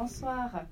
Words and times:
bonsoir. 0.00 0.64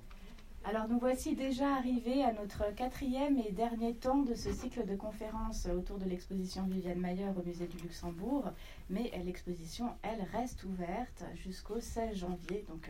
Alors 0.65 0.89
nous 0.89 0.99
voici 0.99 1.37
déjà 1.37 1.75
arrivés 1.75 2.25
à 2.25 2.33
notre 2.33 2.75
quatrième 2.75 3.39
et 3.39 3.53
dernier 3.53 3.93
temps 3.93 4.23
de 4.23 4.33
ce 4.33 4.51
cycle 4.55 4.87
de 4.87 4.97
conférences 4.97 5.67
autour 5.67 5.99
de 5.99 6.07
l'exposition 6.07 6.67
Viviane 6.67 6.99
Mayer 6.99 7.29
au 7.39 7.47
musée 7.47 7.67
du 7.67 7.77
Luxembourg. 7.77 8.51
Mais 8.89 9.13
l'exposition, 9.27 9.91
elle, 10.01 10.27
reste 10.33 10.65
ouverte 10.65 11.25
jusqu'au 11.35 11.79
16 11.79 12.17
janvier. 12.17 12.65
Donc 12.71 12.89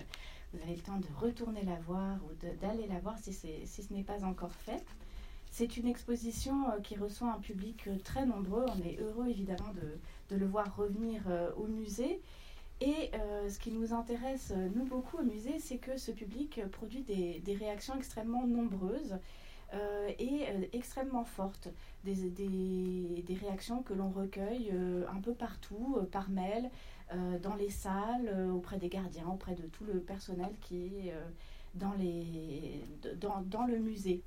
vous 0.53 0.63
avez 0.63 0.77
le 0.77 0.81
temps 0.81 1.01
de 1.01 1.09
retourner 1.19 1.65
la 1.65 1.81
voir 1.81 2.19
ou 2.23 2.47
d'aller 2.61 2.87
la 2.87 3.01
voir 3.01 3.19
si, 3.19 3.33
ce 3.33 3.93
n'est 3.93 4.05
pas 4.05 4.23
encore 4.25 4.53
fait. 4.53 4.85
C'est 5.51 5.77
une 5.77 5.89
exposition 5.89 6.71
euh, 6.71 6.81
qui 6.81 6.95
reçoit 6.95 7.33
un 7.33 7.41
public 7.41 7.89
euh, 7.89 7.97
très 8.05 8.27
nombreux. 8.27 8.65
On 8.69 8.87
est 8.87 9.01
heureux 9.01 9.27
évidemment 9.27 9.73
de, 9.75 9.99
de 10.33 10.39
le 10.39 10.47
voir 10.47 10.77
revenir 10.77 11.23
euh, 11.27 11.51
au 11.57 11.67
musée. 11.67 12.21
Et 12.81 13.11
ce 13.49 13.59
qui 13.59 13.73
nous 13.73 13.93
intéresse, 13.93 14.53
nous, 14.75 14.85
beaucoup 14.85 15.19
au 15.19 15.23
musée, 15.23 15.59
c'est 15.59 15.79
que 15.79 15.97
ce 15.97 16.13
public 16.13 16.61
produit 16.71 17.03
des, 17.03 17.55
réactions 17.55 17.97
extrêmement 17.97 18.47
nombreuses 18.47 19.19
et 20.19 20.45
extrêmement 20.73 21.25
fortes. 21.25 21.69
Des, 22.05 23.25
réactions 23.41 23.83
que 23.83 23.95
l'on 23.95 24.11
recueille 24.11 24.73
un 25.13 25.21
peu 25.21 25.35
partout, 25.35 25.99
par 26.13 26.31
mail, 26.31 26.71
dans 27.43 27.57
les 27.57 27.71
salles, 27.71 28.49
auprès 28.55 28.79
des 28.79 28.89
gardiens, 28.89 29.27
auprès 29.27 29.57
de 29.57 29.63
tout 29.63 29.85
le 29.85 29.99
personnel 29.99 30.55
qui 30.61 31.09
est 31.09 31.15
dans, 31.75 33.67
le 33.67 33.79
musée. 33.79 34.23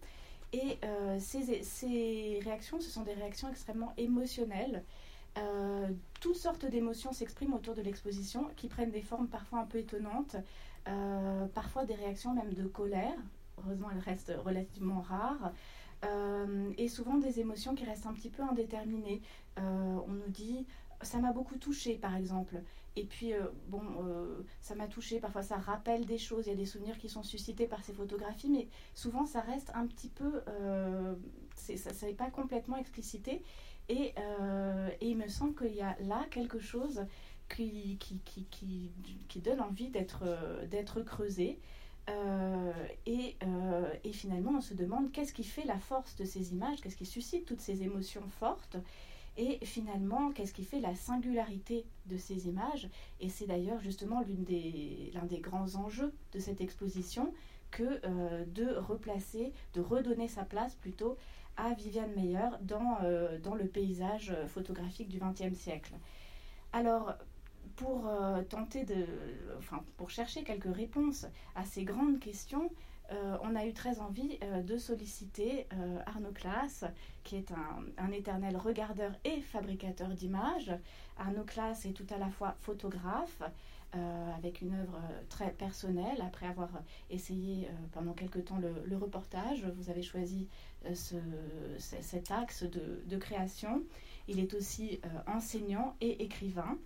Et 0.53 0.77
euh, 0.83 1.17
ces, 1.19 2.39
réactions, 2.43 2.79
ce 2.79 2.89
sont 2.89 3.03
des 3.03 3.13
réactions 3.13 3.49
extrêmement 3.49 3.93
émotionnelles. 3.97 4.83
Euh, 5.37 5.87
toutes 6.19 6.35
sortes 6.35 6.65
d'émotions 6.65 7.13
s'expriment 7.13 7.53
autour 7.53 7.75
de 7.75 7.81
l'exposition 7.81 8.49
qui 8.57 8.67
prennent 8.67 8.91
des 8.91 9.01
formes 9.01 9.27
parfois 9.27 9.59
un 9.59 9.65
peu 9.65 9.77
étonnantes, 9.79 10.35
euh, 10.87 11.45
parfois 11.47 11.85
des 11.85 11.95
réactions 11.95 12.33
même 12.33 12.53
de 12.53 12.65
colère. 12.65 13.17
Heureusement, 13.57 13.89
elles 13.91 13.99
restent 13.99 14.33
relativement 14.43 15.01
rares. 15.01 15.51
et 16.77 16.87
souvent 16.87 17.17
des 17.17 17.39
émotions 17.39 17.75
qui 17.75 17.85
restent 17.85 18.07
un 18.07 18.13
petit 18.13 18.29
peu 18.29 18.41
indéterminées. 18.41 19.21
on 19.57 20.07
nous 20.07 20.29
dit 20.29 20.65
ça 21.03 21.19
m'a 21.19 21.31
beaucoup 21.31 21.57
touché, 21.57 21.95
par 21.95 22.15
exemple. 22.15 22.61
Et 22.95 23.05
puis, 23.05 23.33
euh, 23.33 23.47
bon, 23.67 23.81
euh, 24.03 24.43
ça 24.61 24.75
m'a 24.75 24.87
touché, 24.87 25.19
parfois 25.19 25.43
ça 25.43 25.57
rappelle 25.57 26.05
des 26.05 26.17
choses, 26.17 26.47
il 26.47 26.49
y 26.49 26.53
a 26.53 26.55
des 26.55 26.65
souvenirs 26.65 26.97
qui 26.97 27.07
sont 27.07 27.23
suscités 27.23 27.65
par 27.65 27.83
ces 27.83 27.93
photographies, 27.93 28.49
mais 28.49 28.67
souvent 28.93 29.25
ça 29.25 29.39
reste 29.39 29.71
un 29.73 29.87
petit 29.87 30.09
peu, 30.09 30.41
euh, 30.49 31.15
ça 31.55 32.05
n'est 32.05 32.13
pas 32.13 32.29
complètement 32.29 32.77
explicité. 32.77 33.43
Et, 33.91 34.13
et, 35.01 35.09
il 35.09 35.17
me 35.17 35.27
semble 35.27 35.53
qu'il 35.55 35.75
y 35.75 35.81
a 35.81 35.97
là 36.01 36.25
quelque 36.31 36.59
chose 36.59 37.05
qui, 37.49 37.97
donne 39.43 39.59
envie 39.59 39.89
d'être 39.89 41.01
creusé. 41.01 41.59
et, 43.05 43.35
et, 44.03 44.13
finalement, 44.13 44.53
on 44.57 44.61
se 44.61 44.73
demande 44.73 45.11
qu'est-ce 45.11 45.33
qui 45.33 45.43
fait 45.43 45.65
la 45.65 45.77
force 45.77 46.15
de 46.15 46.23
ces 46.23 46.53
images, 46.53 46.79
qu'est-ce 46.81 46.95
qui 46.95 47.05
suscite 47.05 47.45
toutes 47.45 47.61
ces 47.61 47.83
émotions 47.83 48.27
fortes. 48.39 48.77
Et 49.37 49.59
finalement, 49.65 50.31
qu'est-ce 50.31 50.53
qui 50.53 50.65
fait 50.65 50.81
la 50.81 50.93
singularité 50.95 51.85
de 52.07 52.17
ces 52.17 52.47
images 52.47 52.89
Et 53.21 53.29
c'est 53.29 53.45
d'ailleurs 53.45 53.79
justement 53.79 54.21
l'un 54.21 55.25
des, 55.25 55.39
grands 55.39 55.75
enjeux 55.75 56.13
de 56.33 56.39
cette 56.39 56.59
exposition 56.59 57.33
que 57.71 58.01
euh, 58.03 58.43
de 58.47 58.75
replacer, 58.75 59.53
de 59.73 59.79
redonner 59.79 60.27
sa 60.27 60.43
place 60.43 60.75
plutôt 60.75 61.17
à 61.57 61.73
Viviane 61.73 62.13
Meyer 62.15 62.49
dans, 62.61 62.97
euh, 63.03 63.37
dans 63.39 63.55
le 63.55 63.65
paysage 63.65 64.33
photographique 64.47 65.09
du 65.09 65.19
XXe 65.19 65.57
siècle. 65.57 65.93
Alors, 66.73 67.13
pour 67.75 68.07
euh, 68.07 68.41
tenter 68.43 68.83
de, 68.83 69.05
enfin, 69.57 69.83
pour 69.97 70.09
chercher 70.09 70.43
quelques 70.43 70.73
réponses 70.73 71.25
à 71.55 71.65
ces 71.65 71.83
grandes 71.83 72.19
questions, 72.19 72.69
euh, 73.11 73.37
on 73.41 73.55
a 73.55 73.65
eu 73.65 73.73
très 73.73 73.99
envie 73.99 74.39
de 74.63 74.77
solliciter 74.77 75.67
euh, 75.73 75.99
Arnaud 76.05 76.31
Claas, 76.31 76.85
qui 77.23 77.35
est 77.35 77.51
un, 77.51 78.11
éternel 78.11 78.55
regardeur 78.55 79.11
et 79.25 79.41
fabricateur 79.41 80.09
d'images. 80.09 80.71
Arnaud 81.17 81.43
Claas 81.43 81.81
est 81.85 81.93
tout 81.93 82.07
à 82.13 82.17
la 82.17 82.29
fois 82.29 82.55
photographe, 82.59 83.41
avec 84.37 84.61
une 84.61 84.73
œuvre 84.73 85.01
très 85.27 85.51
personnelle. 85.51 86.21
Après 86.21 86.45
avoir 86.45 86.69
essayé 87.09 87.67
pendant 87.91 88.13
quelque 88.13 88.39
temps 88.39 88.57
le, 88.57 88.95
reportage, 88.95 89.65
vous 89.75 89.89
avez 89.89 90.01
choisi 90.01 90.47
cet 90.93 92.31
axe 92.31 92.63
de, 92.63 93.17
création. 93.17 93.83
Il 94.27 94.39
est 94.39 94.53
aussi 94.53 94.99
enseignant 95.27 95.95
et 96.01 96.23
écrivain. 96.23 96.77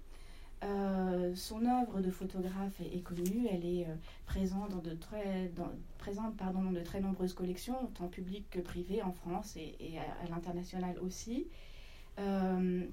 Euh, 0.66 1.36
son 1.36 1.66
œuvre 1.66 2.02
de 2.02 2.10
photographe 2.10 2.80
est, 2.80 3.02
connue, 3.02 3.48
elle 3.52 3.66
est 3.66 3.86
euh, 3.86 3.96
présente, 4.26 4.72
dans 4.72 4.78
de 4.80 4.96
très, 4.96 5.52
présente 5.98 6.36
pardon, 6.38 6.72
de 6.72 6.80
très 6.80 7.02
nombreuses 7.02 7.34
collections, 7.34 7.76
tant 7.94 8.08
publiques 8.08 8.50
que 8.50 8.60
privées 8.60 9.04
en 9.04 9.12
France 9.12 9.58
et, 9.58 10.00
à, 10.00 10.30
l'international 10.30 10.98
aussi. 11.00 11.48
Euh, 12.20 12.86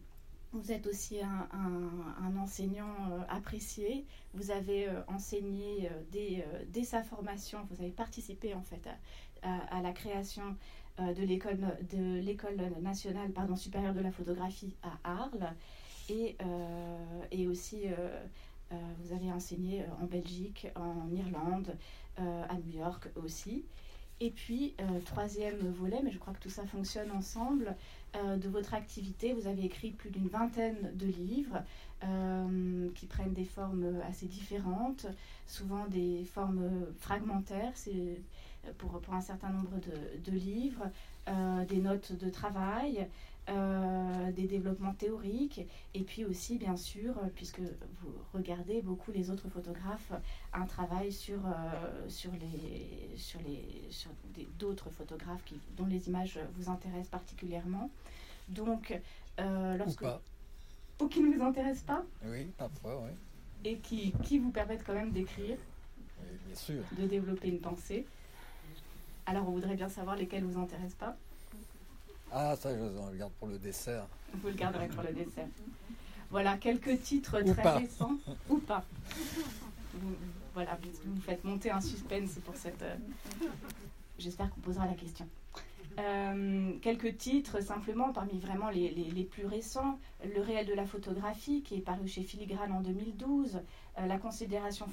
vous 0.53 0.71
êtes 0.71 0.87
aussi 0.87 1.19
un, 1.23 2.37
enseignant 2.37 2.95
apprécié. 3.31 4.05
Vous 4.35 4.51
avez 4.51 4.87
enseigné 5.07 5.89
dès, 6.11 6.85
sa 6.85 7.03
formation, 7.03 7.61
vous 7.71 7.81
avez 7.81 7.91
participé 7.91 8.53
en 8.53 8.61
fait 8.61 8.87
à, 9.41 9.81
la 9.81 9.93
création 9.93 10.55
de 10.99 12.21
l'école 12.21 12.61
nationale 12.81 13.31
pardon, 13.31 13.57
supérieure 13.57 13.95
de 13.95 14.01
la 14.01 14.11
photographie 14.11 14.75
à 14.83 15.21
Arles. 15.23 15.55
Et, 16.09 16.37
euh, 16.43 17.23
et 17.31 17.47
aussi, 17.47 17.87
euh, 17.87 18.25
euh, 18.73 18.77
vous 19.01 19.15
avez 19.15 19.31
enseigné 19.33 19.85
en 20.01 20.07
Belgique, 20.07 20.69
en 20.77 21.11
Irlande, 21.15 21.77
à 22.19 22.55
New 22.67 22.79
York 22.79 23.09
aussi. 23.25 23.65
Et 24.21 24.31
puis, 24.31 24.75
troisième 25.07 25.59
volet, 25.73 26.01
mais 26.05 26.11
je 26.11 26.19
crois 26.19 26.35
que 26.35 26.41
tout 26.41 26.51
ça 26.51 26.67
fonctionne 26.67 27.11
ensemble, 27.11 27.75
de 28.15 28.49
votre 28.51 28.75
activité, 28.75 29.33
vous 29.33 29.47
avez 29.47 29.65
écrit 29.65 29.91
plus 29.91 30.11
d'une 30.11 30.29
vingtaine 30.29 30.93
de 30.95 31.07
livres 31.07 31.63
qui 32.95 33.07
prennent 33.07 33.33
des 33.33 33.47
formes 33.47 34.01
assez 34.07 34.27
différentes, 34.27 35.07
souvent 35.47 35.87
des 35.87 36.25
formes 36.25 36.87
fragmentaires, 36.99 37.73
c'est 37.75 38.21
pour, 38.79 39.01
pour, 39.01 39.15
un 39.15 39.21
certain 39.21 39.51
nombre 39.51 39.77
de, 39.81 40.31
de 40.31 40.37
livres, 40.37 40.85
des 41.69 41.79
notes 41.79 42.13
de 42.13 42.31
travail, 42.31 43.09
euh, 43.49 44.31
des 44.31 44.47
développements 44.47 44.95
théoriques, 44.95 45.63
et 45.95 46.03
puis 46.03 46.25
aussi, 46.25 46.59
bien 46.59 46.77
sûr, 46.77 47.19
euh, 47.19 47.27
puisque 47.35 47.59
vous 47.59 48.13
regardez 48.33 48.83
beaucoup 48.83 49.11
les 49.11 49.31
autres 49.31 49.49
photographes, 49.49 50.13
un 50.53 50.65
travail 50.65 51.11
sur, 51.11 51.41
euh, 51.45 52.09
sur 52.09 52.31
les 52.35 53.17
sur 53.17 53.41
les 53.41 53.91
sur 53.91 54.13
d'autres 54.61 54.91
photographes 54.91 55.43
qui, 55.45 55.57
dont 55.77 55.87
les 55.87 56.07
images 56.07 56.39
vous 56.55 56.71
intéressent 56.71 57.09
particulièrement. 57.09 57.91
Donc, 58.49 58.97
lorsque 59.39 60.05
ou, 61.01 61.09
qui 61.09 61.21
ne 61.21 61.37
vous 61.37 61.43
intéressent 61.43 61.83
pas 61.83 62.05
Oui, 62.25 62.47
parfois, 62.57 63.03
oui. 63.03 63.11
Et 63.65 63.79
qui, 63.79 64.13
qui 64.23 64.39
vous 64.39 64.53
permettent 64.53 64.85
quand 64.87 64.95
même 64.95 65.11
d'écrire, 65.11 65.59
bien 66.47 66.55
sûr, 66.55 66.85
de 66.97 67.09
développer 67.09 67.49
une 67.49 67.61
pensée. 67.61 68.07
Alors, 69.27 69.49
on 69.49 69.53
voudrait 69.53 69.77
bien 69.77 69.89
savoir 69.89 70.17
lesquels 70.17 70.45
vous 70.45 70.61
intéressent 70.61 70.95
pas. 70.95 71.17
Ah, 72.33 72.57
ça, 72.57 72.71
je 72.75 72.81
le 72.83 73.19
garde 73.19 73.33
pour 73.39 73.49
le 73.49 73.59
dessert. 73.59 74.07
Vous 74.35 74.49
le 74.49 74.55
garderez 74.55 74.89
pour 74.89 75.03
le 75.03 75.13
dessert. 75.13 75.47
Voilà, 76.31 76.57
quelques 76.57 77.01
titres 77.03 77.41
très 77.43 77.77
récents. 77.77 78.17
Ou 78.49 78.57
pas. 78.57 78.85
voilà, 80.55 80.79
vous 81.05 81.21
faites 81.21 81.45
monter 81.45 81.71
un 81.71 81.81
suspense 81.81 82.39
pour 82.45 82.57
cette. 82.57 82.83
Euh, 82.83 82.97
j'espère 84.19 84.51
qu'on 84.51 84.61
posera 84.61 84.87
la 84.87 84.95
question. 84.95 85.29
Euh, 85.99 86.73
quelques 86.81 87.19
titres 87.19 87.63
simplement 87.63 88.15
parmi 88.15 88.39
vraiment 88.39 88.71
les, 88.71 88.91
les, 88.91 89.25
plus 89.25 89.45
récents. 89.45 89.99
Le 90.25 90.41
réel 90.41 90.67
de 90.67 90.73
la 90.73 90.87
photographie 90.87 91.63
qui 91.63 91.75
est 91.75 91.81
paru 91.81 92.09
chez 92.09 92.23
Filigrane 92.23 92.73
en 92.73 92.81
2012, 92.81 93.57
euh, 93.57 93.59
la 93.99 94.19
considération 94.19 94.87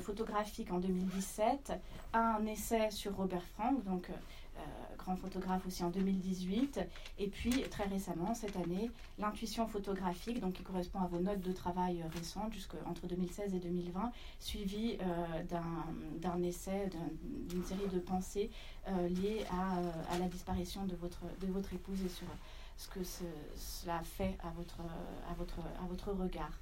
photographique 0.00 0.72
en 0.72 0.78
2017, 0.78 1.72
un 2.14 2.44
essai 2.46 2.90
sur 2.90 3.14
Robert 3.16 3.44
Frank, 3.54 3.84
donc 3.84 4.10
euh, 4.58 4.62
grand 4.96 5.16
photographe 5.16 5.66
aussi 5.66 5.84
en 5.84 5.90
2018. 5.90 6.80
Et 7.18 7.28
puis 7.28 7.62
très 7.70 7.84
récemment, 7.84 8.34
cette 8.34 8.56
année, 8.56 8.90
l'intuition 9.18 9.66
photographique, 9.66 10.40
donc 10.40 10.54
qui 10.54 10.62
correspond 10.62 11.00
à 11.00 11.06
vos 11.06 11.20
notes 11.20 11.40
de 11.40 11.52
travail 11.52 12.02
récentes, 12.16 12.54
entre 12.86 13.06
2016 13.06 13.54
et 13.54 13.58
2020, 13.58 14.10
suivi 14.40 14.98
euh, 15.00 15.42
d'un 16.20 16.42
essai, 16.42 16.90
d'une 17.22 17.64
série 17.64 17.88
de 17.92 17.98
pensées 17.98 18.50
euh, 18.88 19.08
liées 19.08 19.44
à, 19.50 20.14
à, 20.14 20.18
la 20.18 20.26
disparition 20.26 20.84
de 20.86 20.96
votre, 20.96 21.22
de 21.40 21.46
votre 21.46 21.72
épouse 21.74 22.02
et 22.04 22.08
sur 22.08 22.26
ce 22.76 22.88
que 22.88 23.00
cela 23.56 24.02
fait 24.02 24.36
à 24.42 24.50
votre, 24.50 24.80
à 25.30 25.34
votre, 25.34 25.60
à 25.82 25.86
votre 25.88 26.12
regard. 26.12 26.58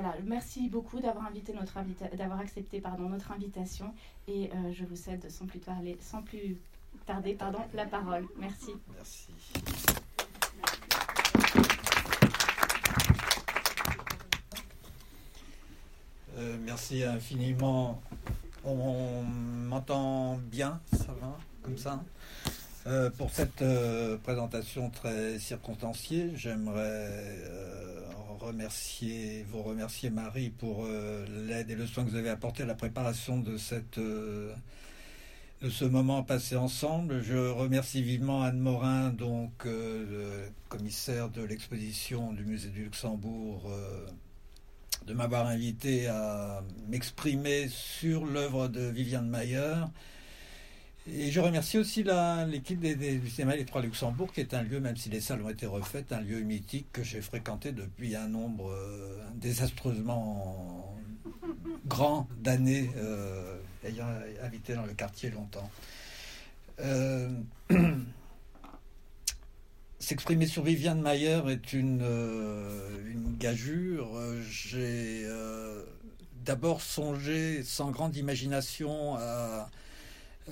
Voilà, 0.00 0.14
merci 0.24 0.68
beaucoup 0.68 1.00
d'avoir 1.00 1.26
invité 1.26 1.52
notre 1.52 1.74
d'avoir 2.16 2.38
accepté 2.38 2.80
pardon 2.80 3.08
notre 3.08 3.32
invitation 3.32 3.92
et 4.28 4.48
je 4.72 4.84
vous 4.84 4.94
cède 4.94 5.28
sans 5.28 5.44
plus 5.46 5.58
parler, 5.58 5.98
sans 6.00 6.22
plus 6.22 6.56
tarder 7.04 7.34
pardon, 7.34 7.58
la 7.74 7.84
parole. 7.84 8.24
Merci. 8.38 8.74
Merci. 8.94 9.32
Euh, 16.36 16.56
merci 16.64 17.02
infiniment 17.02 18.00
On 18.64 19.24
m'entend 19.24 20.36
bien, 20.36 20.80
ça 20.92 21.12
va, 21.20 21.36
comme 21.64 21.76
ça? 21.76 22.04
Euh, 22.88 23.10
Pour 23.10 23.30
cette 23.30 23.62
euh, 23.62 24.16
présentation 24.18 24.90
très 24.90 25.38
circonstanciée, 25.38 26.32
j'aimerais 26.34 26.80
euh, 26.80 28.00
remercier, 28.40 29.44
vous 29.50 29.62
remercier 29.62 30.10
Marie 30.10 30.50
pour 30.50 30.86
l'aide 30.86 31.70
et 31.70 31.74
le 31.74 31.86
soin 31.86 32.04
que 32.04 32.10
vous 32.10 32.16
avez 32.16 32.30
apporté 32.30 32.62
à 32.62 32.66
la 32.66 32.74
préparation 32.74 33.38
de 33.38 33.56
cette 33.56 34.00
ce 35.60 35.84
moment 35.84 36.22
passé 36.22 36.56
ensemble. 36.56 37.20
Je 37.22 37.36
remercie 37.36 38.02
vivement 38.02 38.42
Anne 38.42 38.60
Morin, 38.60 39.10
donc 39.10 39.66
commissaire 40.68 41.28
de 41.30 41.42
l'exposition 41.42 42.32
du 42.32 42.44
musée 42.44 42.70
du 42.70 42.84
Luxembourg 42.84 43.70
de 45.06 45.14
m'avoir 45.14 45.46
invité 45.46 46.06
à 46.06 46.62
m'exprimer 46.88 47.68
sur 47.68 48.24
l'œuvre 48.24 48.68
de 48.68 48.82
Viviane 48.82 49.28
Mayer. 49.28 49.74
Et 51.10 51.30
je 51.30 51.40
remercie 51.40 51.78
aussi 51.78 52.04
l'équipe 52.48 52.80
du 52.80 53.30
cinéma 53.30 53.56
Les 53.56 53.64
Trois 53.64 53.80
Luxembourg, 53.80 54.30
qui 54.32 54.40
est 54.40 54.52
un 54.52 54.62
lieu, 54.62 54.78
même 54.78 54.96
si 54.96 55.08
les 55.08 55.20
salles 55.20 55.42
ont 55.42 55.48
été 55.48 55.64
refaites, 55.66 56.12
un 56.12 56.20
lieu 56.20 56.40
mythique 56.40 56.86
que 56.92 57.02
j'ai 57.02 57.22
fréquenté 57.22 57.72
depuis 57.72 58.14
un 58.14 58.28
nombre 58.28 58.70
euh, 58.70 59.18
désastreusement 59.34 60.94
grand 61.86 62.28
d'années, 62.40 62.90
euh, 62.96 63.56
ayant 63.84 64.06
habité 64.42 64.74
dans 64.74 64.84
le 64.84 64.92
quartier 64.92 65.30
longtemps. 65.30 65.70
Euh, 66.80 67.30
S'exprimer 69.98 70.46
sur 70.46 70.62
Viviane 70.62 71.00
Mayer 71.00 71.40
est 71.48 71.72
une, 71.72 72.02
une 73.10 73.36
gageure. 73.38 74.10
J'ai 74.42 75.26
d'abord 76.44 76.80
songé, 76.80 77.62
sans 77.64 77.90
grande 77.90 78.16
imagination, 78.16 79.16
à 79.16 79.68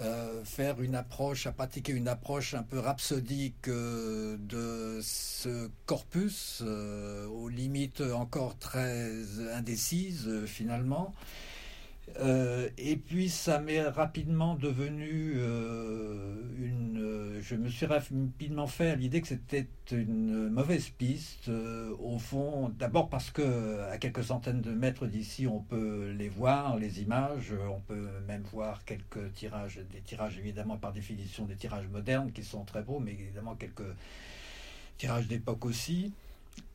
euh, 0.00 0.44
faire 0.44 0.81
une 0.82 0.94
approche, 0.94 1.46
à 1.46 1.52
pratiquer 1.52 1.93
une 1.93 2.08
approche 2.08 2.54
un 2.54 2.62
peu 2.62 2.78
rhapsodique 2.78 3.69
de 3.69 5.00
ce 5.02 5.70
corpus, 5.87 6.62
aux 6.62 7.48
limites 7.48 8.00
encore 8.00 8.58
très 8.58 9.12
indécises 9.54 10.44
finalement. 10.46 11.14
Euh, 12.20 12.69
et 12.79 12.97
puis 12.97 13.29
ça 13.29 13.58
m'est 13.58 13.82
rapidement 13.82 14.55
devenu 14.55 15.35
euh, 15.37 16.37
une. 16.56 17.41
je 17.43 17.56
me 17.56 17.69
suis 17.69 17.85
rapidement 17.85 18.69
fait 18.69 18.91
à 18.91 18.94
l'idée 18.94 19.20
que 19.20 19.29
c'était 19.29 19.67
une 19.91 20.49
mauvaise 20.49 20.88
piste. 20.91 21.49
Euh, 21.49 21.94
au 21.99 22.19
fond, 22.19 22.73
d'abord 22.79 23.08
parce 23.11 23.31
que 23.31 23.81
à 23.91 23.99
quelques 23.99 24.25
centaines 24.25 24.62
de 24.62 24.70
mètres 24.70 25.06
d'ici, 25.06 25.47
on 25.47 25.61
peut 25.61 26.14
les 26.17 26.29
voir, 26.29 26.76
les 26.76 27.03
images. 27.03 27.53
On 27.69 27.81
peut 27.81 28.08
même 28.29 28.44
voir 28.53 28.85
quelques 28.85 29.32
tirages, 29.35 29.81
des 29.93 30.00
tirages 30.00 30.38
évidemment 30.38 30.76
par 30.76 30.93
définition 30.93 31.44
des 31.44 31.56
tirages 31.56 31.88
modernes 31.88 32.31
qui 32.32 32.44
sont 32.44 32.64
très 32.64 32.82
beaux, 32.82 33.00
mais 33.00 33.12
évidemment 33.12 33.56
quelques 33.56 33.94
tirages 34.97 35.26
d'époque 35.26 35.64
aussi. 35.67 36.12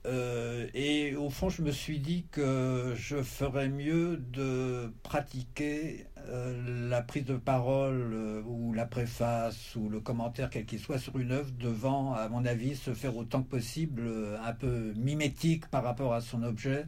Euh, 0.07 0.68
et 0.74 1.16
au 1.16 1.30
fond, 1.30 1.50
je 1.50 1.62
me 1.62 1.72
suis 1.72 2.00
dit 2.00 2.25
que 2.31 2.94
je 2.98 3.22
ferais 3.22 3.69
mieux 3.69 4.18
de 4.18 4.92
pratiquer 5.04 6.07
euh, 6.28 6.89
la 6.89 7.04
prise 7.04 7.25
de 7.25 7.36
parole 7.36 8.12
euh, 8.13 8.42
ou 8.45 8.74
la 8.74 8.86
préface 8.86 9.75
ou 9.75 9.89
le 9.89 10.00
commentaire, 10.00 10.50
quel 10.50 10.66
qu'il 10.66 10.80
soit, 10.80 10.98
sur 10.98 11.19
une 11.19 11.31
œuvre 11.31 11.51
devant, 11.60 12.13
à 12.13 12.30
mon 12.30 12.45
avis, 12.45 12.75
se 12.75 12.94
faire 12.94 13.16
autant 13.16 13.44
que 13.44 13.50
possible 13.50 14.10
un 14.44 14.54
peu 14.54 14.94
mimétique 14.95 15.68
par 15.68 15.83
rapport 15.83 16.13
à 16.13 16.22
son 16.22 16.42
objet, 16.44 16.88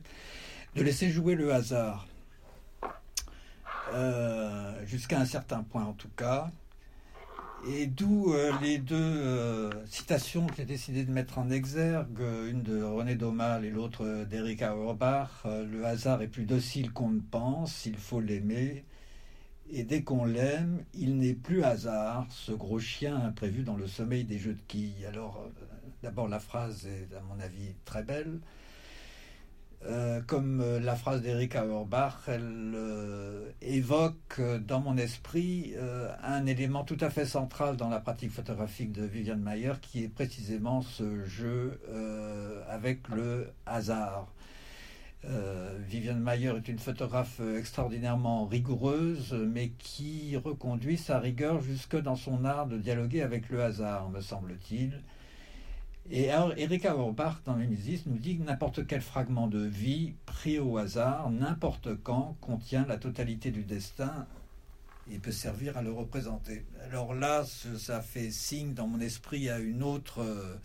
de 0.75 0.81
laisser 0.81 1.09
jouer 1.09 1.35
le 1.35 1.53
hasard. 1.53 2.07
Jusqu'à 4.85 5.19
un 5.19 5.25
certain 5.25 5.61
point 5.61 5.83
en 5.83 5.93
tout 5.93 6.09
cas. 6.17 6.49
Et 7.65 7.87
d'où 7.87 8.33
euh, 8.33 8.51
les 8.61 8.77
deux 8.77 8.95
euh, 8.97 9.71
citations 9.85 10.47
que 10.47 10.55
j'ai 10.57 10.65
décidé 10.65 11.05
de 11.05 11.11
mettre 11.11 11.37
en 11.37 11.49
exergue, 11.49 12.19
une 12.49 12.61
de 12.61 12.83
René 12.83 13.15
Daumal 13.15 13.63
et 13.63 13.69
l'autre 13.69 14.25
d'Erika 14.25 14.75
Auerbach. 14.75 15.29
Euh, 15.45 15.65
le 15.65 15.85
hasard 15.85 16.21
est 16.21 16.27
plus 16.27 16.43
docile 16.43 16.91
qu'on 16.91 17.09
ne 17.09 17.21
pense, 17.21 17.85
il 17.85 17.95
faut 17.95 18.19
l'aimer. 18.19 18.83
Et 19.71 19.83
dès 19.85 20.03
qu'on 20.03 20.25
l'aime, 20.25 20.83
il 20.93 21.17
n'est 21.17 21.33
plus 21.33 21.63
hasard, 21.63 22.27
ce 22.31 22.51
gros 22.51 22.79
chien 22.79 23.15
imprévu 23.15 23.63
dans 23.63 23.77
le 23.77 23.87
sommeil 23.87 24.25
des 24.25 24.39
jeux 24.39 24.55
de 24.55 24.61
quilles. 24.67 25.05
Alors, 25.07 25.49
d'abord, 26.01 26.27
la 26.27 26.39
phrase 26.39 26.85
est, 26.85 27.15
à 27.15 27.21
mon 27.21 27.39
avis, 27.39 27.75
très 27.85 28.03
belle. 28.03 28.39
Euh, 29.85 30.21
comme 30.25 30.61
euh, 30.61 30.79
la 30.79 30.95
phrase 30.95 31.21
d'Eric 31.21 31.55
Auerbach, 31.55 32.13
elle 32.27 32.71
euh, 32.73 33.49
évoque 33.61 34.39
dans 34.65 34.79
mon 34.79 34.97
esprit 34.97 35.73
un 36.23 36.45
élément 36.45 36.83
tout 36.83 36.97
à 37.01 37.09
fait 37.09 37.25
central 37.25 37.75
dans 37.75 37.89
la 37.89 37.99
pratique 37.99 38.31
photographique 38.31 38.91
de 38.91 39.03
Viviane 39.03 39.41
Mayer, 39.41 39.73
qui 39.81 40.03
est 40.03 40.07
précisément 40.07 40.81
ce 40.81 41.23
jeu 41.25 41.79
avec 42.69 43.07
le 43.09 43.49
hasard. 43.65 44.27
Viviane 45.87 46.19
Mayer 46.19 46.53
est 46.57 46.67
une 46.67 46.79
photographe 46.79 47.39
extraordinairement 47.57 48.45
rigoureuse, 48.45 49.33
mais 49.33 49.69
qui 49.77 50.35
reconduit 50.37 50.97
sa 50.97 51.19
rigueur 51.19 51.61
jusque 51.61 51.95
dans 51.95 52.15
son 52.15 52.45
art 52.45 52.67
de 52.67 52.77
dialoguer 52.77 53.21
avec 53.21 53.49
le 53.49 53.63
hasard, 53.63 54.09
me 54.09 54.21
semble-t-il. 54.21 55.01
Et 56.09 56.25
Erika 56.25 56.95
Auerbach, 56.95 57.37
dans 57.45 57.55
l'Hémisis, 57.55 58.05
nous 58.05 58.17
dit 58.17 58.37
que 58.37 58.43
n'importe 58.43 58.85
quel 58.85 59.01
fragment 59.01 59.47
de 59.47 59.63
vie 59.63 60.13
pris 60.25 60.59
au 60.59 60.77
hasard, 60.77 61.29
n'importe 61.31 61.95
quand, 62.03 62.35
contient 62.41 62.85
la 62.85 62.97
totalité 62.97 63.51
du 63.51 63.63
destin 63.63 64.27
et 65.09 65.17
peut 65.17 65.31
servir 65.31 65.77
à 65.77 65.81
le 65.81 65.91
représenter. 65.91 66.65
Alors 66.83 67.13
là, 67.13 67.45
ça 67.77 68.01
fait 68.01 68.31
signe 68.31 68.73
dans 68.73 68.87
mon 68.87 68.99
esprit 68.99 69.49
à 69.49 69.59
une 69.59 69.81
autre 69.81 70.21
euh, 70.21 70.57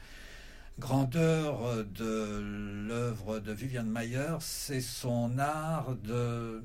grandeur 0.78 1.84
de 1.84 2.40
l'œuvre 2.88 3.38
de 3.38 3.52
Viviane 3.52 3.88
Mayer, 3.88 4.36
c'est 4.40 4.80
son 4.80 5.38
art 5.38 5.96
de 5.96 6.62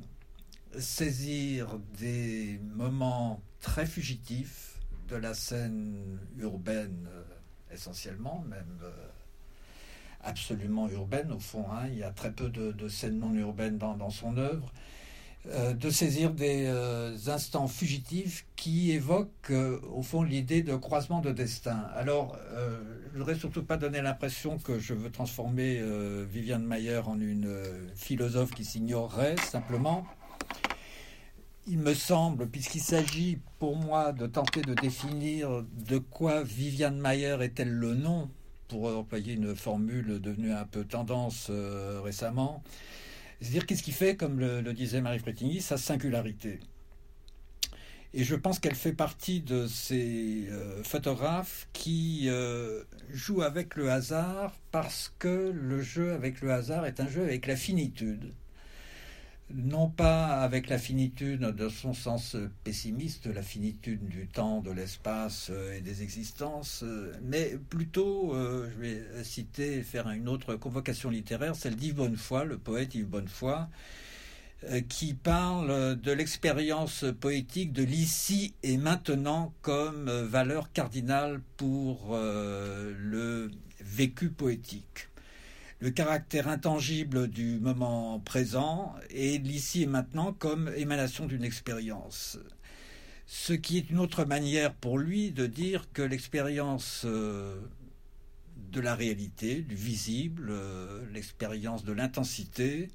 saisir 0.80 1.80
des 2.00 2.60
moments 2.76 3.42
très 3.60 3.86
fugitifs 3.86 4.80
de 5.10 5.16
la 5.16 5.34
scène 5.34 6.20
urbaine 6.40 7.08
essentiellement, 7.74 8.44
même 8.48 8.80
euh, 8.84 8.92
absolument 10.22 10.88
urbaine 10.90 11.32
au 11.32 11.40
fond. 11.40 11.66
Hein. 11.72 11.88
Il 11.92 11.98
y 11.98 12.04
a 12.04 12.12
très 12.12 12.32
peu 12.32 12.50
de, 12.50 12.88
scènes 12.88 13.20
non 13.20 13.34
urbaines 13.34 13.78
dans, 13.78 14.10
son 14.10 14.38
œuvre. 14.38 14.72
Euh, 15.50 15.74
de 15.74 15.90
saisir 15.90 16.32
des 16.32 16.68
euh, 16.68 17.18
instants 17.28 17.68
fugitifs 17.68 18.46
qui 18.56 18.92
évoquent 18.92 19.52
au 19.92 20.02
fond 20.02 20.24
l'idée 20.24 20.62
de 20.62 20.74
croisement 20.76 21.20
de 21.20 21.32
destin. 21.32 21.86
Alors, 21.96 22.38
je 23.12 23.18
voudrais 23.18 23.36
surtout 23.36 23.64
pas 23.64 23.76
donner 23.76 24.02
l'impression 24.02 24.58
que 24.58 24.80
je 24.80 24.94
veux 24.94 25.12
transformer 25.12 25.84
Viviane 26.32 26.66
Mayer 26.66 27.02
en 27.06 27.20
une 27.20 27.54
philosophe 27.96 28.52
qui 28.52 28.64
s'ignorerait, 28.64 29.36
simplement 29.52 30.06
il 31.68 31.80
me 31.80 31.94
semble, 31.94 32.48
puisqu'il 32.48 32.82
s'agit 32.82 33.40
pour 33.60 33.76
moi 33.76 34.12
de 34.12 34.28
tenter 34.28 34.62
de 34.62 34.74
définir 34.74 35.64
de 35.88 35.98
quoi 35.98 36.44
Viviane 36.44 37.00
Mayer 37.00 37.38
est-elle 37.42 37.72
le 37.72 37.96
nom, 37.96 38.30
pour 38.68 38.88
employer 38.98 39.34
une 39.34 39.56
formule 39.56 40.20
devenue 40.20 40.52
un 40.52 40.66
peu 40.66 40.84
tendance 40.84 41.48
euh, 41.50 42.02
récemment, 42.04 42.64
c'est-à-dire 43.40 43.66
qu'est-ce 43.66 43.84
qui 43.84 43.92
fait, 43.92 44.16
comme 44.16 44.40
le, 44.40 44.62
disait 44.74 45.02
Marie 45.02 45.20
Frétigny, 45.20 45.62
sa 45.62 45.78
singularité. 45.78 46.60
Et 48.14 48.24
je 48.24 48.36
pense 48.36 48.60
qu'elle 48.60 48.76
fait 48.76 48.94
partie 48.94 49.42
de 49.42 49.68
ces 49.68 50.48
euh, 50.50 50.84
photographes 50.84 51.68
qui 51.74 52.26
euh, 52.28 52.84
jouent 53.10 53.42
avec 53.42 53.76
le 53.76 53.92
hasard 53.92 54.56
parce 54.72 55.14
que 55.18 55.52
le 55.54 55.82
jeu 55.82 56.14
avec 56.14 56.42
le 56.42 56.52
hasard 56.52 56.86
est 56.86 57.00
un 57.00 57.08
jeu 57.08 57.24
avec 57.24 57.48
la 57.48 57.56
finitude 57.56 58.34
non 59.56 59.90
pas 59.90 60.42
avec 60.42 60.68
la 60.68 60.78
finitude 60.78 61.42
de 61.42 61.70
son 61.70 61.94
sens 61.94 62.36
pessimiste, 62.64 63.28
la 63.28 63.44
finitude 63.44 64.08
du 64.08 64.28
temps, 64.28 64.62
de 64.62 64.72
l'espace 64.72 65.48
euh, 65.52 65.78
et 65.78 65.82
des 65.82 66.02
existences, 66.02 66.82
euh, 66.84 67.14
mais 67.24 67.58
plutôt, 67.70 68.34
euh, 68.34 68.70
je 68.74 68.82
vais 68.82 69.24
citer, 69.24 69.84
faire 69.84 70.10
une 70.10 70.28
autre 70.28 70.56
convocation 70.56 71.10
littéraire, 71.10 71.56
celle 71.56 71.76
d'Yves 71.76 71.96
Bonnefoy, 71.96 72.46
le 72.46 72.58
poète 72.58 72.96
Yves 72.96 73.08
Bonnefoy, 73.08 73.68
qui 74.88 75.14
parle 75.14 76.00
de 76.00 76.12
l'expérience 76.14 77.04
poétique 77.20 77.74
de 77.74 77.84
l'ici 77.84 78.54
et 78.64 78.78
maintenant 78.78 79.54
comme 79.62 80.10
valeur 80.10 80.72
cardinale 80.72 81.42
pour 81.58 82.16
le 82.16 83.52
vécu 83.82 84.30
poétique 84.30 85.10
le 85.84 85.92
caractère 85.92 86.48
intangible 86.48 87.28
du 87.28 87.60
moment 87.60 88.18
présent 88.22 88.96
et 89.10 89.38
l'ici 89.38 89.84
et 89.84 89.86
maintenant 89.86 90.32
comme 90.32 90.72
émanation 90.78 91.26
d'une 91.26 91.44
expérience. 91.44 92.40
Ce 93.26 93.52
qui 93.52 93.80
est 93.80 93.90
une 93.90 94.00
autre 94.00 94.24
manière 94.24 94.74
pour 94.74 94.98
lui 94.98 95.32
de 95.32 95.46
dire 95.46 95.92
que 95.92 96.02
l'expérience 96.02 97.02
euh, 97.04 97.60
de 98.72 98.80
la 98.80 98.96
réalité, 98.96 99.56
du 99.56 99.76
visible, 99.76 100.52
euh, 100.52 101.04
l'expérience 101.12 101.84
de 101.84 101.92
l'intensité, 101.92 102.88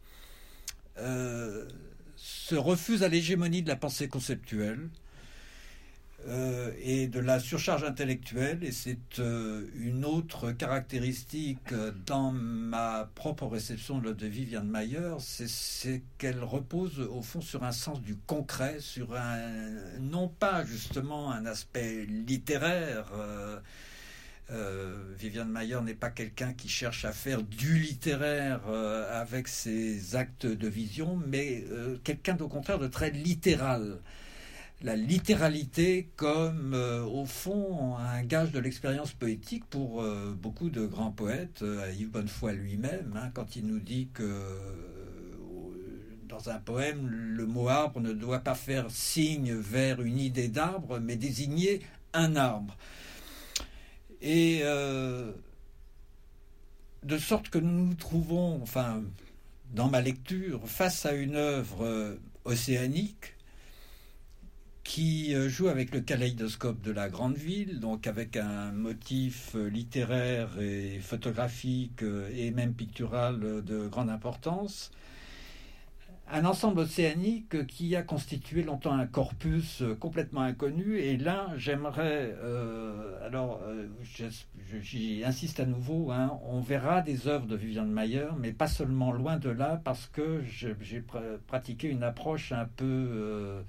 euh, 0.97 1.69
se 2.17 2.55
refuse 2.55 3.03
à 3.03 3.09
l'hégémonie 3.09 3.61
de 3.61 3.69
la 3.69 3.77
pensée 3.77 4.09
conceptuelle 4.09 4.89
euh, 6.27 6.73
et 6.83 7.07
de 7.07 7.21
la 7.21 7.39
surcharge 7.39 7.85
intellectuelle. 7.85 8.65
Et 8.65 8.73
c'est 8.73 9.21
euh, 9.21 9.69
une 9.77 10.05
autre 10.05 10.51
caractéristique 10.51 11.73
dans 12.07 12.33
ma 12.33 13.09
propre 13.15 13.47
réception 13.47 13.99
de 13.99 14.27
Viviane 14.27 14.69
Mayer, 14.69 15.15
c'est 15.21 16.03
qu'elle 16.19 16.43
repose 16.43 16.99
au 17.01 17.23
fond 17.23 17.41
sur 17.41 17.63
un 17.63 17.73
sens 17.73 18.03
du 18.03 18.17
concret, 18.17 18.81
sur 18.81 19.15
un 19.15 19.39
non 20.01 20.29
pas 20.29 20.65
justement 20.65 21.31
un 21.31 21.47
aspect 21.47 22.05
littéraire. 22.07 23.07
Euh, 24.51 25.15
Viviane 25.17 25.51
Mayer 25.51 25.81
n'est 25.83 25.95
pas 25.95 26.11
quelqu'un 26.11 26.53
qui 26.53 26.69
cherche 26.69 27.05
à 27.05 27.13
faire 27.13 27.43
du 27.43 27.79
littéraire 27.79 28.67
avec 29.13 29.47
ses 29.47 30.17
actes 30.17 30.47
de 30.47 30.69
vision, 30.69 31.17
mais 31.17 31.65
quelqu'un 32.03 32.37
au 32.39 32.49
contraire 32.49 32.79
de 32.79 32.89
très 32.89 33.11
littéral 33.11 34.01
la 34.81 34.95
littéralité 34.95 36.09
comme, 36.17 36.73
euh, 36.75 37.03
au 37.03 37.25
fond, 37.25 37.97
un 37.97 38.23
gage 38.23 38.53
de 38.53 38.61
l'expérience 38.61 39.13
poétique 39.13 39.65
pour 39.67 40.03
euh, 40.03 40.37
beaucoup 40.41 40.71
de 40.71 40.87
grands 40.87 41.11
poètes, 41.11 41.63
euh, 41.63 41.93
Yves 41.99 42.11
Bonnefoy 42.11 42.55
lui-même, 42.55 43.19
hein, 43.21 43.31
quand 43.35 43.57
il 43.57 43.67
nous 43.67 43.81
dit 43.81 44.09
que 44.15 44.47
dans 46.29 46.49
un 46.51 46.59
poème, 46.59 47.09
le 47.09 47.47
mot 47.47 47.69
arbre 47.69 48.01
ne 48.01 48.13
doit 48.13 48.41
pas 48.41 48.55
faire 48.55 48.91
signe 48.91 49.55
vers 49.55 50.01
une 50.01 50.19
idée 50.19 50.49
d'arbre, 50.49 51.01
mais 51.01 51.17
désigner 51.17 51.81
un 52.13 52.37
arbre. 52.37 52.77
Et 54.21 54.63
de 57.03 57.19
sorte 57.19 57.49
que 57.49 57.59
nous 57.59 57.87
nous 57.87 57.95
trouvons, 57.95 58.61
enfin, 58.63 59.03
dans 59.73 59.89
ma 59.89 60.03
lecture, 60.03 60.69
face 60.69 61.07
à 61.07 61.13
une 61.15 61.37
œuvre 61.37 62.19
océanique, 62.45 63.38
qui 64.89 65.35
euh, 65.35 65.51
joue 65.51 65.69
avec 65.69 65.95
le 65.95 66.01
kaléidoscope 66.01 66.81
de 66.81 66.93
la 66.93 67.11
grande 67.11 67.37
ville, 67.37 67.79
donc 67.79 68.07
avec 68.07 68.39
un 68.39 68.73
motif 68.73 69.55
euh, 69.55 69.69
littéraire 69.69 70.49
et 70.59 70.99
photographique 71.01 72.03
euh, 72.03 72.31
et 72.35 72.51
même 72.53 72.73
pictural 72.73 73.39
de 73.39 73.87
grande 73.87 74.09
importance. 74.09 74.91
Un 76.31 76.47
ensemble 76.47 76.81
océanique 76.81 77.67
qui 77.67 77.97
a 77.97 78.03
constitué 78.03 78.63
longtemps 78.63 78.95
un 78.95 79.07
corpus 79.07 79.83
complètement 80.01 80.41
inconnu. 80.41 80.99
Et 80.99 81.19
là, 81.19 81.49
j'aimerais, 81.57 82.35
alors 83.25 83.63
j'y 84.81 85.25
insiste 85.25 85.61
à 85.61 85.65
nouveau, 85.65 86.11
hein, 86.11 86.39
on 86.45 86.61
verra 86.61 87.01
des 87.01 87.29
œuvres 87.29 87.47
de 87.47 87.57
Viviane 87.57 87.91
Mayer, 87.91 88.29
mais 88.39 88.53
pas 88.53 88.67
seulement 88.67 89.11
loin 89.13 89.39
de 89.39 89.49
là, 89.49 89.81
parce 89.83 90.07
que 90.07 90.43
j'ai 90.43 91.03
pratiqué 91.47 91.89
une 91.89 92.03
approche 92.03 92.53
un 92.53 92.67
peu 92.67 92.85
euh, 92.85 93.63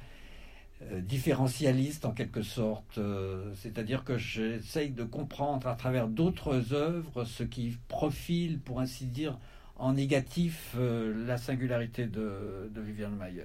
différentialiste 0.82 2.06
en 2.06 2.12
quelque 2.12 2.42
sorte, 2.42 2.98
euh, 2.98 3.54
c'est-à-dire 3.56 4.04
que 4.06 4.18
j'essaye 4.18 4.92
de 4.92 5.04
comprendre 5.04 5.68
à 5.68 5.76
travers 5.76 6.08
d'autres 6.08 6.74
œuvres 6.74 7.26
ce 7.26 7.44
qui 7.44 7.78
profile, 7.90 8.60
pour 8.60 8.80
ainsi 8.80 9.06
dire, 9.06 9.38
en 9.76 9.94
négatif 9.94 10.76
euh, 10.78 11.26
la 11.26 11.38
singularité 11.38 12.06
de, 12.06 12.72
de 12.74 12.82
Viviane 12.82 13.16
Mayer. 13.16 13.44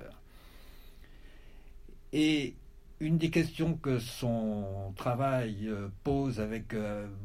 Et 2.13 2.55
une 3.01 3.19
des 3.19 3.31
questions 3.31 3.75
que 3.75 3.99
son 3.99 4.93
travail 4.97 5.69
pose 6.05 6.39
avec 6.39 6.77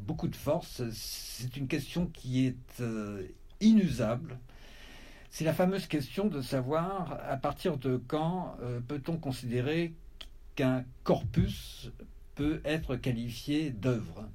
beaucoup 0.04 0.26
de 0.26 0.34
force, 0.34 0.82
c'est 0.90 1.56
une 1.56 1.68
question 1.68 2.06
qui 2.06 2.46
est 2.46 2.82
inusable, 3.60 4.36
c'est 5.30 5.44
la 5.44 5.54
fameuse 5.54 5.86
question 5.86 6.26
de 6.26 6.42
savoir 6.42 7.18
à 7.28 7.36
partir 7.36 7.78
de 7.78 7.96
quand 8.08 8.56
euh, 8.62 8.80
peut-on 8.80 9.16
considérer 9.16 9.94
qu'un 10.56 10.84
corpus 11.04 11.90
peut 12.34 12.60
être 12.64 12.96
qualifié 12.96 13.70
d'œuvre? 13.70 14.28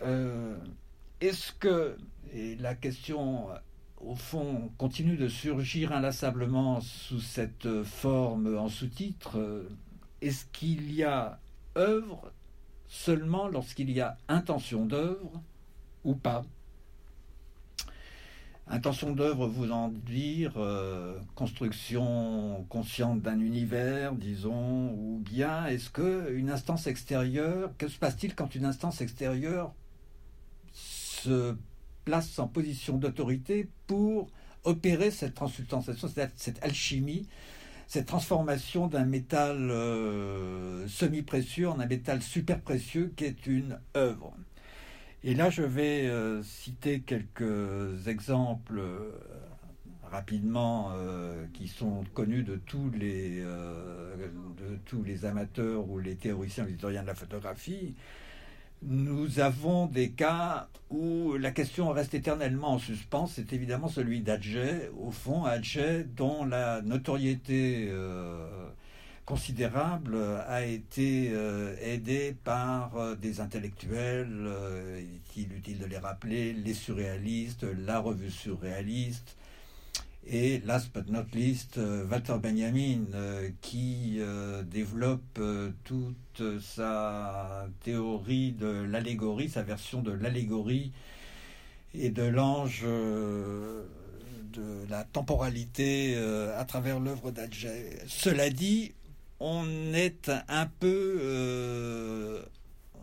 Euh, 0.00 0.56
est-ce 1.20 1.52
que, 1.52 1.96
et 2.32 2.56
la 2.56 2.74
question 2.74 3.48
au 4.02 4.16
fond 4.16 4.72
continue 4.78 5.16
de 5.16 5.28
surgir 5.28 5.92
inlassablement 5.92 6.80
sous 6.80 7.20
cette 7.20 7.84
forme 7.84 8.58
en 8.58 8.68
sous-titre, 8.68 9.38
euh, 9.38 9.68
est-ce 10.20 10.46
qu'il 10.46 10.92
y 10.92 11.04
a 11.04 11.38
œuvre 11.76 12.32
seulement 12.88 13.48
lorsqu'il 13.48 13.90
y 13.90 14.00
a 14.00 14.16
intention 14.28 14.86
d'œuvre 14.86 15.42
ou 16.04 16.14
pas? 16.14 16.44
Intention 18.72 19.12
d'œuvre 19.12 19.48
vous 19.48 19.70
en 19.70 19.88
dire 19.88 20.54
euh, 20.56 21.18
construction 21.34 22.64
consciente 22.70 23.20
d'un 23.20 23.38
univers, 23.38 24.14
disons, 24.14 24.94
ou 24.94 25.20
bien 25.22 25.66
est-ce 25.66 25.90
que 25.90 26.32
une 26.32 26.48
instance 26.48 26.86
extérieure, 26.86 27.76
que 27.76 27.86
se 27.86 27.98
passe-t-il 27.98 28.34
quand 28.34 28.54
une 28.54 28.64
instance 28.64 29.02
extérieure 29.02 29.74
se 30.72 31.54
place 32.06 32.38
en 32.38 32.48
position 32.48 32.96
d'autorité 32.96 33.68
pour 33.86 34.30
opérer 34.64 35.10
cette 35.10 35.34
transubstantiation, 35.34 36.08
cette, 36.34 36.64
alchimie, 36.64 37.28
cette 37.86 38.06
transformation 38.06 38.86
d'un 38.86 39.04
métal 39.04 39.70
euh, 39.70 40.88
semi-précieux 40.88 41.68
en 41.68 41.78
un 41.78 41.86
métal 41.86 42.22
super 42.22 42.58
précieux 42.58 43.12
qui 43.16 43.24
est 43.24 43.46
une 43.46 43.78
œuvre? 43.94 44.32
Et 45.24 45.34
là, 45.34 45.50
je 45.50 45.62
vais 45.62 46.06
euh, 46.08 46.42
citer 46.42 47.00
quelques 47.00 48.08
exemples 48.08 48.80
euh, 48.80 49.12
rapidement 50.10 50.90
euh, 50.94 51.46
qui 51.54 51.68
sont 51.68 52.04
connus 52.12 52.42
de 52.42 52.56
tous, 52.56 52.90
les, 52.90 53.40
de 53.40 54.76
tous 54.84 55.04
les 55.04 55.24
amateurs 55.24 55.88
ou 55.88 56.00
les 56.00 56.16
théoriciens, 56.16 56.64
les 56.64 56.72
historiens 56.72 57.02
de 57.02 57.06
la 57.06 57.14
photographie. 57.14 57.94
Nous 58.82 59.38
avons 59.38 59.86
des 59.86 60.10
cas 60.10 60.68
où 60.90 61.34
la 61.34 61.52
question 61.52 61.90
reste 61.90 62.14
éternellement 62.14 62.72
en 62.72 62.78
suspens. 62.78 63.28
C'est 63.28 63.52
évidemment 63.52 63.86
celui 63.86 64.22
d'Adjet. 64.22 64.90
Au 65.00 65.12
fond, 65.12 65.44
Adjet, 65.44 66.02
dont 66.02 66.44
la 66.44 66.82
notoriété 66.82 67.92
considérable 69.24 70.16
a 70.46 70.64
été 70.64 71.30
euh, 71.32 71.76
aidé 71.80 72.36
par 72.44 72.96
euh, 72.96 73.14
des 73.14 73.40
intellectuels, 73.40 74.28
euh, 74.46 75.00
il 75.36 75.52
est 75.52 75.56
utile 75.56 75.78
de 75.78 75.86
les 75.86 75.98
rappeler, 75.98 76.52
les 76.52 76.74
surréalistes, 76.74 77.64
la 77.86 78.00
revue 78.00 78.30
surréaliste, 78.30 79.36
et 80.26 80.60
last 80.60 80.92
but 80.94 81.08
not 81.08 81.24
least, 81.34 81.80
Walter 82.08 82.36
Benjamin, 82.40 83.06
qui 83.60 84.20
développe 84.70 85.40
toute 85.82 86.60
sa 86.60 87.66
théorie 87.80 88.52
de 88.52 88.68
l'allégorie, 88.68 89.48
sa 89.48 89.64
version 89.64 90.00
de 90.00 90.12
l'allégorie 90.12 90.92
et 91.92 92.10
de 92.10 92.22
l'ange 92.22 92.84
de 92.84 93.84
la 94.88 95.02
temporalité 95.02 96.16
à 96.56 96.64
travers 96.66 97.00
l'œuvre 97.00 97.32
d'Adjet. 97.32 97.98
Cela 98.06 98.48
dit, 98.48 98.92
on 99.42 99.92
est 99.92 100.30
un 100.48 100.66
peu 100.66 101.18
euh, 101.20 102.42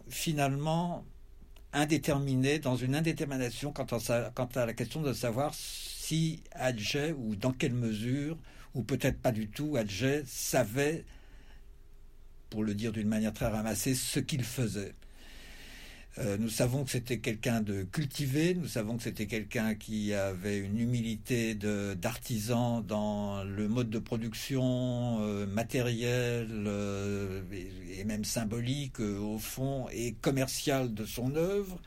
finalement 0.08 1.05
indéterminé, 1.74 2.60
dans 2.60 2.77
une 2.77 2.96
indétermination 2.96 3.74
quant 3.74 3.86
à, 3.86 4.65
la 4.65 4.74
question 4.74 5.01
de 5.01 5.12
savoir 5.12 5.53
si 5.53 6.41
Adjet, 6.53 7.12
ou 7.12 7.36
dans 7.36 7.51
quelle 7.51 7.74
mesure, 7.74 8.38
ou 8.74 8.84
peut-être 8.84 9.19
pas 9.22 9.34
du 9.34 9.50
tout, 9.50 9.75
Adjet 9.75 10.24
savait, 10.25 11.03
pour 12.50 12.63
le 12.63 12.74
dire 12.74 12.93
d'une 12.93 13.10
manière 13.10 13.34
très 13.34 13.48
ramassée, 13.48 13.93
ce 13.93 14.22
qu'il 14.22 14.43
faisait. 14.43 14.93
Euh, 16.18 16.38
nous 16.38 16.50
savons 16.50 16.84
que 16.84 16.92
c'était 16.92 17.20
quelqu'un 17.20 17.62
de 17.62 17.84
cultivé, 17.84 18.56
nous 18.56 18.68
savons 18.68 18.98
que 18.98 19.04
c'était 19.04 19.28
quelqu'un 19.28 19.75
qui 19.75 20.13
avait 20.13 20.58
une 20.58 20.80
humilité 20.80 21.54
d'artisan 21.56 22.82
dans 22.82 23.44
le 23.44 23.68
mode 23.68 23.89
de 23.89 24.00
production 24.00 25.20
euh, 25.22 25.46
matériel 25.46 26.48
euh, 26.51 27.42
et, 27.96 28.04
même 28.06 28.25
symbolique 28.25 29.00
au 29.00 29.38
fond 29.38 29.88
et 29.94 30.13
commercial 30.13 30.94
de 30.94 31.06
son 31.06 31.36
œuvre, 31.36 31.80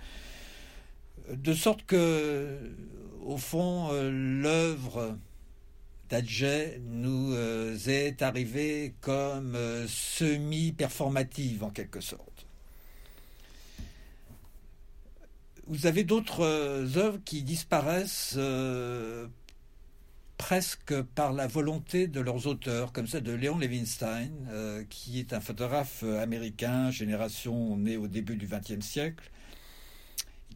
de 1.29 1.53
sorte 1.53 1.85
que 1.85 2.59
au 3.25 3.37
fond 3.37 3.91
l'œuvre 3.93 5.19
d'Adjet 6.09 6.81
nous 6.85 7.35
est 7.35 8.23
arrivée 8.23 8.95
comme 9.01 9.57
semi-performative 9.89 11.65
en 11.65 11.71
quelque 11.71 12.01
sorte. 12.01 12.32
Vous 15.73 15.87
avez 15.87 16.05
d'autres 16.05 16.45
euh, 16.45 16.87
œuvres 16.97 17.19
qui 17.25 17.43
disparaissent 17.43 18.35
euh, 18.37 19.27
presque 20.37 21.01
par 21.01 21.33
la 21.33 21.47
volonté 21.47 22.09
de 22.09 22.21
leurs 22.21 22.47
auteurs, 22.47 22.93
comme 22.93 23.07
celle 23.07 23.23
de 23.23 23.33
Léon 23.33 23.57
Levinstein, 23.57 24.33
euh, 24.51 24.85
qui 24.91 25.19
est 25.19 25.33
un 25.33 25.41
photographe 25.41 26.03
américain, 26.03 26.91
génération 26.91 27.79
née 27.79 27.97
au 27.97 28.07
début 28.07 28.37
du 28.37 28.47
XXe 28.47 28.85
siècle, 28.85 29.31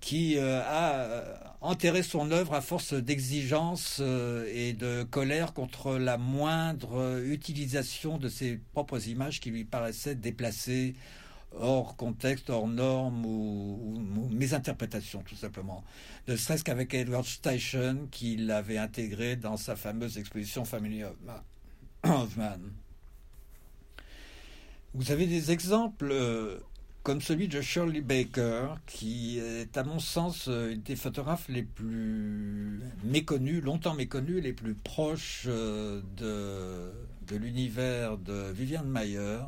qui 0.02 0.38
a 0.38 1.56
enterré 1.62 2.02
son 2.02 2.30
œuvre 2.30 2.52
à 2.52 2.61
force 2.61 2.92
d'exigence 2.92 4.00
et 4.00 4.75
de 4.75 5.04
colère 5.04 5.54
contre 5.54 5.96
la 5.96 6.18
moindre 6.18 7.23
utilisation 7.25 8.18
de 8.18 8.28
ses 8.28 8.61
propres 8.75 9.08
images 9.08 9.40
qui 9.40 9.50
lui 9.50 9.64
paraissaient 9.64 10.14
déplacées 10.14 10.94
hors 11.58 11.96
contexte, 11.96 12.50
hors 12.50 12.68
norme 12.68 13.25
ou, 13.25 14.28
mésinterprétation 14.30 15.22
tout 15.22 15.34
simplement. 15.34 15.84
Ne 16.28 16.36
serait-ce 16.36 16.64
qu'avec 16.64 16.92
Edward 16.94 17.25
Station 17.25 18.08
qui 18.10 18.36
l'avait 18.36 18.78
intégré 18.78 19.36
dans 19.36 19.56
sa 19.56 19.76
fameuse 19.76 20.18
exposition 20.18 20.64
Family 20.64 21.02
of 22.04 22.36
Man. 22.36 22.72
Vous 24.94 25.12
avez 25.12 25.26
des 25.26 25.50
exemples 25.50 26.08
euh, 26.10 26.58
comme 27.06 27.20
celui 27.20 27.46
de 27.46 27.60
Shirley 27.60 28.00
Baker, 28.00 28.75
qui 28.84 29.38
est 29.38 29.76
à 29.76 29.84
mon 29.84 30.00
sens 30.00 30.48
euh, 30.48 30.72
une 30.72 30.80
des 30.80 30.96
photographes 30.96 31.48
les 31.48 31.62
plus 31.62 32.80
méconnus, 33.04 33.62
longtemps 33.62 33.94
méconnus, 33.94 34.42
les 34.42 34.52
plus 34.52 34.75
proches 34.75 35.44
euh, 35.46 36.02
de, 36.16 36.90
de 37.28 37.36
l'univers 37.36 38.18
de 38.18 38.50
Viviane 38.50 38.88
Mayer, 38.88 39.38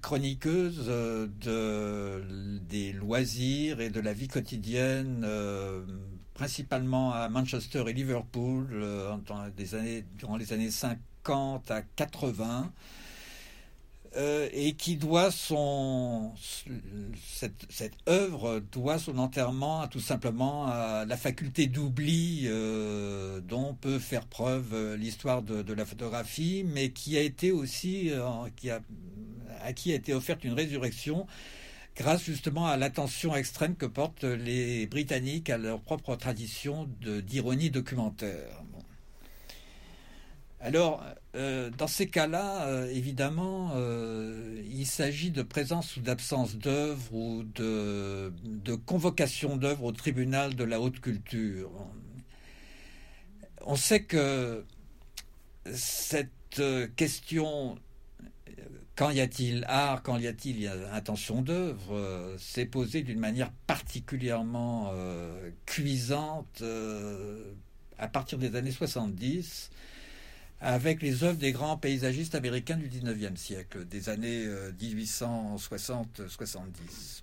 chroniqueuse 0.00 0.86
de, 0.86 2.22
des 2.68 2.92
loisirs 2.92 3.80
et 3.80 3.90
de 3.90 4.00
la 4.00 4.12
vie 4.12 4.28
quotidienne, 4.28 5.26
principalement 6.34 7.12
à 7.12 7.28
Manchester 7.28 7.84
et 7.88 7.92
Liverpool, 7.92 8.84
années, 9.74 10.04
durant 10.16 10.36
les 10.36 10.52
années 10.52 10.70
50 10.70 11.70
à 11.70 11.82
80. 11.82 12.72
Euh, 14.14 14.46
et 14.52 14.74
qui 14.74 14.96
doit 14.96 15.30
son 15.30 16.32
cette, 17.24 17.94
œuvre 18.06 18.60
doit 18.60 18.98
son 18.98 19.16
enterrement 19.16 19.88
tout 19.88 20.00
simplement 20.00 20.66
à 20.66 21.06
la 21.06 21.16
faculté 21.16 21.66
d'oubli 21.66 22.42
euh, 22.44 23.40
dont 23.40 23.72
peut 23.72 23.98
faire 23.98 24.26
preuve 24.26 24.74
euh, 24.74 24.96
l'histoire 24.98 25.40
de, 25.40 25.72
la 25.72 25.86
photographie, 25.86 26.62
mais 26.66 26.90
qui 26.90 27.16
a 27.16 27.22
été 27.22 27.52
aussi 27.52 28.10
à 28.12 29.72
qui 29.72 29.92
a 29.92 29.94
été 29.94 30.12
offerte 30.12 30.44
une 30.44 30.52
résurrection 30.52 31.26
grâce 31.96 32.22
justement 32.22 32.66
à 32.66 32.76
l'attention 32.76 33.34
extrême 33.34 33.76
que 33.76 33.86
portent 33.86 34.24
les 34.24 34.86
Britanniques 34.88 35.48
à 35.48 35.56
leur 35.56 35.80
propre 35.80 36.16
tradition 36.16 36.86
d'ironie 37.00 37.70
documentaire. 37.70 38.62
Alors, 40.64 41.04
euh, 41.34 41.70
dans 41.70 41.88
ces 41.88 42.06
cas-là, 42.06 42.68
euh, 42.68 42.88
évidemment, 42.88 43.72
euh, 43.74 44.62
il 44.70 44.86
s'agit 44.86 45.32
de 45.32 45.42
présence 45.42 45.96
ou 45.96 46.00
d'absence 46.00 46.54
d'œuvre 46.54 47.12
ou 47.12 47.42
de, 47.42 48.32
de 48.44 48.74
convocation 48.76 49.56
d'œuvre 49.56 49.82
au 49.82 49.92
tribunal 49.92 50.54
de 50.54 50.62
la 50.62 50.80
haute 50.80 51.00
culture. 51.00 51.72
On 53.66 53.74
sait 53.74 54.04
que 54.04 54.64
cette 55.72 56.30
question, 56.94 57.76
quand 58.94 59.10
y 59.10 59.20
a-t-il 59.20 59.64
art, 59.66 60.04
quand 60.04 60.16
y 60.18 60.28
a-t-il 60.28 60.68
intention 60.92 61.42
d'œuvre, 61.42 62.36
s'est 62.38 62.66
posée 62.66 63.02
d'une 63.02 63.18
manière 63.18 63.50
particulièrement 63.66 64.92
cuisante 65.66 66.62
à 67.98 68.08
partir 68.08 68.38
des 68.38 68.54
années 68.54 68.72
70 68.72 69.70
avec 70.62 71.02
les 71.02 71.24
œuvres 71.24 71.38
des 71.38 71.50
grands 71.50 71.76
paysagistes 71.76 72.36
américains 72.36 72.76
du 72.76 72.88
19e 72.88 73.36
siècle, 73.36 73.84
des 73.84 74.08
années 74.08 74.46
1860-70. 74.80 75.58
Euh, 76.20 76.28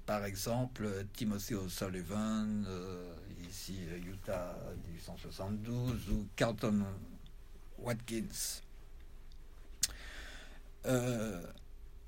Par 0.06 0.26
exemple, 0.26 1.06
Timothy 1.14 1.56
O'Sullivan, 1.56 2.66
euh, 2.68 3.14
ici 3.50 3.78
Utah 4.06 4.58
1872, 4.90 6.10
ou 6.12 6.28
Carlton 6.36 6.84
Watkins. 7.78 8.60
Euh, 10.86 11.42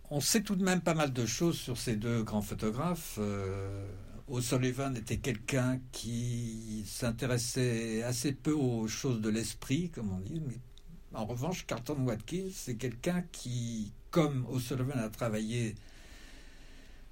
on 0.09 0.19
sait 0.19 0.41
tout 0.41 0.57
de 0.57 0.65
même 0.65 0.81
pas 0.81 0.95
mal 0.95 1.13
de 1.13 1.25
choses 1.25 1.57
sur 1.57 1.77
ces 1.77 1.95
deux 1.95 2.23
grands 2.23 2.41
photographes. 2.41 3.19
O'Sullivan 4.27 4.97
était 4.97 5.19
quelqu'un 5.19 5.79
qui 5.93 6.83
s'intéressait 6.85 8.03
assez 8.03 8.33
peu 8.33 8.51
aux 8.51 8.89
choses 8.89 9.21
de 9.21 9.29
l'esprit, 9.29 9.89
comme 9.89 10.11
on 10.11 10.19
dit, 10.19 10.41
en 11.13 11.25
revanche, 11.25 11.65
Carlton 11.65 11.97
Watkins, 12.05 12.49
c'est 12.53 12.75
quelqu'un 12.75 13.23
qui, 13.31 13.91
comme 14.11 14.45
O'Sullivan 14.49 14.99
a 14.99 15.09
travaillé 15.09 15.75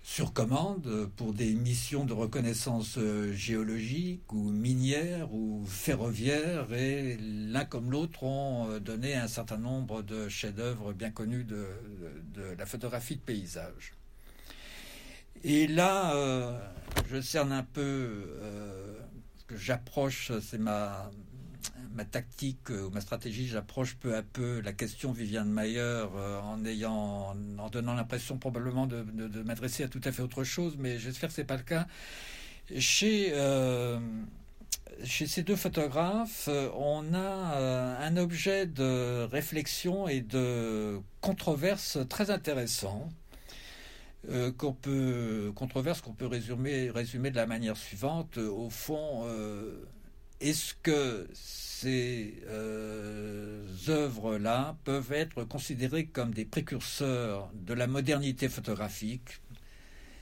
sur 0.02 0.34
commande 0.34 1.10
pour 1.18 1.34
des 1.34 1.54
missions 1.54 2.06
de 2.06 2.14
reconnaissance 2.14 2.98
euh, 2.98 3.34
géologique 3.34 4.32
ou 4.32 4.50
minière 4.50 5.32
ou 5.34 5.66
ferroviaire 5.68 6.72
et 6.74 7.18
l'un 7.18 7.66
comme 7.66 7.92
l'autre 7.92 8.24
ont 8.24 8.70
euh, 8.70 8.80
donné 8.80 9.16
un 9.16 9.28
certain 9.28 9.58
nombre 9.58 10.02
de 10.02 10.30
chefs-d'œuvre 10.30 10.94
bien 10.94 11.12
connus 11.12 11.44
de, 11.44 11.68
la 12.58 12.66
photographie 12.66 13.18
de 13.18 13.22
paysage. 13.22 13.94
Et 15.44 15.68
là, 15.68 16.16
euh, 16.16 16.58
je 17.10 17.22
cerne 17.22 17.52
un 17.52 17.64
peu, 17.64 18.26
ce 19.38 19.44
que 19.46 19.58
j'approche, 19.58 20.32
c'est 20.42 20.58
ma, 20.58 21.12
ma 21.94 22.06
tactique 22.06 22.72
euh, 22.72 22.86
ou 22.86 22.90
ma 22.92 23.02
stratégie, 23.02 23.48
j'approche 23.48 23.96
peu 23.96 24.16
à 24.16 24.24
peu 24.24 24.62
la 24.62 24.74
question 24.74 25.12
Viviane 25.12 25.52
Mayer 25.52 25.80
euh, 25.80 26.40
en 26.42 26.64
ayant, 26.66 27.36
en 27.58 27.70
donnant 27.70 27.94
l'impression 27.94 28.38
probablement 28.38 28.88
de, 28.88 29.04
m'adresser 29.44 29.84
à 29.84 29.88
tout 29.88 30.02
à 30.04 30.12
fait 30.12 30.22
autre 30.22 30.44
chose, 30.44 30.76
mais 30.78 31.00
j'espère 31.00 31.30
que 31.30 31.36
c'est 31.36 31.44
pas 31.44 31.58
le 31.58 31.64
cas. 31.64 31.88
Chez 32.78 33.32
euh, 33.34 34.00
chez 35.04 35.28
ces 35.28 35.44
deux 35.44 35.56
photographes, 35.56 36.50
on 36.76 37.14
a 37.14 37.98
un 38.02 38.18
objet 38.18 38.66
de 38.66 39.24
réflexion 39.32 40.10
et 40.10 40.20
de 40.20 41.00
controverse 41.22 42.00
très 42.10 42.32
intéressant. 42.32 43.10
controverse 45.56 46.02
qu'on 46.02 46.14
peut 46.14 46.28
résumer 46.28 46.90
résumer 46.90 47.32
de 47.32 47.38
la 47.38 47.46
manière 47.46 47.78
suivante 47.78 48.38
au 48.38 48.70
fond 48.70 49.26
est-ce 50.42 50.74
que 50.82 51.28
ces 51.34 52.36
euh, 52.48 53.66
œuvres-là 53.88 54.78
peuvent 54.84 55.12
être 55.12 55.44
considérées 55.44 56.06
comme 56.08 56.34
des 56.34 56.46
précurseurs 56.46 57.50
de 57.54 57.74
la 57.74 57.88
modernité 57.88 58.50
photographique 58.50 59.42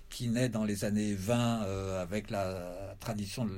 qui 0.09 0.29
naît 0.29 0.49
dans 0.49 0.63
les 0.63 0.85
années 0.85 1.13
20 1.13 1.63
euh, 1.63 2.01
avec 2.01 2.29
la 2.29 2.95
tradition 2.99 3.49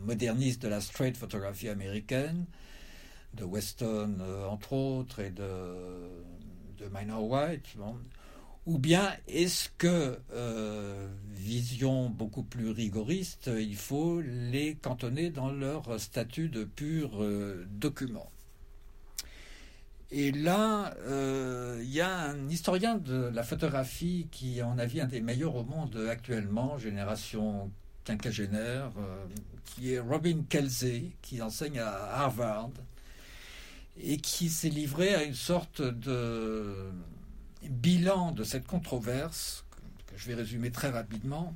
moderniste 0.00 0.62
de 0.62 0.68
la 0.68 0.80
straight 0.80 1.16
photographie 1.16 1.68
américaine, 1.68 2.46
de 3.34 3.44
Weston 3.44 4.16
euh, 4.20 4.46
entre 4.46 4.72
autres 4.72 5.20
et 5.20 5.30
de, 5.30 5.44
de 6.78 6.88
Minor 6.92 7.24
White. 7.24 7.66
Ou 8.66 8.78
bien 8.78 9.10
est-ce 9.26 9.70
que, 9.78 10.18
euh, 10.32 11.08
vision 11.30 12.10
beaucoup 12.10 12.42
plus 12.42 12.70
rigoriste, 12.70 13.50
il 13.58 13.74
faut 13.76 14.20
les 14.20 14.74
cantonner 14.74 15.30
dans 15.30 15.50
leur 15.50 15.98
statut 15.98 16.48
de 16.48 16.64
pur 16.64 17.22
euh, 17.22 17.66
document? 17.70 18.30
Et 20.12 20.32
là, 20.32 20.94
euh, 21.06 21.80
il 21.82 21.90
y 21.90 22.00
a 22.00 22.30
un 22.30 22.48
historien 22.48 22.96
de 22.96 23.30
la 23.32 23.44
photographie 23.44 24.26
qui, 24.30 24.60
à 24.60 24.66
mon 24.66 24.78
avis, 24.78 25.00
un 25.00 25.06
des 25.06 25.20
meilleurs 25.20 25.54
au 25.54 25.64
monde 25.64 25.96
actuellement, 26.10 26.78
génération 26.78 27.70
quinquagénaire, 28.04 28.90
qui 29.64 29.92
est 29.92 30.00
Robin 30.00 30.42
Kelsey, 30.48 31.12
qui 31.22 31.40
enseigne 31.40 31.78
à 31.78 32.22
Harvard 32.22 32.70
et 34.02 34.16
qui 34.16 34.48
s'est 34.48 34.68
livré 34.68 35.14
à 35.14 35.22
une 35.22 35.34
sorte 35.34 35.82
de 35.82 36.90
bilan 37.68 38.32
de 38.32 38.44
cette 38.44 38.66
controverse, 38.66 39.64
que 40.06 40.16
je 40.16 40.26
vais 40.26 40.34
résumer 40.34 40.70
très 40.70 40.90
rapidement, 40.90 41.54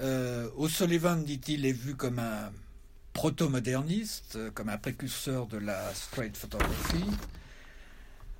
euh, 0.00 0.48
O'Sullivan, 0.56 1.22
dit-il, 1.22 1.66
est 1.66 1.72
vu 1.72 1.94
comme 1.94 2.18
un 2.18 2.50
proto-moderniste, 3.12 4.38
comme 4.54 4.70
un 4.70 4.78
précurseur 4.78 5.46
de 5.46 5.58
la 5.58 5.92
straight 5.94 6.36
photography. 6.36 7.04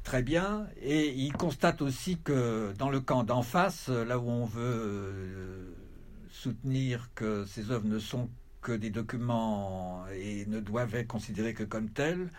Très 0.04 0.22
bien. 0.22 0.66
Et 0.80 1.10
il 1.10 1.32
constate 1.32 1.82
aussi 1.82 2.18
que 2.18 2.72
dans 2.78 2.88
le 2.88 3.00
camp 3.00 3.24
d'en 3.24 3.42
face, 3.42 3.88
là 3.88 4.18
où 4.18 4.30
on 4.30 4.46
veut 4.46 4.62
euh, 4.62 5.74
soutenir 6.30 7.10
que 7.14 7.44
ces 7.44 7.70
œuvres 7.70 7.86
ne 7.86 7.98
sont 7.98 8.30
que 8.62 8.72
des 8.72 8.90
documents 8.90 10.04
et 10.14 10.46
ne 10.46 10.60
doivent 10.60 10.94
être 10.94 11.08
considérés 11.08 11.54
que 11.54 11.64
comme 11.64 11.90
tels, 11.90 12.30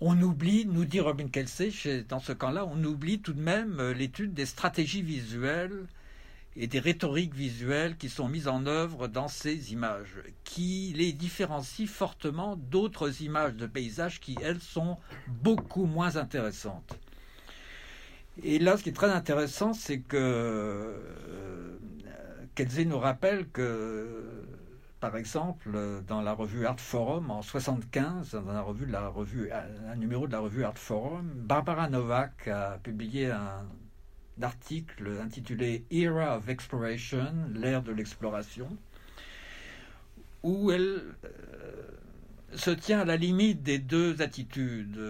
on 0.00 0.20
oublie, 0.20 0.66
nous 0.66 0.84
dit 0.84 1.00
Robin 1.00 1.28
Kelsey, 1.28 1.72
dans 2.08 2.20
ce 2.20 2.32
camp-là, 2.32 2.66
on 2.66 2.82
oublie 2.84 3.20
tout 3.20 3.32
de 3.32 3.40
même 3.40 3.80
euh, 3.80 3.94
l'étude 3.94 4.34
des 4.34 4.46
stratégies 4.46 5.02
visuelles 5.02 5.86
et 6.56 6.66
des 6.66 6.78
rhétoriques 6.80 7.34
visuelles 7.34 7.96
qui 7.96 8.08
sont 8.08 8.28
mises 8.28 8.48
en 8.48 8.66
œuvre 8.66 9.08
dans 9.08 9.28
ces 9.28 9.72
images, 9.72 10.22
qui 10.44 10.92
les 10.96 11.12
différencient 11.12 11.86
fortement 11.86 12.56
d'autres 12.56 13.22
images 13.22 13.54
de 13.54 13.66
paysages 13.66 14.20
qui, 14.20 14.36
elles, 14.42 14.60
sont 14.60 14.98
beaucoup 15.28 15.84
moins 15.84 16.16
intéressantes. 16.16 16.98
Et 18.42 18.58
là, 18.58 18.76
ce 18.76 18.82
qui 18.82 18.90
est 18.90 18.94
très 18.94 19.10
intéressant, 19.10 19.72
c'est 19.72 20.00
que 20.00 20.16
euh, 20.18 21.78
Kelsey 22.54 22.84
nous 22.84 22.98
rappelle 22.98 23.48
que, 23.48 24.44
par 25.00 25.16
exemple, 25.16 26.02
dans 26.06 26.22
la 26.22 26.32
revue 26.32 26.66
Art 26.66 26.80
Forum 26.80 27.30
en 27.30 27.42
75, 27.42 28.32
dans 28.32 28.48
un 28.48 29.96
numéro 29.96 30.26
de 30.26 30.32
la 30.32 30.40
revue 30.40 30.64
Art 30.64 30.78
Forum, 30.78 31.30
Barbara 31.34 31.88
Novak 31.88 32.48
a 32.48 32.78
publié 32.82 33.30
un, 33.30 33.66
article 34.42 35.18
intitulé 35.22 35.84
Era 35.90 36.36
of 36.36 36.48
Exploration, 36.48 37.32
l'ère 37.54 37.82
de 37.82 37.92
l'exploration, 37.92 38.68
où 40.42 40.70
elle 40.70 41.02
euh, 41.24 41.28
se 42.54 42.70
tient 42.70 43.00
à 43.00 43.04
la 43.04 43.16
limite 43.16 43.62
des 43.62 43.78
deux 43.78 44.22
attitudes. 44.22 45.00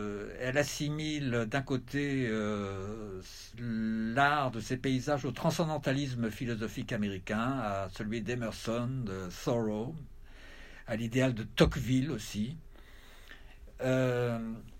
Elle 0.41 0.59
assimile 0.59 1.47
d'un 1.51 1.63
côté 1.63 2.27
euh, 2.29 3.21
l'art 3.59 4.51
de 4.51 4.61
ces 4.61 4.77
paysages 4.77 5.25
au 5.25 5.33
transcendantalisme 5.33 6.31
philosophique 6.31 6.93
américain, 6.93 7.59
à 7.61 7.89
celui 7.93 8.23
d'Emerson, 8.23 8.89
de 9.05 9.29
Thoreau, 9.45 9.95
à 10.87 10.97
l'idéal 10.97 11.35
de 11.35 11.43
Tocqueville 11.43 12.11
aussi. 12.11 12.57
Euh, 13.83 14.39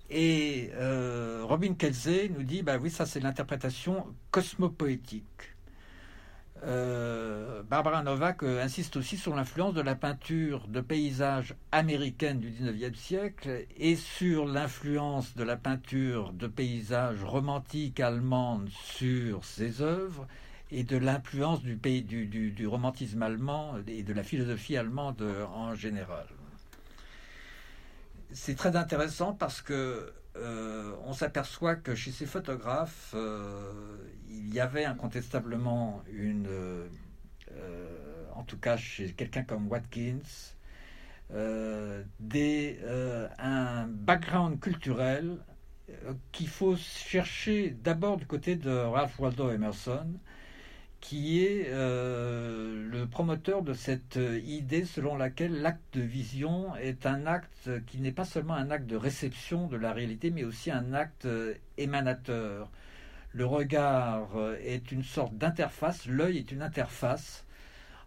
et 0.09 0.71
euh, 0.75 1.43
Robin 1.45 1.75
Kelsey 1.75 2.31
nous 2.35 2.43
dit, 2.43 2.63
bah 2.63 2.79
oui, 2.79 2.91
ça 2.91 3.07
c'est 3.07 3.21
l'interprétation 3.21 4.15
cosmopoétique. 4.31 5.56
Euh, 6.65 7.63
Barbara 7.63 8.03
Novak 8.03 8.43
euh, 8.43 8.63
insiste 8.63 8.97
aussi 8.97 9.17
sur 9.17 9.37
l'influence 9.37 9.75
de 9.75 9.83
la 9.83 9.95
peinture 9.95 10.67
de 10.69 10.81
paysages 10.81 11.55
américaine 11.71 12.41
du 12.41 12.51
19e 12.51 12.95
siècle 12.95 13.67
et 13.77 13.95
sur 13.95 14.47
l'influence 14.47 15.37
de 15.37 15.45
la 15.45 15.57
peinture 15.57 16.33
de 16.33 16.47
paysages 16.47 17.23
romantiques 17.23 18.01
allemandes 18.01 18.71
sur 18.71 19.45
ses 19.45 19.83
œuvres 19.83 20.27
et 20.71 20.83
de 20.83 20.97
l'influence 20.97 21.63
du, 21.63 21.77
pays, 21.77 22.03
du, 22.03 22.27
du, 22.27 22.67
romantisme 22.67 23.23
allemand 23.23 23.75
et 23.87 24.03
de 24.03 24.13
la 24.13 24.25
philosophie 24.25 24.77
allemande 24.77 25.23
en 25.55 25.75
général. 25.75 26.27
C'est 28.33 28.57
très 28.57 28.75
intéressant 28.75 29.33
parce 29.33 29.63
que 29.63 30.13
euh, 30.39 30.95
on 31.05 31.13
s'aperçoit 31.13 31.77
que 31.77 31.95
chez 31.95 32.11
ces 32.13 32.27
photographes, 32.27 33.13
euh, 33.15 33.73
il 34.29 34.53
y 34.53 34.61
avait 34.61 34.85
incontestablement 34.85 36.03
euh, 36.13 36.89
en 38.35 38.43
tout 38.43 38.59
cas 38.59 38.77
chez 38.77 39.13
quelqu'un 39.13 39.45
comme 39.45 39.69
Watkins, 39.69 40.19
un 43.39 43.87
background 43.89 44.61
culturel 44.61 45.39
qu'il 46.33 46.49
faut 46.49 46.77
chercher 46.77 47.71
d'abord 47.71 48.17
du 48.17 48.27
côté 48.27 48.57
de 48.57 48.71
Ralph 48.71 49.19
Waldo 49.19 49.51
Emerson, 49.51 50.07
qui 51.07 51.45
est 51.45 51.67
euh, 51.69 52.85
le 52.91 53.07
promoteur 53.07 53.63
de 53.63 53.75
cette 53.75 54.19
idée 54.45 54.85
selon 54.85 55.17
laquelle 55.17 55.63
l'acte 55.63 55.97
de 55.97 56.01
vision 56.01 56.75
est 56.75 57.07
un 57.07 57.27
acte 57.27 57.71
qui 57.87 58.01
n'est 58.01 58.11
pas 58.11 58.25
seulement 58.25 58.55
un 58.55 58.73
acte 58.73 58.87
de 58.87 58.97
réception 58.97 59.69
de 59.69 59.77
la 59.77 59.93
réalité, 59.93 60.33
mais 60.33 60.43
aussi 60.43 60.73
un 60.73 60.95
acte 60.95 61.29
émanateur. 61.79 62.73
Le 63.33 63.47
regard 63.47 64.31
est 64.61 64.91
une 64.91 65.05
sorte 65.05 65.37
d'interface, 65.39 66.07
l'œil 66.07 66.39
est 66.39 66.51
une 66.51 66.63
interface 66.63 67.47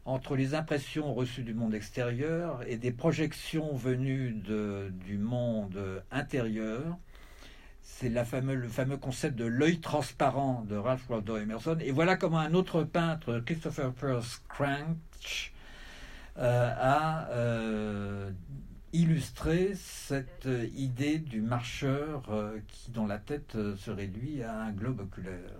entre 0.03 0.35
les 0.35 0.53
impressions 0.53 1.13
reçues 1.13 1.43
du 1.43 1.53
monde 1.53 1.75
extérieur 1.75 2.63
et 2.67 2.75
des 2.75 2.91
projections 2.91 3.77
venues 3.77 4.33
du 5.05 5.17
monde 5.17 6.03
intérieur 6.11 6.97
c'est 7.89 8.09
le 8.09 8.23
fameux 8.23 8.97
concept 8.97 9.35
de 9.35 9.45
l'œil 9.45 9.79
transparent 9.79 10.63
de 10.69 10.77
Ralph 10.77 11.09
Waldo 11.09 11.35
Emerson. 11.35 11.77
Et 11.81 11.91
voilà 11.91 12.15
comment 12.15 12.37
un 12.37 12.53
autre 12.53 12.83
peintre, 12.83 13.41
Christopher 13.45 13.91
Peirce 13.91 14.41
Cranch, 14.47 15.51
euh, 16.37 16.73
a 16.77 17.27
euh, 17.31 18.31
illustré 18.93 19.73
cette 19.75 20.47
idée 20.75 21.17
du 21.17 21.41
marcheur 21.41 22.23
euh, 22.29 22.59
qui, 22.67 22.91
dont 22.91 23.05
la 23.05 23.17
tête 23.17 23.57
se 23.75 23.91
réduit 23.91 24.43
à 24.43 24.61
un 24.61 24.71
globe 24.71 25.01
oculaire. 25.01 25.59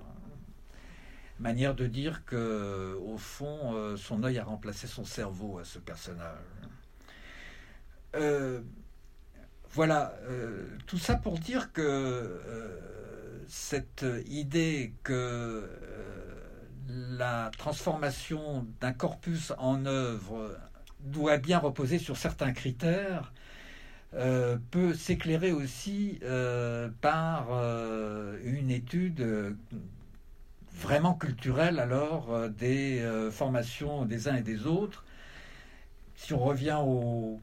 Manière 1.40 1.76
de 1.76 1.88
dire 1.88 2.24
que, 2.26 2.98
au 3.06 3.18
fond, 3.18 3.96
son 3.98 4.24
œil 4.24 4.40
a 4.40 4.44
remplacé 4.44 4.88
son 4.88 5.06
cerveau 5.06 5.58
à 5.58 5.64
ce 5.64 5.80
personnage. 5.80 6.38
Voilà, 9.74 10.16
euh, 10.24 10.66
tout 10.88 10.98
ça 10.98 11.16
pour 11.16 11.38
dire 11.38 11.72
que 11.74 11.82
euh, 11.82 12.80
cette 13.48 14.04
idée 14.28 14.94
que 15.04 15.14
euh, 15.14 15.68
la 16.88 17.52
transformation 17.56 18.66
d'un 18.82 18.94
corpus 18.94 19.54
en 19.60 19.86
œuvre 19.86 20.58
doit 21.02 21.38
bien 21.38 21.60
reposer 21.60 22.00
sur 22.00 22.18
certains 22.18 22.52
critères 22.52 23.32
peut 24.72 24.96
s'éclairer 24.96 25.52
aussi 25.52 26.20
par 27.00 27.52
une 28.44 28.72
étude 28.72 29.56
vraiment 30.74 31.14
culturelle 31.14 31.80
alors 31.80 32.50
des 32.50 33.08
formations 33.32 34.06
des 34.06 34.28
uns 34.28 34.36
et 34.36 34.42
des 34.42 34.66
autres. 34.66 35.06
Si 36.16 36.34
on 36.34 36.40
revient 36.40 36.80
au 36.84 37.40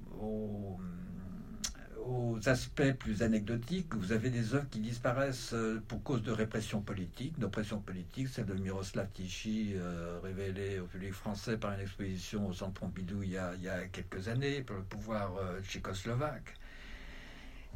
aux 2.08 2.48
aspects 2.48 2.92
plus 2.92 3.22
anecdotiques, 3.22 3.94
vous 3.94 4.12
avez 4.12 4.30
des 4.30 4.54
œuvres 4.54 4.68
qui 4.70 4.78
disparaissent 4.80 5.52
euh, 5.54 5.82
pour 5.88 6.02
cause 6.02 6.22
de 6.22 6.30
répression 6.30 6.80
politique, 6.80 7.38
d'oppression 7.38 7.80
politique, 7.80 8.28
celle 8.28 8.46
de 8.46 8.54
Miroslav 8.54 9.08
Tichy, 9.12 9.72
euh, 9.74 10.20
révélée 10.22 10.78
au 10.78 10.86
public 10.86 11.12
français 11.12 11.56
par 11.56 11.72
une 11.72 11.80
exposition 11.80 12.46
au 12.46 12.52
Centre 12.52 12.80
Pompidou 12.80 13.22
il 13.22 13.30
y 13.30 13.38
a, 13.38 13.54
quelques 13.92 14.28
années, 14.28 14.62
pour 14.62 14.76
le 14.76 14.82
pouvoir 14.82 15.36
euh, 15.36 15.60
tchécoslovaque. 15.62 16.54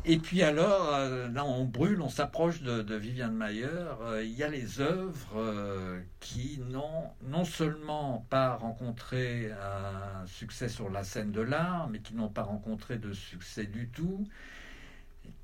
Et 0.06 0.16
puis 0.16 0.42
alors, 0.42 0.94
euh, 0.94 1.28
là, 1.28 1.44
on 1.44 1.66
brûle, 1.66 2.00
on 2.00 2.08
s'approche 2.08 2.62
de, 2.62 2.94
Viviane 2.94 3.34
Mayer. 3.34 3.66
Euh, 4.00 4.24
il 4.24 4.32
y 4.32 4.42
a 4.42 4.48
les 4.48 4.80
œuvres 4.80 5.36
euh, 5.36 6.00
qui 6.20 6.58
n'ont 6.70 7.10
non 7.24 7.44
seulement 7.44 8.26
pas 8.30 8.54
rencontré 8.56 9.52
un 9.52 10.26
succès 10.26 10.70
sur 10.70 10.88
la 10.88 11.04
scène 11.04 11.32
de 11.32 11.42
l'art, 11.42 11.88
mais 11.90 11.98
qui 12.00 12.14
n'ont 12.14 12.30
pas 12.30 12.44
rencontré 12.44 12.96
de 12.96 13.12
succès 13.12 13.66
du 13.66 13.88
tout, 13.88 14.26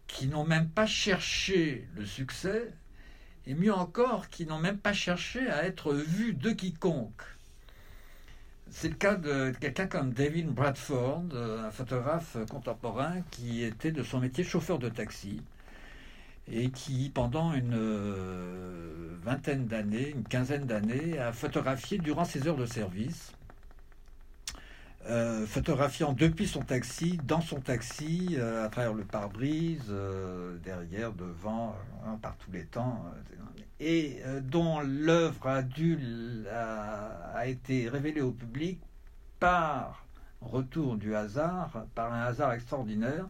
qui 0.06 0.26
n'ont 0.26 0.46
même 0.46 0.70
pas 0.70 0.86
cherché 0.86 1.86
le 1.94 2.06
succès, 2.06 2.72
et 3.46 3.54
mieux 3.54 3.74
encore, 3.74 4.30
qui 4.30 4.46
n'ont 4.46 4.58
même 4.58 4.78
pas 4.78 4.94
cherché 4.94 5.46
à 5.50 5.64
être 5.66 5.92
vus 5.92 6.32
de 6.32 6.50
quiconque. 6.50 7.22
C'est 8.78 8.90
le 8.90 8.94
cas 8.94 9.14
de 9.14 9.54
quelqu'un 9.58 9.86
comme 9.86 10.12
David 10.12 10.48
Bradford, 10.48 11.22
euh, 11.32 11.66
un 11.66 11.70
photographe 11.70 12.36
contemporain 12.50 13.22
qui 13.30 13.62
était 13.62 13.90
de 13.90 14.02
son 14.02 14.20
métier 14.20 14.44
chauffeur 14.44 14.78
de 14.78 14.90
taxi 14.90 15.40
et 16.46 16.68
qui, 16.68 17.08
pendant 17.08 17.54
une 17.54 17.72
euh, 17.72 19.16
vingtaine 19.22 19.66
d'années, 19.66 20.10
une 20.10 20.24
quinzaine 20.24 20.66
d'années, 20.66 21.18
a 21.18 21.32
photographié 21.32 21.96
durant 21.96 22.26
ses 22.26 22.46
heures 22.48 22.58
de 22.58 22.66
service, 22.66 23.32
euh, 25.06 25.46
photographiant 25.46 26.12
depuis 26.12 26.46
son 26.46 26.60
taxi, 26.60 27.18
dans 27.24 27.40
son 27.40 27.60
taxi, 27.60 28.36
à 28.36 28.68
travers 28.68 28.92
le 28.92 29.04
pare-brise, 29.04 29.90
derrière, 30.62 31.14
devant, 31.14 31.74
hein, 32.06 32.18
par 32.20 32.36
tous 32.36 32.52
les 32.52 32.66
temps 32.66 33.06
et 33.80 34.20
euh, 34.24 34.40
dont 34.40 34.80
l'œuvre 34.80 35.48
a, 35.48 35.62
a, 37.34 37.46
été 37.46 37.88
révélée 37.88 38.22
au 38.22 38.32
public 38.32 38.80
par 39.38 40.06
retour 40.40 40.96
du 40.96 41.14
hasard, 41.14 41.86
par 41.94 42.12
un 42.12 42.22
hasard 42.22 42.52
extraordinaire, 42.52 43.26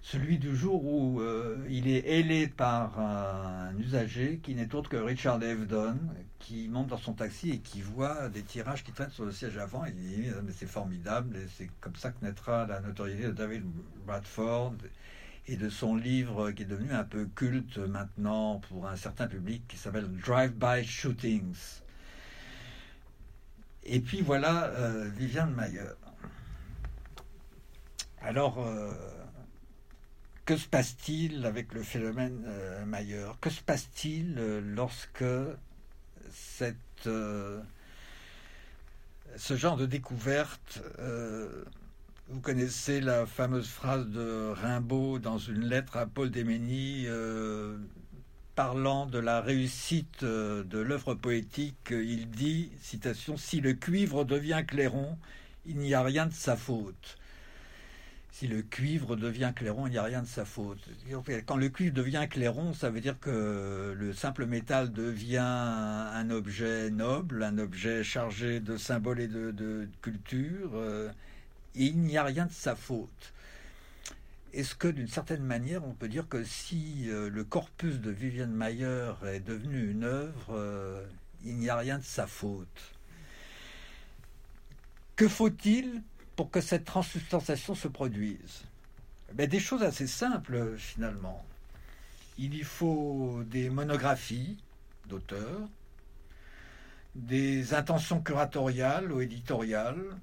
celui 0.00 0.38
du 0.38 0.56
jour 0.56 0.84
où 0.86 1.20
euh, 1.20 1.58
il 1.68 1.88
est 1.88 2.06
ailé 2.06 2.46
par 2.46 2.98
un 2.98 3.76
usager 3.78 4.38
qui 4.42 4.54
n'est 4.54 4.74
autre 4.74 4.88
que 4.88 4.96
Richard 4.96 5.36
Avedon, 5.36 5.98
qui 6.38 6.68
monte 6.68 6.86
dans 6.86 6.96
son 6.96 7.12
taxi 7.12 7.50
et 7.50 7.58
qui 7.58 7.82
voit 7.82 8.28
des 8.30 8.42
tirages 8.42 8.84
qui 8.84 8.92
traînent 8.92 9.10
sur 9.10 9.26
le 9.26 9.32
siège 9.32 9.58
avant. 9.58 9.84
Il 9.84 9.94
dit 9.94 10.30
mais 10.44 10.52
c'est 10.52 10.66
formidable 10.66 11.36
et 11.36 11.46
c'est 11.56 11.68
comme 11.80 11.96
ça 11.96 12.10
que 12.10 12.24
naîtra 12.24 12.66
la 12.66 12.80
notoriété 12.80 13.24
de 13.24 13.32
David 13.32 13.64
Bradford 14.06 14.76
et 15.48 15.56
de 15.56 15.70
son 15.70 15.96
livre 15.96 16.52
qui 16.52 16.62
est 16.62 16.66
devenu 16.66 16.92
un 16.92 17.04
peu 17.04 17.24
culte 17.24 17.78
maintenant 17.78 18.60
pour 18.68 18.86
un 18.86 18.96
certain 18.96 19.26
public 19.26 19.66
qui 19.66 19.78
s'appelle 19.78 20.06
Drive-by 20.18 20.84
Shootings. 20.84 21.80
Et 23.84 24.00
puis 24.00 24.20
voilà 24.20 24.64
euh, 24.64 25.08
Viviane 25.16 25.54
Mayer. 25.54 25.94
Alors, 28.20 28.58
euh, 28.58 28.92
que 30.44 30.58
se 30.58 30.68
passe-t-il 30.68 31.46
avec 31.46 31.72
le 31.72 31.82
phénomène 31.82 32.44
euh, 32.46 32.84
Mayer? 32.84 33.30
Que 33.40 33.48
se 33.48 33.62
passe-t-il 33.62 34.34
lorsque 34.74 35.24
cette, 36.30 36.76
ce 37.04 37.62
genre 39.56 39.78
de 39.78 39.86
découverte 39.86 40.82
vous 42.28 42.40
connaissez 42.40 43.00
la 43.00 43.26
fameuse 43.26 43.68
phrase 43.68 44.06
de 44.08 44.52
Rimbaud 44.54 45.18
dans 45.18 45.38
une 45.38 45.64
lettre 45.64 45.96
à 45.96 46.06
Paul 46.06 46.30
Démény, 46.30 47.04
euh, 47.06 47.78
parlant 48.54 49.06
de 49.06 49.18
la 49.18 49.40
réussite 49.40 50.24
de 50.24 50.78
l'œuvre 50.78 51.14
poétique, 51.14 51.90
il 51.90 52.30
dit, 52.30 52.70
citation, 52.82 53.36
Si 53.36 53.60
le 53.60 53.72
cuivre 53.74 54.24
devient 54.24 54.64
clairon, 54.66 55.16
il 55.64 55.76
n'y 55.76 55.94
a 55.94 56.02
rien 56.02 56.26
de 56.26 56.32
sa 56.32 56.56
faute 56.56 57.18
si 58.38 58.46
le 58.46 58.62
cuivre 58.62 59.16
devient 59.16 59.50
clairon, 59.52 59.88
il 59.88 59.90
n'y 59.90 59.98
a 59.98 60.04
rien 60.04 60.22
de 60.22 60.26
sa 60.28 60.44
faute. 60.44 60.78
Quand 61.44 61.56
le 61.56 61.70
cuivre 61.70 61.92
devient 61.96 62.24
clairon, 62.30 62.72
ça 62.72 62.88
veut 62.88 63.00
dire 63.00 63.18
que 63.18 63.96
le 63.98 64.12
simple 64.12 64.46
métal 64.46 64.92
devient 64.92 65.38
un 65.38 66.30
objet 66.30 66.88
noble, 66.90 67.42
un 67.42 67.58
objet 67.58 68.04
chargé 68.04 68.60
de 68.60 68.76
symboles 68.76 69.18
et 69.18 69.26
de, 69.26 69.88
culture. 70.02 70.70
Euh, 71.78 71.82
il 71.82 71.98
n'y 71.98 72.16
a 72.16 72.24
rien 72.24 72.46
de 72.46 72.52
sa 72.52 72.74
faute. 72.74 73.32
Est-ce 74.52 74.74
que 74.74 74.88
d'une 74.88 75.08
certaine 75.08 75.42
manière, 75.42 75.84
on 75.84 75.92
peut 75.92 76.08
dire 76.08 76.26
que 76.28 76.42
si 76.42 77.10
euh, 77.10 77.28
le 77.28 77.44
corpus 77.44 78.00
de 78.00 78.10
Vivienne 78.10 78.52
Mayer 78.52 79.12
est 79.26 79.40
devenu 79.40 79.90
une 79.90 80.04
œuvre, 80.04 80.54
euh, 80.54 81.06
il 81.44 81.56
n'y 81.56 81.68
a 81.68 81.76
rien 81.76 81.98
de 81.98 82.04
sa 82.04 82.26
faute? 82.26 82.94
Que 85.16 85.28
faut-il 85.28 86.02
pour 86.36 86.50
que 86.50 86.60
cette 86.60 86.84
transsubstantiation 86.84 87.74
se 87.74 87.88
produise? 87.88 88.62
Ben, 89.34 89.48
Des 89.48 89.60
choses 89.60 89.82
assez 89.82 90.06
simples 90.06 90.76
finalement. 90.78 91.44
Il 92.38 92.54
y 92.54 92.62
faut 92.62 93.42
des 93.46 93.68
monographies 93.68 94.58
d'auteurs, 95.08 95.68
des 97.16 97.74
intentions 97.74 98.20
curatoriales 98.20 99.10
ou 99.10 99.20
éditoriales 99.20 100.16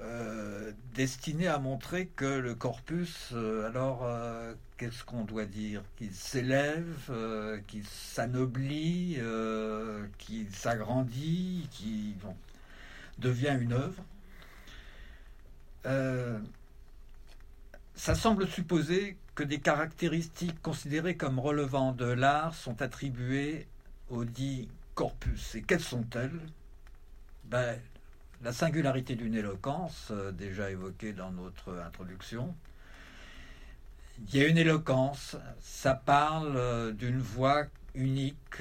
euh, 0.00 0.72
destinées 0.94 1.48
à 1.48 1.58
montrer 1.58 2.06
que 2.06 2.24
le 2.24 2.54
corpus, 2.54 3.30
euh, 3.32 3.66
alors 3.66 4.04
euh, 4.04 4.54
qu'est-ce 4.76 5.04
qu'on 5.04 5.24
doit 5.24 5.46
dire? 5.46 5.82
Qu'il 5.96 6.12
s'élève, 6.12 7.10
qu'il 7.66 7.86
s'anoblit, 7.86 9.18
qu'il 10.18 10.50
s'agrandit, 10.54 11.68
qu'il 11.70 12.14
devient 13.18 13.56
une 13.60 13.72
œuvre. 13.72 14.04
Ça 17.94 18.14
semble 18.14 18.46
supposer 18.46 19.16
que 19.34 19.42
des 19.42 19.60
caractéristiques 19.60 20.60
considérées 20.60 21.16
comme 21.16 21.38
relevant 21.38 21.92
de 21.92 22.04
l'art 22.04 22.54
sont 22.54 22.82
attribuées 22.82 23.66
au 24.10 24.24
dit 24.24 24.68
corpus. 24.94 25.54
Et 25.54 25.62
quelles 25.62 25.80
sont-elles? 25.80 26.40
Ben, 27.44 27.78
La 28.46 28.52
singularité 28.52 29.16
d'une 29.16 29.34
éloquence, 29.34 30.12
euh, 30.12 30.30
déjà 30.30 30.70
évoquée 30.70 31.12
dans 31.12 31.32
notre 31.32 31.80
introduction. 31.84 32.54
Il 34.20 34.36
y 34.36 34.40
a 34.40 34.46
une 34.46 34.56
éloquence, 34.56 35.36
ça 35.60 35.94
parle 35.94 36.56
euh, 36.56 36.92
d'une 36.92 37.18
voix 37.18 37.64
unique 37.96 38.60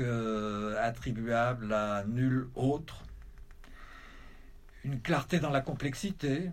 attribuable 0.80 1.72
à 1.72 2.04
nul 2.08 2.48
autre. 2.56 3.04
Une 4.84 5.00
clarté 5.02 5.40
dans 5.40 5.52
la 5.52 5.62
complexité, 5.62 6.50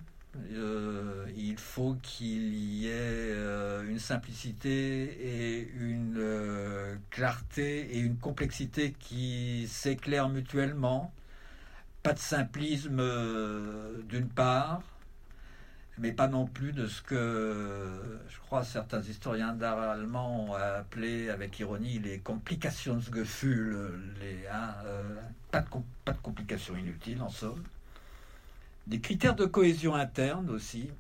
euh, 0.55 1.27
il 1.37 1.59
faut 1.59 1.97
qu'il 2.03 2.55
y 2.55 2.87
ait 2.87 2.91
euh, 2.93 3.89
une 3.89 3.99
simplicité 3.99 5.05
et 5.21 5.69
une 5.79 6.17
euh, 6.19 6.97
clarté 7.11 7.97
et 7.97 7.99
une 7.99 8.17
complexité 8.17 8.95
qui 8.99 9.67
s'éclairent 9.69 10.29
mutuellement. 10.29 11.13
Pas 12.03 12.13
de 12.13 12.19
simplisme 12.19 13.01
d'une 14.09 14.29
part, 14.29 14.83
mais 15.99 16.13
pas 16.13 16.27
non 16.27 16.47
plus 16.47 16.73
de 16.73 16.87
ce 16.87 17.01
que 17.01 18.19
je 18.29 18.39
crois 18.41 18.65
certains 18.65 19.03
historiens 19.03 19.53
d'art 19.53 19.79
allemands 19.79 20.47
ont 20.47 20.55
appelé 20.55 21.31
avec 21.31 21.61
ironie 21.61 22.01
les 22.01 22.19
Komplikationsgefühl, 22.19 24.01
les, 24.21 24.47
hein, 24.53 24.75
pas, 25.53 25.61
de, 25.61 25.69
pas 26.05 26.13
de 26.13 26.19
complications 26.19 26.77
inutiles 26.77 27.23
en 27.23 27.31
somme 27.31 27.63
des 28.87 29.01
critères 29.01 29.35
de 29.35 29.47
cohésion 29.47 29.95
interne 29.95 30.51
aussi. 30.51 30.91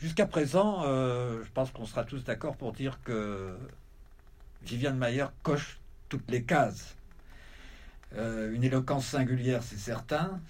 Jusqu'à 0.00 0.26
présent, 0.26 0.82
euh, 0.84 1.42
je 1.44 1.50
pense 1.52 1.70
qu'on 1.70 1.84
sera 1.84 2.04
tous 2.04 2.24
d'accord 2.24 2.56
pour 2.56 2.72
dire 2.72 2.98
que 3.04 3.56
Viviane 4.62 4.96
Mayer 4.96 5.26
coche 5.42 5.78
toutes 6.08 6.30
les 6.30 6.42
cases. 6.42 6.96
Euh, 8.16 8.52
une 8.52 8.64
éloquence 8.64 9.06
singulière, 9.06 9.62
c'est 9.62 9.78
certain, 9.78 10.40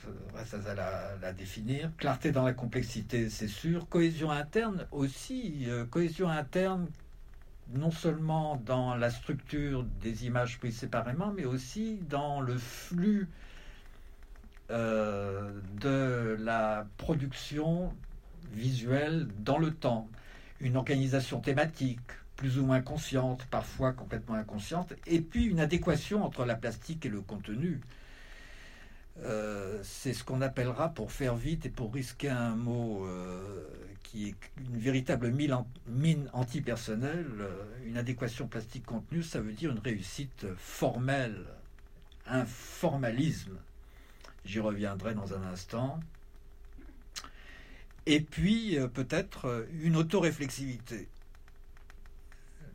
ça 0.46 0.56
à 0.66 0.74
la, 0.74 1.16
la, 1.20 1.32
définir. 1.32 1.90
Clarté 1.98 2.32
dans 2.32 2.44
la 2.44 2.54
complexité, 2.54 3.28
c'est 3.28 3.48
sûr. 3.48 3.86
Cohésion 3.88 4.30
interne 4.30 4.86
aussi, 4.92 5.66
euh, 5.68 5.84
cohésion 5.84 6.28
interne 6.30 6.86
non 7.74 7.90
seulement 7.90 8.56
dans 8.64 8.96
la 8.96 9.10
structure 9.10 9.84
des 10.00 10.26
images 10.26 10.58
prises 10.58 10.78
séparément, 10.78 11.32
mais 11.36 11.44
aussi 11.44 11.98
dans 12.08 12.40
le 12.40 12.56
flux 12.56 13.28
euh, 14.70 15.52
de 15.80 16.36
la 16.40 16.86
production 16.96 17.92
visuelle 18.52 19.28
dans 19.40 19.58
le 19.58 19.72
temps. 19.72 20.08
Une 20.60 20.76
organisation 20.76 21.40
thématique, 21.40 22.00
plus 22.40 22.58
ou 22.58 22.64
moins 22.64 22.80
consciente, 22.80 23.44
parfois 23.50 23.92
complètement 23.92 24.34
inconsciente, 24.34 24.94
et 25.06 25.20
puis 25.20 25.44
une 25.44 25.60
adéquation 25.60 26.24
entre 26.24 26.44
la 26.44 26.56
plastique 26.56 27.06
et 27.06 27.08
le 27.08 27.20
contenu. 27.20 27.80
Euh, 29.22 29.78
c'est 29.84 30.14
ce 30.14 30.24
qu'on 30.24 30.40
appellera, 30.40 30.88
pour 30.88 31.12
faire 31.12 31.36
vite 31.36 31.66
et 31.66 31.68
pour 31.68 31.92
risquer 31.94 32.30
un 32.30 32.56
mot 32.56 33.06
euh, 33.06 33.62
qui 34.02 34.28
est 34.28 34.34
une 34.58 34.78
véritable 34.78 35.30
mine 35.86 36.30
antipersonnelle, 36.32 37.26
une 37.86 37.98
adéquation 37.98 38.48
plastique-contenu, 38.48 39.22
ça 39.22 39.40
veut 39.40 39.52
dire 39.52 39.70
une 39.70 39.78
réussite 39.78 40.46
formelle, 40.56 41.44
un 42.26 42.46
formalisme 42.46 43.58
J'y 44.44 44.60
reviendrai 44.60 45.14
dans 45.14 45.34
un 45.34 45.42
instant. 45.42 46.00
Et 48.06 48.20
puis 48.20 48.78
euh, 48.78 48.88
peut-être 48.88 49.46
euh, 49.46 49.66
une 49.82 49.96
autoréflexivité. 49.96 51.08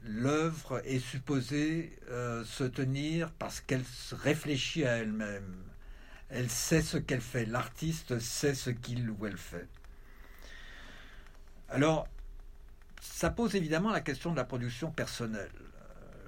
L'œuvre 0.05 0.81
est 0.85 0.99
supposée 0.99 1.97
euh, 2.09 2.43
se 2.45 2.63
tenir 2.63 3.31
parce 3.31 3.59
qu'elle 3.59 3.83
réfléchit 4.11 4.85
à 4.85 4.97
elle-même. 4.97 5.63
Elle 6.29 6.49
sait 6.49 6.81
ce 6.81 6.97
qu'elle 6.97 7.21
fait. 7.21 7.45
L'artiste 7.45 8.19
sait 8.19 8.53
ce 8.55 8.69
qu'il 8.69 9.09
ou 9.09 9.25
elle 9.25 9.37
fait. 9.37 9.67
Alors, 11.69 12.07
ça 13.01 13.29
pose 13.29 13.55
évidemment 13.55 13.91
la 13.91 14.01
question 14.01 14.31
de 14.31 14.37
la 14.37 14.45
production 14.45 14.91
personnelle 14.91 15.51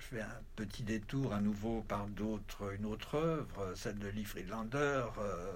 fais 0.09 0.21
un 0.21 0.41
petit 0.55 0.83
détour 0.83 1.33
à 1.33 1.41
nouveau 1.41 1.81
par 1.81 2.07
d'autres, 2.07 2.73
une 2.73 2.85
autre 2.85 3.15
œuvre, 3.15 3.73
celle 3.75 3.97
de 3.99 4.07
Lee 4.07 4.23
Friedlander, 4.23 5.03
euh, 5.19 5.51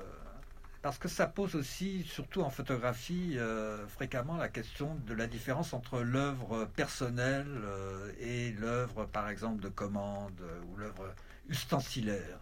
parce 0.81 0.97
que 0.97 1.07
ça 1.07 1.27
pose 1.27 1.55
aussi, 1.55 2.03
surtout 2.03 2.41
en 2.41 2.49
photographie, 2.49 3.37
euh, 3.37 3.87
fréquemment 3.87 4.37
la 4.37 4.49
question 4.49 4.95
de 5.05 5.13
la 5.13 5.27
différence 5.27 5.73
entre 5.73 6.01
l'œuvre 6.01 6.65
personnelle 6.75 7.47
euh, 7.47 8.11
et 8.19 8.51
l'œuvre, 8.53 9.05
par 9.05 9.29
exemple, 9.29 9.61
de 9.61 9.69
commande 9.69 10.41
ou 10.69 10.77
l'œuvre 10.77 11.13
ustensilaire. 11.49 12.39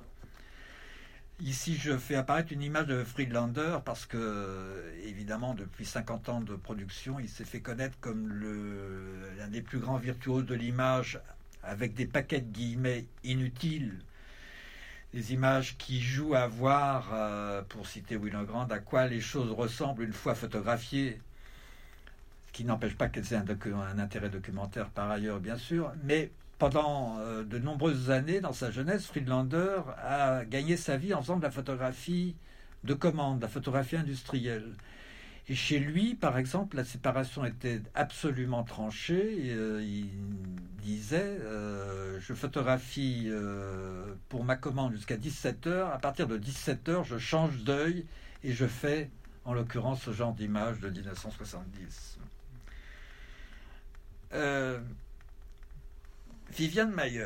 Ici, 1.41 1.78
je 1.78 1.97
fais 1.97 2.15
apparaître 2.15 2.52
une 2.52 2.62
image 2.62 2.88
de 2.88 3.04
Friedlander 3.04 3.78
parce 3.86 4.06
que, 4.06 4.93
évidemment, 5.04 5.54
depuis 5.54 5.86
50 5.86 6.30
ans 6.30 6.41
de 6.41 6.56
production, 6.56 7.17
il 7.17 7.30
s'est 7.30 7.45
fait 7.45 7.62
connaître 7.62 7.97
comme 8.02 8.30
l'un 9.38 9.47
des 9.47 9.62
plus 9.62 9.80
grands 9.80 9.97
virtuoses 9.97 10.45
de 10.45 10.56
l'image 10.56 11.19
avec 11.63 11.93
des 11.93 12.06
paquets 12.06 12.41
guillemets 12.41 13.06
inutiles, 13.23 13.99
des 15.13 15.34
images 15.34 15.78
qui 15.78 16.02
jouent 16.02 16.36
à 16.36 16.48
voir, 16.48 17.10
euh, 17.13 17.62
pour 17.63 17.88
citer 17.88 18.15
William 18.15 18.45
Grant, 18.45 18.65
à 18.65 18.80
quoi 18.80 19.08
les 19.08 19.22
choses 19.22 19.52
ressemblent 19.52 20.04
une 20.04 20.13
fois 20.13 20.36
photographiées, 20.36 21.19
ce 22.48 22.52
qui 22.54 22.63
n'empêche 22.63 22.95
pas 22.95 23.10
qu'elles 23.10 23.34
aient 23.34 23.38
un, 23.38 24.00
intérêt 24.00 24.30
documentaire 24.30 24.89
par 24.89 25.10
ailleurs, 25.10 25.39
bien 25.39 25.58
sûr, 25.58 25.91
mais 26.04 26.32
pendant 26.60 27.17
euh, 27.19 27.43
de 27.43 27.58
nombreuses 27.58 28.12
années, 28.12 28.41
dans 28.41 28.54
sa 28.54 28.69
jeunesse, 28.69 29.08
Friedlander 29.08 29.82
a 30.04 30.45
gagné 30.45 30.78
sa 30.78 30.98
vie 30.98 31.13
en 31.13 31.22
faisant 31.22 31.38
de 31.38 31.43
la 31.43 31.52
photographie 31.52 32.36
de 32.84 32.93
commande, 32.93 33.38
de 33.38 33.43
la 33.43 33.48
photographie 33.48 33.98
industrielle. 33.98 34.74
Et 35.50 35.56
chez 35.56 35.80
lui, 35.80 36.14
par 36.14 36.38
exemple, 36.38 36.78
la 36.78 36.84
séparation 36.84 37.44
était 37.44 37.82
absolument 37.96 38.64
tranchée. 38.64 39.48
Euh, 39.48 39.82
il 39.84 40.08
disait 40.84 41.40
euh, 41.42 42.20
Je 42.20 42.36
photographie 42.36 43.24
euh, 43.30 44.14
pour 44.30 44.44
ma 44.44 44.56
commande 44.56 44.94
jusqu'à 44.94 45.18
17 45.18 45.66
heures. 45.66 45.92
À 45.92 45.98
partir 45.98 46.28
de 46.28 46.38
17 46.38 46.90
heures, 46.90 47.04
je 47.04 47.18
change 47.18 47.64
d'œil 47.64 48.06
et 48.44 48.54
je 48.54 48.68
fais, 48.68 49.10
en 49.44 49.54
l'occurrence, 49.56 50.04
ce 50.04 50.12
genre 50.12 50.36
d'image 50.36 50.82
de 50.82 50.90
1970. 50.92 52.20
Viviane 56.52 56.92
Mayer, 56.92 57.26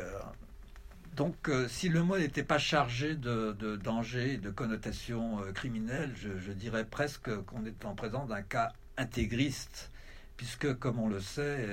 donc, 1.15 1.49
euh, 1.49 1.67
si 1.67 1.89
le 1.89 2.01
mot 2.03 2.17
n'était 2.17 2.43
pas 2.43 2.57
chargé 2.57 3.15
de, 3.15 3.75
danger 3.75 4.33
et 4.33 4.37
de 4.37 4.49
connotations 4.49 5.41
euh, 5.41 5.51
criminelles, 5.51 6.13
je, 6.15 6.51
dirais 6.51 6.85
presque 6.85 7.29
qu'on 7.45 7.65
est 7.65 7.85
en 7.85 7.93
présence 7.93 8.29
d'un 8.29 8.41
cas 8.41 8.73
intégriste, 8.97 9.91
puisque, 10.37 10.73
comme 10.79 10.99
on 10.99 11.07
le 11.07 11.19
sait, 11.19 11.67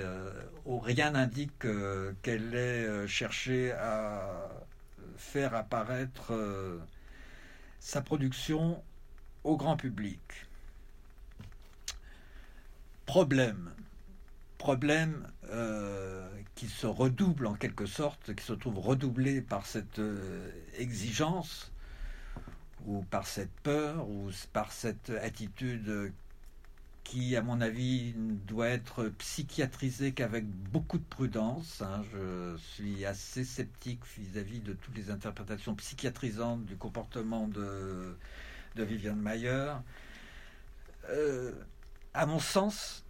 rien 0.67 1.13
n'indique 1.13 1.67
qu'elle 2.23 2.55
ait 2.55 3.07
cherché 3.09 3.73
à 3.73 4.49
faire 5.17 5.55
apparaître 5.55 6.33
sa 7.79 8.03
production 8.03 8.83
au 9.45 9.57
grand 9.57 9.77
public. 9.77 10.21
Problème. 13.07 13.73
Problème 14.59 15.27
euh, 15.51 16.29
qui 16.55 16.67
se 16.67 16.87
redouble 16.87 17.47
en 17.47 17.55
quelque 17.55 17.87
sorte, 17.87 18.35
qui 18.35 18.45
se 18.45 18.53
trouve 18.53 18.79
redoublé 18.79 19.41
par 19.41 19.67
cette 19.67 19.99
euh, 19.99 20.51
exigence 20.79 21.73
ou 22.87 23.03
par 23.03 23.27
cette 23.27 23.53
peur 23.63 24.09
ou 24.09 24.31
par 24.53 24.73
cette 24.73 25.11
attitude 25.11 26.13
qui, 27.11 27.35
à 27.35 27.43
mon 27.43 27.61
avis, 27.61 28.15
doit 28.47 28.69
être 28.69 29.09
psychiatrisée 29.19 30.13
qu'avec 30.13 30.47
beaucoup 30.47 30.99
de 30.99 31.05
prudence. 31.05 31.83
Hein. 31.83 32.05
Je 32.13 32.57
suis 32.57 33.05
assez 33.05 33.45
sceptique 33.45 34.01
vis-à-vis 34.17 34.61
de 34.61 34.75
toutes 34.75 34.97
les 34.97 35.11
interprétations 35.11 35.75
psychiatrisantes 35.75 36.65
du 36.67 36.77
comportement 36.77 37.49
de, 37.49 38.17
de 38.77 38.85
Viviane 38.85 39.21
Mayer. 39.21 39.73
Euh, 41.09 41.53
à 42.15 42.27
mon 42.27 42.39
sens, 42.39 43.05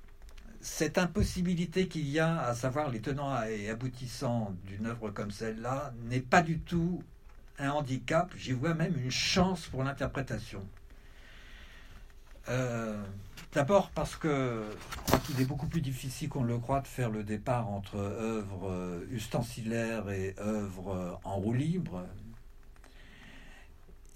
cette 0.60 0.98
impossibilité 0.98 1.88
qu'il 1.88 2.08
y 2.08 2.18
a, 2.18 2.40
à 2.42 2.54
savoir 2.54 2.90
les 2.90 3.00
tenants 3.00 3.42
et 3.44 3.70
aboutissants 3.70 4.54
d'une 4.66 4.86
œuvre 4.86 5.10
comme 5.10 5.30
celle-là, 5.30 5.92
n'est 6.08 6.20
pas 6.20 6.42
du 6.42 6.58
tout 6.58 7.02
un 7.58 7.70
handicap, 7.70 8.32
j'y 8.36 8.52
vois 8.52 8.74
même 8.74 8.96
une 8.96 9.10
chance 9.10 9.66
pour 9.66 9.84
l'interprétation. 9.84 10.66
Euh, 12.48 13.02
d'abord 13.52 13.90
parce 13.90 14.16
que 14.16 14.64
il 15.30 15.40
est 15.40 15.44
beaucoup 15.44 15.66
plus 15.66 15.82
difficile 15.82 16.28
qu'on 16.28 16.42
le 16.42 16.58
croit 16.58 16.80
de 16.80 16.86
faire 16.86 17.10
le 17.10 17.22
départ 17.22 17.68
entre 17.68 17.96
œuvres 17.96 19.02
ustensilaires 19.10 20.10
et 20.10 20.34
œuvres 20.38 21.20
en 21.24 21.36
roue 21.36 21.52
libre. 21.52 22.06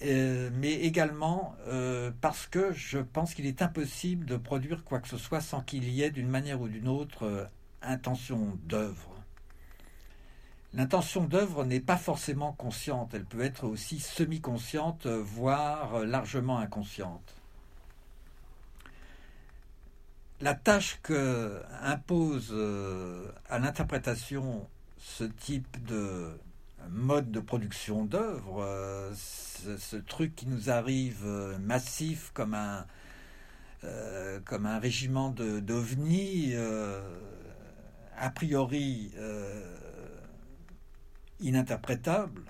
Euh, 0.03 0.51
mais 0.55 0.73
également 0.73 1.55
euh, 1.69 2.11
parce 2.21 2.47
que 2.47 2.73
je 2.73 2.99
pense 2.99 3.33
qu'il 3.33 3.47
est 3.47 3.63
impossible 3.63 4.27
de 4.27 4.37
produire 4.37 4.85
quoi 4.85 4.99
que 4.99 5.09
ce 5.09 5.17
soit 5.17 5.41
sans 5.41 5.61
qu'il 5.63 5.89
y 5.89 6.03
ait 6.03 6.11
d'une 6.11 6.29
manière 6.29 6.61
ou 6.61 6.69
d'une 6.69 6.89
autre 6.89 7.25
euh, 7.25 7.45
intention 7.81 8.59
d'œuvre. 8.65 9.11
L'intention 10.73 11.25
d'œuvre 11.25 11.65
n'est 11.65 11.81
pas 11.81 11.97
forcément 11.97 12.53
consciente, 12.53 13.15
elle 13.15 13.25
peut 13.25 13.43
être 13.43 13.65
aussi 13.65 14.01
semi-consciente, 14.01 15.07
voire 15.07 16.01
largement 16.01 16.59
inconsciente. 16.59 17.37
La 20.41 20.55
tâche 20.55 20.99
que 21.05 21.63
impose 21.81 22.53
à 23.49 23.61
l'interprétation 23.61 24.67
ce 24.99 25.23
type 25.23 25.85
de 25.87 26.37
mode 26.91 27.31
de 27.31 27.41
production 27.41 28.05
d'œuvres, 28.05 28.63
euh, 28.63 29.13
ce, 29.15 29.97
truc 29.97 30.35
qui 30.35 30.47
nous 30.47 30.71
arrive 30.71 31.23
euh, 31.25 31.59
massif 31.59 32.31
comme 32.33 32.55
un, 32.55 32.87
euh, 33.85 34.41
comme 34.45 34.67
un 34.67 34.79
régiment 34.79 35.31
d'ovnis, 35.31 36.55
a 38.17 38.31
priori 38.31 39.13
ininterprétable, 41.41 42.43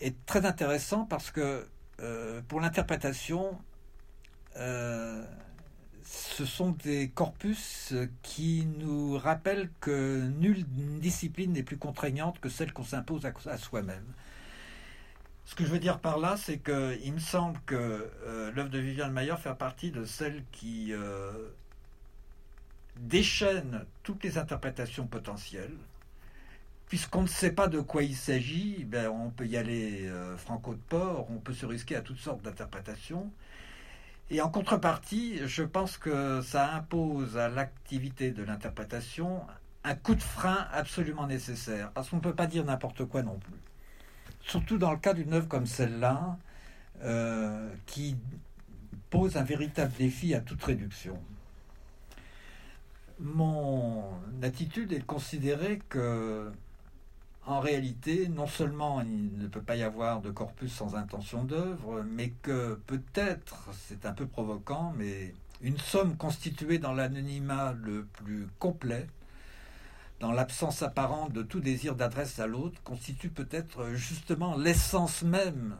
est 0.00 0.26
très 0.26 0.46
intéressant 0.46 1.04
parce 1.04 1.30
que 1.30 1.66
pour 2.48 2.60
l'interprétation, 2.60 3.58
ce 6.10 6.44
sont 6.44 6.72
des 6.72 7.08
corpus 7.10 7.94
qui 8.22 8.66
nous 8.78 9.16
rappellent 9.16 9.70
que 9.80 10.26
nulle 10.40 10.64
discipline 10.66 11.52
n'est 11.52 11.62
plus 11.62 11.76
contraignante 11.78 12.40
que 12.40 12.48
celle 12.48 12.72
qu'on 12.72 12.82
s'impose 12.82 13.24
à, 13.46 13.56
soi-même. 13.56 14.04
Ce 15.44 15.54
que 15.54 15.64
je 15.64 15.70
veux 15.70 15.78
dire 15.78 16.00
par 16.00 16.18
là, 16.18 16.36
c'est 16.36 16.58
qu'il 16.58 17.12
me 17.12 17.20
semble 17.20 17.60
que 17.64 18.10
euh, 18.26 18.50
l'œuvre 18.50 18.70
de 18.70 18.80
Viviane 18.80 19.12
Mayer 19.12 19.36
fait 19.36 19.54
partie 19.54 19.92
de 19.92 20.04
celles 20.04 20.42
qui 20.50 20.92
euh, 20.92 21.30
déchaînent 22.96 23.84
toutes 24.02 24.24
les 24.24 24.36
interprétations 24.36 25.06
potentielles. 25.06 25.76
Puisqu'on 26.88 27.22
ne 27.22 27.28
sait 27.28 27.52
pas 27.52 27.68
de 27.68 27.78
quoi 27.78 28.02
il 28.02 28.16
s'agit, 28.16 28.82
ben, 28.82 29.08
on 29.10 29.30
peut 29.30 29.46
y 29.46 29.56
aller 29.56 30.08
euh, 30.08 30.36
franco 30.36 30.74
de 30.74 30.80
port, 30.88 31.28
on 31.30 31.38
peut 31.38 31.54
se 31.54 31.66
risquer 31.66 31.94
à 31.94 32.00
toutes 32.00 32.18
sortes 32.18 32.42
d'interprétations. 32.42 33.30
Et 34.30 34.40
en 34.40 34.48
contrepartie, 34.48 35.40
je 35.46 35.64
pense 35.64 35.98
que 35.98 36.40
ça 36.42 36.72
impose 36.74 37.36
à 37.36 37.48
l'activité 37.48 38.30
de 38.30 38.44
l'interprétation 38.44 39.40
un 39.82 39.94
coup 39.96 40.14
de 40.14 40.22
frein 40.22 40.68
absolument 40.72 41.26
nécessaire, 41.26 41.90
parce 41.92 42.10
qu'on 42.10 42.16
ne 42.16 42.20
peut 42.20 42.34
pas 42.34 42.46
dire 42.46 42.64
n'importe 42.64 43.04
quoi 43.06 43.22
non 43.22 43.38
plus. 43.38 43.58
Surtout 44.42 44.78
dans 44.78 44.92
le 44.92 44.98
cas 44.98 45.14
d'une 45.14 45.32
œuvre 45.32 45.48
comme 45.48 45.66
celle-là, 45.66 46.38
euh, 47.02 47.70
qui 47.86 48.16
pose 49.08 49.36
un 49.36 49.42
véritable 49.42 49.92
défi 49.98 50.34
à 50.34 50.40
toute 50.40 50.62
réduction. 50.62 51.18
Mon 53.18 54.14
attitude 54.42 54.92
est 54.92 55.00
de 55.00 55.04
considérer 55.04 55.80
que 55.88 56.52
en 57.46 57.60
réalité, 57.60 58.28
non 58.28 58.46
seulement 58.46 59.00
il 59.00 59.38
ne 59.38 59.48
peut 59.48 59.62
pas 59.62 59.76
y 59.76 59.82
avoir 59.82 60.20
de 60.20 60.30
corpus 60.30 60.72
sans 60.72 60.94
intention 60.94 61.44
d'œuvre, 61.44 62.02
mais 62.02 62.30
que 62.42 62.78
peut-être, 62.86 63.70
c'est 63.88 64.06
un 64.06 64.12
peu 64.12 64.26
provoquant, 64.26 64.92
mais 64.96 65.34
une 65.62 65.78
somme 65.78 66.16
constituée 66.16 66.78
dans 66.78 66.92
l'anonymat 66.92 67.72
le 67.72 68.04
plus 68.04 68.46
complet, 68.58 69.06
dans 70.20 70.32
l'absence 70.32 70.82
apparente 70.82 71.32
de 71.32 71.42
tout 71.42 71.60
désir 71.60 71.94
d'adresse 71.94 72.38
à 72.38 72.46
l'autre, 72.46 72.82
constitue 72.82 73.30
peut-être 73.30 73.94
justement 73.94 74.56
l'essence 74.56 75.22
même 75.22 75.76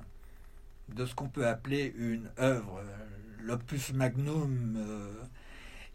de 0.89 1.05
ce 1.05 1.15
qu'on 1.15 1.29
peut 1.29 1.47
appeler 1.47 1.95
une 1.97 2.31
œuvre, 2.39 2.83
l'opus 3.43 3.93
magnum. 3.93 4.77
Euh, 4.79 5.13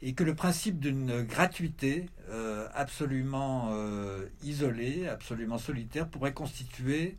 et 0.06 0.14
que 0.14 0.24
le 0.24 0.36
principe 0.36 0.80
d'une 0.80 1.24
gratuité 1.24 2.06
euh, 2.30 2.68
absolument 2.76 3.70
euh, 3.72 4.28
isolée, 4.44 5.08
absolument 5.08 5.58
solitaire, 5.58 6.08
pourrait 6.08 6.32
constituer, 6.32 7.18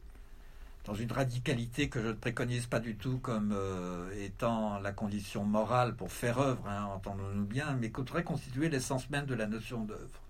dans 0.84 0.94
une 0.94 1.10
radicalité 1.10 1.88
que 1.88 2.00
je 2.00 2.06
ne 2.06 2.12
préconise 2.12 2.66
pas 2.66 2.78
du 2.78 2.94
tout 2.94 3.18
comme 3.18 3.52
euh, 3.52 4.08
étant 4.24 4.78
la 4.78 4.92
condition 4.92 5.42
morale 5.42 5.96
pour 5.96 6.12
faire 6.12 6.38
œuvre, 6.38 6.64
hein, 6.68 6.84
entendons-nous 6.94 7.44
bien, 7.44 7.76
mais 7.80 7.90
qui 7.90 8.02
pourrait 8.04 8.22
constituer 8.22 8.68
l'essence 8.68 9.10
même 9.10 9.26
de 9.26 9.34
la 9.34 9.48
notion 9.48 9.82
d'œuvre. 9.82 10.20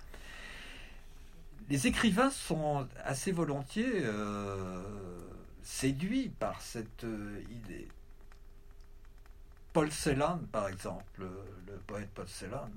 Les 1.69 1.87
écrivains 1.87 2.31
sont 2.31 2.89
assez 3.05 3.33
volontiers 3.33 4.03
séduits 5.63 6.31
par 6.39 6.63
cette 6.63 7.05
idée. 7.51 7.89
Paul 9.77 9.93
Celan, 9.93 10.39
par 10.53 10.69
exemple, 10.69 11.05
le 11.19 11.75
poète 11.87 12.09
Paul 12.15 12.27
Celan, 12.27 12.71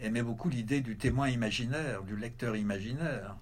aimait 0.00 0.24
beaucoup 0.24 0.48
l'idée 0.48 0.80
du 0.80 0.96
témoin 0.96 1.28
imaginaire, 1.28 2.02
du 2.02 2.16
lecteur 2.16 2.56
imaginaire. 2.56 3.36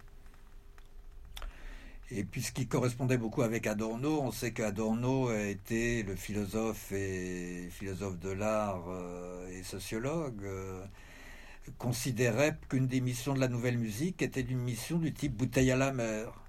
Et 2.11 2.25
puisqu'il 2.25 2.69
correspondait 2.69 3.17
beaucoup 3.17 3.41
avec 3.41 3.67
Adorno, 3.67 4.21
on 4.21 4.33
sait 4.33 4.53
qu'Adorno 4.53 5.29
a 5.29 5.45
été 5.45 6.03
le 6.03 6.15
philosophe 6.15 6.93
et 6.93 7.71
philosophe 7.71 8.19
de 8.19 8.33
l'art 8.33 8.85
euh, 8.91 9.49
et 9.49 9.63
sociologue, 9.63 10.45
euh, 10.45 10.85
considérait 11.79 12.59
qu'une 12.69 12.87
des 12.87 13.01
missions 13.01 13.33
de 13.33 13.41
la 13.41 13.49
nouvelle 13.49 13.79
musique 13.79 14.21
était 14.21 14.43
une 14.43 14.61
mission 14.61 14.99
du 14.99 15.15
type 15.15 15.35
bouteille 15.35 15.71
à 15.71 15.77
la 15.77 15.91
mer. 15.91 16.46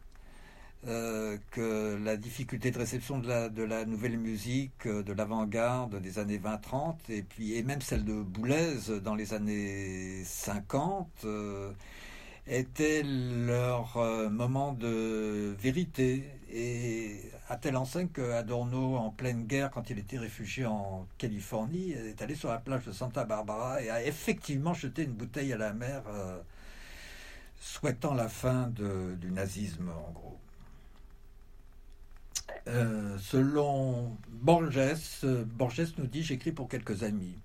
Euh, 0.88 1.38
que 1.52 1.98
la 2.02 2.16
difficulté 2.16 2.72
de 2.72 2.78
réception 2.78 3.20
de 3.20 3.28
la, 3.28 3.50
de 3.50 3.64
la 3.64 3.84
nouvelle 3.84 4.18
musique, 4.18 4.86
euh, 4.86 5.04
de 5.04 5.12
l'avant-garde 5.12 6.00
des 6.00 6.18
années 6.18 6.38
20-30, 6.38 6.96
et 7.10 7.24
puis 7.24 7.56
et 7.56 7.64
même 7.64 7.82
celle 7.82 8.06
de 8.06 8.14
Boulez 8.14 8.78
dans 9.04 9.14
les 9.16 9.34
années 9.34 10.24
50, 10.24 11.10
euh, 11.26 11.74
était 12.48 13.04
leur 13.04 13.98
moment 14.32 14.72
de 14.74 15.54
vérité. 15.60 16.24
Et 16.50 17.20
à 17.50 17.58
telle 17.58 17.76
enseigne 17.76 18.08
que 18.08 18.22
Adorno, 18.32 18.96
en 18.96 19.10
pleine 19.10 19.46
guerre, 19.46 19.72
quand 19.72 19.90
il 19.90 20.00
était 20.00 20.18
réfugié 20.18 20.66
en 20.66 21.06
Californie, 21.18 21.92
est 21.92 22.22
allé 22.22 22.36
sur 22.36 22.50
la 22.50 22.60
plage 22.60 22.86
de 22.86 22.94
Santa 22.94 23.26
Barbara 23.26 23.82
et 23.82 23.90
a 23.90 24.04
effectivement 24.06 24.74
jeté 24.74 25.04
une 25.04 25.14
bouteille 25.14 25.52
à 25.54 25.58
la 25.58 25.74
mer, 25.74 26.04
souhaitant 27.60 28.14
la 28.14 28.30
fin 28.30 28.70
du 28.70 29.32
nazisme, 29.32 29.90
en 29.90 30.12
gros. 30.12 30.40
Euh, 32.68 33.18
selon 33.20 34.18
Borges, 34.30 35.24
Borges 35.46 35.94
nous 35.98 36.08
dit 36.08 36.24
J'écris 36.24 36.52
pour 36.52 36.68
quelques 36.68 37.04
amis. 37.04 37.38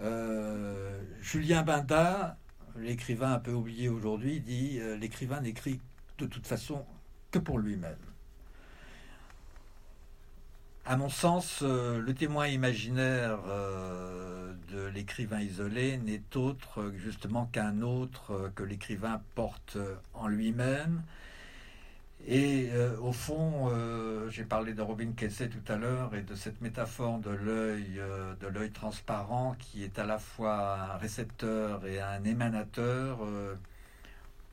Euh, 0.00 1.00
Julien 1.20 1.62
Binda, 1.62 2.36
l'écrivain 2.76 3.34
un 3.34 3.38
peu 3.38 3.52
oublié 3.52 3.88
aujourd'hui, 3.88 4.40
dit 4.40 4.78
euh, 4.80 4.96
L'écrivain 4.96 5.40
n'écrit 5.40 5.80
de 6.18 6.26
toute 6.26 6.46
façon 6.46 6.84
que 7.30 7.38
pour 7.38 7.58
lui-même. 7.58 7.96
À 10.84 10.96
mon 10.96 11.10
sens, 11.10 11.60
le 11.60 12.12
témoin 12.14 12.46
imaginaire 12.46 13.40
de 14.72 14.86
l'écrivain 14.86 15.38
isolé 15.38 15.98
n'est 15.98 16.34
autre 16.34 16.94
justement 16.96 17.44
qu'un 17.52 17.82
autre 17.82 18.50
que 18.54 18.62
l'écrivain 18.62 19.20
porte 19.34 19.76
en 20.14 20.28
lui-même. 20.28 21.02
Et 22.26 22.68
au 23.00 23.12
fond, 23.12 23.70
j'ai 24.28 24.44
parlé 24.44 24.74
de 24.74 24.82
Robin 24.82 25.12
Kessé 25.16 25.48
tout 25.48 25.72
à 25.72 25.76
l'heure 25.76 26.14
et 26.14 26.22
de 26.22 26.34
cette 26.34 26.60
métaphore 26.60 27.18
de 27.18 27.30
l'œil, 27.30 28.02
de 28.40 28.46
l'œil 28.48 28.70
transparent 28.70 29.56
qui 29.58 29.82
est 29.82 29.98
à 29.98 30.04
la 30.04 30.18
fois 30.18 30.78
un 30.94 30.96
récepteur 30.98 31.86
et 31.86 32.00
un 32.00 32.22
émanateur 32.24 33.20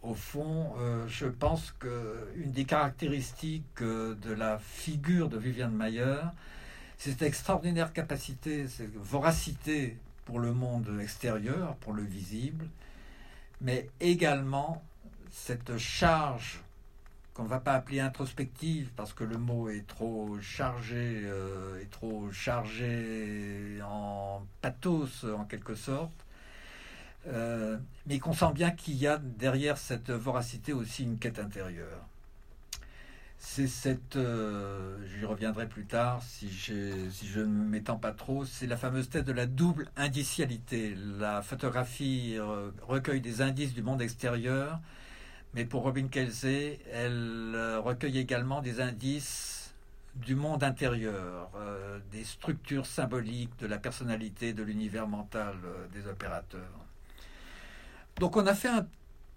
au 0.06 0.14
fond, 0.14 0.74
euh, 0.78 1.08
je 1.08 1.26
pense 1.26 1.74
qu'une 1.80 2.52
des 2.52 2.66
caractéristiques 2.66 3.82
euh, 3.82 4.16
de 4.16 4.32
la 4.32 4.60
figure 4.60 5.30
de 5.30 5.38
Viviane 5.38 5.74
Mayer, 5.74 6.18
c'est 6.98 7.12
cette 7.12 7.24
extraordinaire 7.24 7.92
capacité, 7.92 8.68
cette 8.68 8.96
voracité 8.96 9.98
pour 10.26 10.40
le 10.40 10.54
monde 10.54 11.00
extérieur, 11.02 11.76
pour 11.78 11.94
le 11.94 12.04
visible, 12.04 12.68
mais 13.62 13.90
également 14.00 14.84
cette 15.32 15.78
charge 15.78 16.62
qu'on 17.36 17.44
ne 17.44 17.50
va 17.50 17.60
pas 17.60 17.74
appeler 17.74 18.00
introspective 18.00 18.90
parce 18.96 19.14
que 19.14 19.26
le 19.26 19.38
mot 19.38 19.70
est 19.70 19.86
trop 19.86 20.40
chargé, 20.40 21.22
euh, 21.26 21.82
est 21.82 21.92
trop 21.92 22.32
chargé 22.32 23.78
en 23.84 24.42
pathos 24.62 25.26
en 25.26 25.44
quelque 25.44 25.76
sorte, 25.76 26.26
euh, 27.28 27.78
mais 28.08 28.20
qu'on 28.20 28.34
sent 28.34 28.54
bien 28.54 28.72
qu'il 28.72 28.96
y 28.96 29.06
a 29.06 29.18
derrière 29.18 29.78
cette 29.78 30.12
voracité 30.12 30.72
aussi 30.72 31.04
une 31.04 31.18
quête 31.18 31.38
intérieure. 31.38 32.08
C'est 33.38 33.68
cette, 33.68 34.16
euh, 34.16 34.98
j'y 35.06 35.26
reviendrai 35.26 35.68
plus 35.68 35.86
tard 35.86 36.24
si, 36.24 36.50
si 36.50 37.28
je 37.28 37.42
ne 37.42 37.46
m'étends 37.46 37.98
pas 37.98 38.14
trop, 38.14 38.46
c'est 38.46 38.66
la 38.66 38.78
fameuse 38.78 39.10
thèse 39.10 39.26
de 39.26 39.34
la 39.34 39.46
double 39.46 39.90
indicialité. 39.98 40.96
La 41.20 41.42
photographie 41.42 42.38
recueille 42.88 43.22
des 43.22 43.42
indices 43.42 43.74
du 43.74 43.84
monde 43.84 44.02
extérieur, 44.02 44.80
mais 45.56 45.66
pour 45.66 45.84
Robin 45.84 46.08
Kelsey, 46.08 46.80
elle 46.92 47.80
recueille 47.84 48.20
également 48.20 48.62
des 48.62 48.82
indices 48.82 49.74
du 50.16 50.36
monde 50.36 50.64
intérieur, 50.64 51.50
des 52.12 52.24
structures 52.24 52.86
symboliques 52.86 53.58
de 53.60 53.68
la 53.68 53.78
personnalité, 53.78 54.54
de 54.54 54.64
l'univers 54.64 55.08
mental 55.08 55.56
des 55.92 56.08
opérateurs. 56.08 56.86
Donc 58.20 58.38
on 58.38 58.46
a 58.48 58.54
fait 58.56 58.70
un 58.70 58.86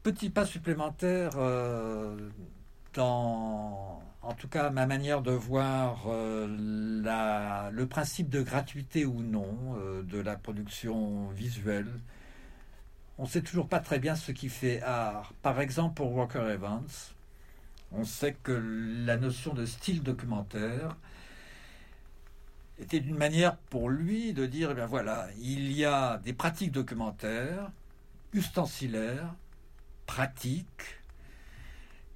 petit 0.03 0.31
pas 0.31 0.47
supplémentaire 0.47 1.33
euh, 1.37 2.17
dans, 2.95 4.03
en 4.23 4.33
tout 4.35 4.49
cas, 4.49 4.71
ma 4.71 4.87
manière 4.87 5.21
de 5.23 5.33
voir 5.33 6.05
euh, 6.09 6.47
le 7.71 7.87
principe 7.87 8.29
de 8.29 8.43
gratuité 8.43 9.05
ou 9.05 9.23
non 9.23 9.77
euh, 9.77 10.03
de 10.03 10.19
la 10.21 10.37
production 10.37 11.29
visuelle. 11.29 11.89
On 13.19 13.25
ne 13.25 13.29
sait 13.29 13.43
toujours 13.43 13.69
pas 13.69 13.81
très 13.81 13.99
bien 13.99 14.15
ce 14.15 14.31
qui 14.31 14.49
fait 14.49 14.81
art. 14.83 15.33
Par 15.43 15.61
exemple, 15.61 15.95
pour 15.95 16.13
Walker 16.15 16.49
Evans, 16.53 16.87
on 17.91 18.05
sait 18.05 18.37
que 18.43 18.53
la 19.05 19.17
notion 19.17 19.55
de 19.55 19.67
style 19.67 20.05
documentaire 20.05 20.97
était 22.79 23.01
d'une 23.01 23.17
manière 23.17 23.57
pour 23.57 23.89
lui 23.89 24.33
de 24.33 24.47
dire, 24.47 24.73
eh 24.79 24.87
voilà, 24.87 25.27
il 25.41 25.73
y 25.73 25.85
a 25.85 26.19
des 26.19 26.33
pratiques 26.33 26.71
documentaires, 26.71 27.73
ustensilaires, 28.33 29.35
pratiques. 30.07 31.01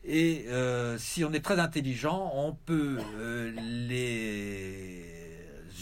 Et 0.04 0.46
euh, 0.48 0.98
si 0.98 1.24
on 1.24 1.32
est 1.32 1.44
très 1.44 1.58
intelligent, 1.58 2.30
on 2.34 2.54
peut 2.54 2.98
euh, 3.16 3.52
les 3.88 5.04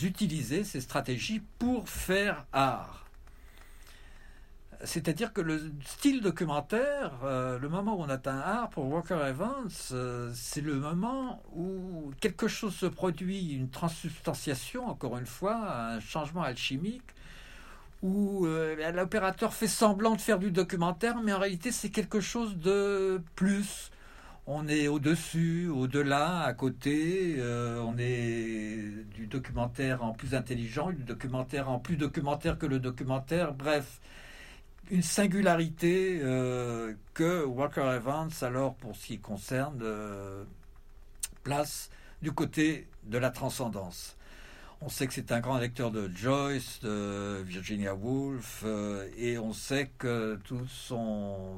utiliser, 0.02 0.64
ces 0.64 0.80
stratégies, 0.80 1.42
pour 1.58 1.90
faire 1.90 2.46
art. 2.52 2.99
C'est-à-dire 4.82 5.32
que 5.32 5.42
le 5.42 5.72
style 5.84 6.22
documentaire, 6.22 7.12
euh, 7.24 7.58
le 7.58 7.68
moment 7.68 7.98
où 7.98 8.02
on 8.02 8.08
atteint 8.08 8.38
art 8.38 8.70
pour 8.70 8.86
Walker 8.86 9.18
Evans, 9.28 9.68
c'est 10.34 10.60
le 10.62 10.74
moment 10.74 11.42
où 11.54 12.12
quelque 12.20 12.48
chose 12.48 12.74
se 12.74 12.86
produit, 12.86 13.52
une 13.52 13.68
transsubstantiation, 13.68 14.88
encore 14.88 15.18
une 15.18 15.26
fois, 15.26 15.90
un 15.94 16.00
changement 16.00 16.42
alchimique, 16.42 17.14
où 18.02 18.46
euh, 18.46 18.92
l'opérateur 18.92 19.52
fait 19.52 19.66
semblant 19.66 20.16
de 20.16 20.20
faire 20.20 20.38
du 20.38 20.50
documentaire, 20.50 21.20
mais 21.22 21.32
en 21.32 21.38
réalité 21.38 21.70
c'est 21.72 21.90
quelque 21.90 22.20
chose 22.20 22.56
de 22.56 23.20
plus. 23.36 23.90
On 24.46 24.66
est 24.66 24.88
au-dessus, 24.88 25.68
au-delà, 25.68 26.40
à 26.40 26.54
côté. 26.54 27.36
Euh, 27.38 27.78
on 27.80 27.96
est 27.98 29.04
du 29.14 29.26
documentaire 29.26 30.02
en 30.02 30.12
plus 30.12 30.34
intelligent, 30.34 30.90
du 30.90 31.04
documentaire 31.04 31.68
en 31.68 31.78
plus 31.78 31.96
documentaire 31.96 32.58
que 32.58 32.66
le 32.66 32.78
documentaire. 32.78 33.52
Bref, 33.52 34.00
une 34.90 35.02
singularité 35.02 36.20
euh, 36.22 36.94
que 37.14 37.44
Walker 37.44 37.92
Evans, 37.96 38.30
alors 38.42 38.74
pour 38.74 38.96
ce 38.96 39.06
qui 39.06 39.18
concerne, 39.18 39.82
place 41.42 41.90
du 42.22 42.32
côté 42.32 42.86
de 43.04 43.18
la 43.18 43.30
transcendance. 43.30 44.16
On 44.82 44.88
sait 44.88 45.06
que 45.06 45.12
c'est 45.12 45.30
un 45.30 45.40
grand 45.40 45.58
lecteur 45.58 45.90
de 45.90 46.08
Joyce, 46.08 46.80
de 46.82 47.42
Virginia 47.44 47.94
Woolf, 47.94 48.62
euh, 48.64 49.06
et 49.18 49.36
on 49.38 49.52
sait 49.52 49.90
que 49.98 50.38
toute 50.44 50.68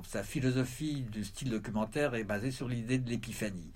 sa 0.04 0.24
philosophie 0.24 1.02
du 1.02 1.22
style 1.22 1.50
documentaire 1.50 2.16
est 2.16 2.24
basée 2.24 2.50
sur 2.50 2.68
l'idée 2.68 2.98
de 2.98 3.08
l'épiphanie. 3.08 3.70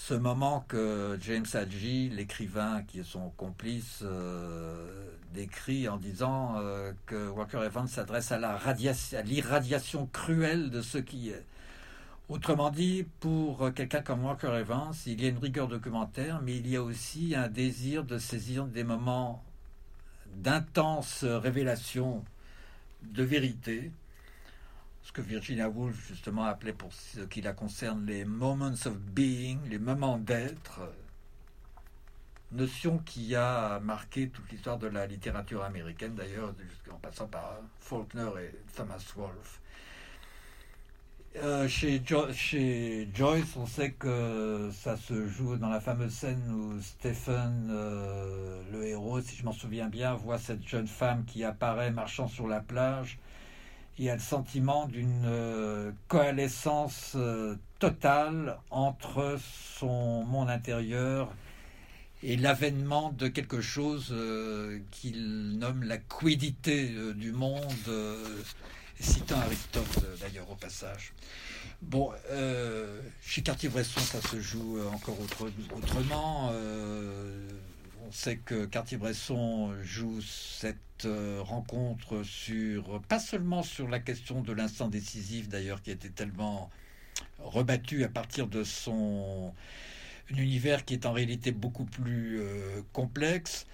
Ce 0.00 0.14
moment 0.14 0.64
que 0.68 1.18
James 1.20 1.44
Hadji, 1.52 2.08
l'écrivain 2.08 2.82
qui 2.86 3.00
est 3.00 3.04
son 3.04 3.30
complice, 3.30 3.98
euh, 4.02 5.10
décrit 5.34 5.86
en 5.88 5.98
disant 5.98 6.54
euh, 6.56 6.92
que 7.04 7.28
Walker 7.28 7.58
Evans 7.66 7.88
s'adresse 7.88 8.32
à 8.32 8.38
l'irradiation 9.22 10.06
cruelle 10.06 10.70
de 10.70 10.82
ce 10.82 10.98
qui 10.98 11.30
est. 11.30 11.44
Autrement 12.30 12.70
dit, 12.70 13.06
pour 13.18 13.74
quelqu'un 13.74 14.00
comme 14.00 14.24
Walker 14.24 14.56
Evans, 14.58 14.94
il 15.04 15.20
y 15.20 15.26
a 15.26 15.28
une 15.30 15.38
rigueur 15.38 15.66
documentaire, 15.66 16.40
mais 16.42 16.56
il 16.56 16.68
y 16.68 16.76
a 16.76 16.82
aussi 16.82 17.34
un 17.34 17.48
désir 17.48 18.04
de 18.04 18.18
saisir 18.18 18.66
des 18.66 18.84
moments 18.84 19.44
d'intense 20.36 21.24
révélation 21.24 22.24
de 23.02 23.24
vérité, 23.24 23.90
ce 25.08 25.12
que 25.14 25.22
Virginia 25.22 25.70
Woolf 25.70 26.06
justement 26.06 26.44
appelait 26.44 26.74
pour 26.74 26.92
ce 26.92 27.20
qui 27.20 27.40
la 27.40 27.54
concerne 27.54 28.04
les 28.04 28.26
moments 28.26 28.66
of 28.66 28.98
being, 28.98 29.58
les 29.70 29.78
moments 29.78 30.18
d'être, 30.18 30.82
notion 32.52 32.98
qui 32.98 33.34
a 33.34 33.80
marqué 33.80 34.28
toute 34.28 34.52
l'histoire 34.52 34.76
de 34.76 34.86
la 34.86 35.06
littérature 35.06 35.64
américaine 35.64 36.14
d'ailleurs, 36.14 36.54
en 36.90 36.96
passant 36.96 37.26
par 37.26 37.56
Faulkner 37.78 38.28
et 38.38 38.54
Thomas 38.76 39.02
Wolfe. 39.16 39.62
Euh, 41.36 41.66
chez, 41.68 42.02
Joyce, 43.14 43.56
on 43.56 43.66
sait 43.66 43.92
que 43.92 44.68
ça 44.74 44.98
se 44.98 45.26
joue 45.26 45.56
dans 45.56 45.70
la 45.70 45.80
fameuse 45.80 46.12
scène 46.12 46.42
où 46.50 46.82
Stephen, 46.82 47.68
euh, 47.70 48.62
le 48.72 48.84
héros, 48.84 49.22
si 49.22 49.36
je 49.36 49.44
m'en 49.44 49.52
souviens 49.52 49.88
bien, 49.88 50.12
voit 50.12 50.38
cette 50.38 50.68
jeune 50.68 50.86
femme 50.86 51.24
qui 51.24 51.44
apparaît 51.44 51.92
marchant 51.92 52.28
sur 52.28 52.46
la 52.46 52.60
plage. 52.60 53.18
Il 53.98 54.08
a 54.08 54.14
le 54.14 54.20
sentiment 54.20 54.86
d'une 54.86 55.24
euh, 55.24 55.90
coalescence 56.06 57.16
totale 57.78 58.58
entre 58.70 59.38
son 59.78 60.24
monde 60.24 60.50
intérieur 60.50 61.32
et 62.22 62.36
l'avènement 62.36 63.12
de 63.12 63.28
quelque 63.28 63.60
chose 63.60 64.14
qu'il 64.90 65.58
nomme 65.58 65.84
la 65.84 65.98
quiddité 65.98 66.92
du 67.14 67.32
monde 67.32 67.64
citant 69.00 69.38
Aristote 69.40 70.04
euh, 70.04 70.16
d'ailleurs 70.20 70.50
au 70.50 70.54
passage. 70.54 71.12
Bon, 71.82 72.10
euh, 72.30 73.00
chez 73.22 73.42
Cartier-Bresson, 73.42 74.00
ça 74.00 74.20
se 74.20 74.40
joue 74.40 74.78
euh, 74.78 74.88
encore 74.88 75.16
autrement. 75.20 76.52
On 78.08 78.12
sait 78.12 78.38
que 78.38 78.64
Cartier-Bresson 78.64 79.74
joue 79.82 80.20
cette 80.22 81.06
rencontre 81.40 82.22
sur, 82.22 83.00
pas 83.02 83.18
seulement 83.18 83.62
sur 83.62 83.86
la 83.86 84.00
question 84.00 84.40
de 84.40 84.52
l'instant 84.52 84.88
décisif 84.88 85.48
d'ailleurs, 85.48 85.82
qui 85.82 85.90
été 85.90 86.10
tellement 86.10 86.70
rebattu 87.38 88.04
à 88.04 88.08
partir 88.08 88.46
de 88.46 88.64
son 88.64 89.54
univers 90.30 90.84
qui 90.84 90.94
est 90.94 91.06
en 91.06 91.12
réalité 91.12 91.52
beaucoup 91.52 91.84
plus 91.84 92.40
complexe. 92.92 93.66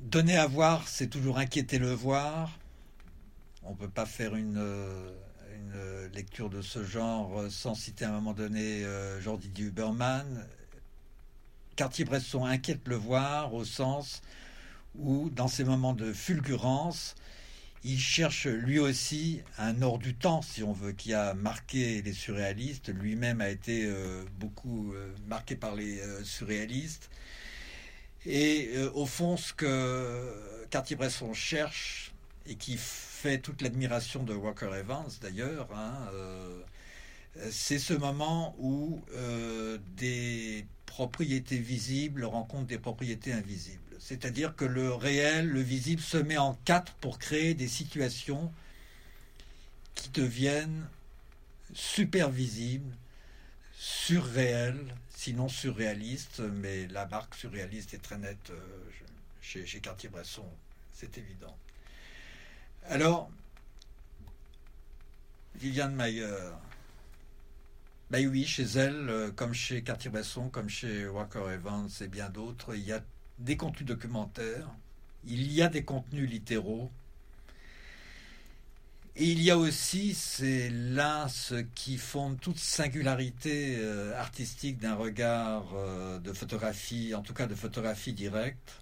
Donner 0.00 0.36
à 0.36 0.46
voir, 0.46 0.86
c'est 0.86 1.08
toujours 1.08 1.38
inquiéter 1.38 1.78
le 1.78 1.92
voir. 1.92 2.56
On 3.64 3.72
ne 3.72 3.76
peut 3.76 3.88
pas 3.88 4.06
faire 4.06 4.36
une, 4.36 4.56
euh, 4.56 5.12
une, 5.58 6.10
lecture 6.14 6.50
de 6.50 6.62
ce 6.62 6.84
genre 6.84 7.44
sans 7.50 7.74
citer 7.74 8.04
à 8.04 8.10
un 8.10 8.12
moment 8.12 8.32
donné 8.32 8.84
euh, 8.84 9.20
Jordi 9.20 9.50
Huberman. 9.58 10.46
Cartier-Bresson 11.76 12.44
inquiète 12.44 12.86
le 12.86 12.96
voir 12.96 13.54
au 13.54 13.64
sens 13.64 14.22
où, 14.98 15.30
dans 15.30 15.48
ces 15.48 15.64
moments 15.64 15.92
de 15.94 16.12
fulgurance, 16.12 17.14
il 17.84 18.00
cherche 18.00 18.46
lui 18.46 18.78
aussi 18.78 19.40
un 19.58 19.82
hors 19.82 19.98
du 19.98 20.14
temps, 20.14 20.42
si 20.42 20.62
on 20.62 20.72
veut, 20.72 20.92
qui 20.92 21.14
a 21.14 21.34
marqué 21.34 22.02
les 22.02 22.12
surréalistes. 22.12 22.88
Lui-même 22.88 23.40
a 23.40 23.48
été 23.48 23.84
euh, 23.86 24.24
beaucoup 24.38 24.92
euh, 24.92 25.14
marqué 25.28 25.54
par 25.54 25.76
les 25.76 26.00
euh, 26.00 26.24
surréalistes. 26.24 27.10
Et 28.26 28.76
au 28.94 29.06
fond, 29.06 29.36
ce 29.36 29.54
que 29.54 30.66
Cartier-Bresson 30.70 31.32
cherche, 31.32 32.12
et 32.46 32.56
qui 32.56 32.76
fait 33.18 33.38
toute 33.38 33.62
l'admiration 33.62 34.22
de 34.22 34.32
Walker 34.32 34.70
Evans 34.74 35.08
d'ailleurs, 35.20 35.68
hein, 35.74 36.08
c'est 37.50 37.78
ce 37.78 37.94
moment 37.94 38.54
où 38.58 39.00
des 39.96 40.64
propriétés 40.86 41.58
visibles 41.58 42.24
rencontrent 42.24 42.66
des 42.66 42.78
propriétés 42.78 43.32
invisibles. 43.32 43.88
C'est-à-dire 43.98 44.56
que 44.56 44.64
le 44.64 44.94
réel, 44.94 45.48
le 45.48 45.60
visible 45.60 46.00
se 46.00 46.16
met 46.16 46.38
en 46.38 46.54
quatre 46.64 46.94
pour 46.94 47.18
créer 47.18 47.54
des 47.54 47.68
situations 47.68 48.52
qui 49.94 50.08
deviennent 50.10 50.88
super 51.74 52.30
visibles, 52.30 52.94
surréelles, 53.76 54.94
sinon 55.14 55.48
surréalistes, 55.48 56.40
mais 56.40 56.86
la 56.86 57.06
marque 57.06 57.34
surréaliste 57.34 57.94
est 57.94 58.02
très 58.02 58.18
nette 58.18 58.50
euh, 58.50 58.90
chez, 59.42 59.80
Cartier-Bresson, 59.80 60.46
c'est 60.92 61.18
évident. 61.18 61.56
Alors, 62.86 63.30
Viviane 65.54 65.94
Mayer, 65.94 66.52
ben 68.10 68.26
oui, 68.26 68.46
chez 68.46 68.62
elle, 68.62 69.10
euh, 69.10 69.30
comme 69.30 69.52
chez 69.52 69.82
Cartier-Bresson, 69.82 70.48
comme 70.48 70.68
chez 70.68 71.06
Walker 71.06 71.44
Evans 71.52 71.88
et 72.00 72.08
bien 72.08 72.30
d'autres, 72.30 72.74
il 72.74 72.82
y 72.82 72.92
a 72.92 73.02
des 73.38 73.56
contenus 73.56 73.86
documentaires, 73.86 74.68
il 75.26 75.52
y 75.52 75.60
a 75.60 75.68
des 75.68 75.84
contenus 75.84 76.28
littéraux, 76.30 76.90
et 79.20 79.24
il 79.24 79.42
y 79.42 79.50
a 79.50 79.58
aussi, 79.58 80.14
c'est 80.14 80.70
là 80.70 81.28
ce 81.28 81.56
qui 81.56 81.98
fonde 81.98 82.40
toute 82.40 82.56
singularité 82.58 83.76
euh, 83.78 84.18
artistique 84.18 84.78
d'un 84.78 84.94
regard 84.94 85.66
euh, 85.74 86.18
de 86.20 86.32
photographie, 86.32 87.14
en 87.14 87.22
tout 87.22 87.34
cas 87.34 87.46
de 87.46 87.54
photographie 87.56 88.12
directe, 88.12 88.80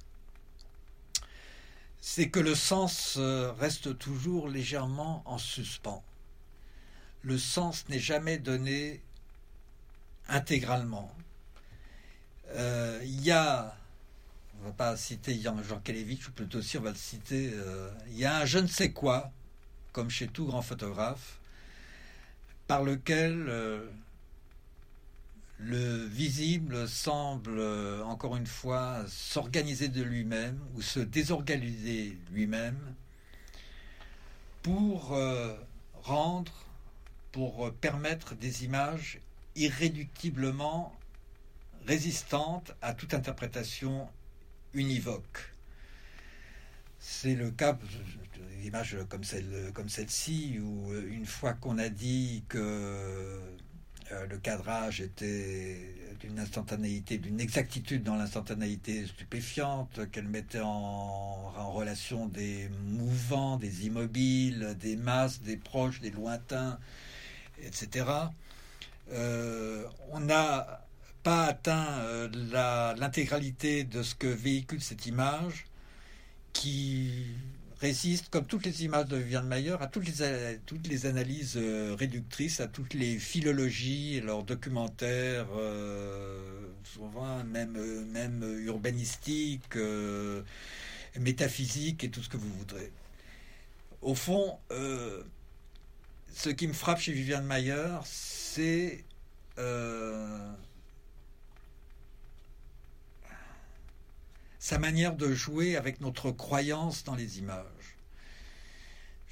c'est 2.01 2.29
que 2.29 2.41
le 2.41 2.55
sens 2.55 3.17
euh, 3.19 3.53
reste 3.53 3.99
toujours 3.99 4.49
légèrement 4.49 5.23
en 5.27 5.39
suspens. 5.39 6.03
Le 7.23 7.39
sens 7.39 7.89
n'est 7.89 7.99
jamais 7.99 8.39
donné 8.39 9.01
intégralement. 10.29 11.13
Il 12.55 13.23
y 13.23 13.33
a 13.33 13.77
on 14.61 14.63
ne 14.63 14.67
va 14.69 14.73
pas 14.73 14.97
citer 14.97 15.39
Jean, 15.41 15.63
Jean 15.63 15.77
ou 15.77 16.31
plutôt 16.33 16.63
si 16.63 16.79
on 16.79 16.83
va 16.83 16.91
le 16.91 16.97
citer. 16.97 17.51
Euh, 17.53 17.91
il 18.09 18.19
y 18.19 18.25
a 18.25 18.39
un 18.39 18.45
je 18.45 18.59
ne 18.59 18.67
sais 18.67 18.91
quoi, 18.91 19.31
comme 19.93 20.11
chez 20.11 20.29
tout 20.29 20.47
grand 20.47 20.63
photographe, 20.63 21.39
par 22.67 22.83
lequel 22.83 23.47
euh, 23.49 23.87
le 25.59 26.05
visible 26.05 26.87
semble, 26.89 27.59
euh, 27.59 28.05
encore 28.05 28.37
une 28.37 28.47
fois, 28.47 29.05
s'organiser 29.09 29.89
de 29.89 30.03
lui-même 30.03 30.61
ou 30.75 30.83
se 30.83 31.01
désorganiser 31.01 32.19
lui-même 32.31 32.95
pour 34.63 35.17
rendre, 36.03 36.53
pour 37.33 37.73
permettre 37.75 38.35
des 38.35 38.65
images 38.65 39.21
irréductiblement 39.55 40.95
résistantes 41.87 42.73
à 42.83 42.95
toute 42.95 43.15
interprétation 43.15 44.09
univoque. 44.75 45.55
C'est 46.99 47.35
le 47.35 47.51
cas 47.51 47.79
d'images 48.61 48.97
comme 49.09 49.23
comme 49.75 49.89
celle-ci 49.89 50.59
où 50.61 50.93
euh, 50.93 51.07
une 51.09 51.27
fois 51.27 51.53
qu'on 51.55 51.79
a 51.79 51.89
dit 51.89 52.45
que 52.49 53.41
euh, 54.13 54.27
le 54.27 54.39
cadrage 54.39 55.01
était 55.01 55.95
d'une 56.21 56.39
instantanéité, 56.39 57.19
d'une 57.19 57.41
exactitude 57.41 58.05
dans 58.05 58.17
l'instantanéité 58.17 59.05
stupéfiante, 59.07 60.11
qu'elle 60.13 60.29
mettait 60.29 60.61
en, 60.61 61.73
relation 61.73 62.27
des 62.27 62.71
mouvants, 62.87 63.57
des 63.59 63.87
immobiles, 63.87 64.77
des 64.81 64.97
masses, 64.97 65.43
des 65.43 65.57
proches, 65.57 66.01
des 66.01 66.11
lointains, 66.11 66.79
etc. 67.63 68.07
Euh, 69.13 69.85
on 70.11 70.31
a 70.31 70.87
pas 71.23 71.45
atteint 71.47 71.99
euh, 71.99 72.95
l'intégralité 72.97 73.85
de 73.85 74.03
ce 74.03 74.15
que 74.15 74.29
véhicule 74.29 74.81
cette 74.81 75.07
image, 75.07 75.67
qui 76.53 77.27
résiste, 77.81 78.29
comme 78.31 78.47
toutes 78.47 78.65
les 78.65 78.85
images 78.85 79.07
de 79.07 79.17
Viviane 79.17 79.47
Mayer, 79.47 79.77
à 79.81 79.87
toutes 79.87 80.07
les, 80.07 80.59
toutes 80.67 80.87
les 80.87 81.07
analyses 81.07 81.57
euh, 81.57 81.95
réductrices, 81.99 82.61
à 82.61 82.69
toutes 82.69 82.95
les 82.95 83.19
philologies, 83.19 84.21
leurs 84.21 84.43
documentaires, 84.43 85.47
euh, 85.57 86.69
souvent 86.85 87.45
même, 87.45 87.79
même 88.07 88.43
urbanistiques, 88.65 89.77
métaphysiques 91.19 92.05
et 92.05 92.11
tout 92.11 92.23
ce 92.23 92.29
que 92.29 92.37
vous 92.37 92.53
voudrez. 92.59 92.91
Au 94.03 94.15
fond, 94.15 94.59
ce 94.71 96.49
qui 96.51 96.69
me 96.69 96.73
frappe 96.73 97.01
chez 97.01 97.13
Viviane 97.13 97.45
Mayer, 97.45 97.99
c'est 98.05 99.05
sa 104.67 104.81
manière 104.81 105.15
de 105.15 105.33
jouer 105.33 105.77
avec 105.77 106.01
notre 106.01 106.33
croyance 106.33 107.05
dans 107.05 107.15
les 107.15 107.39
images. 107.39 107.97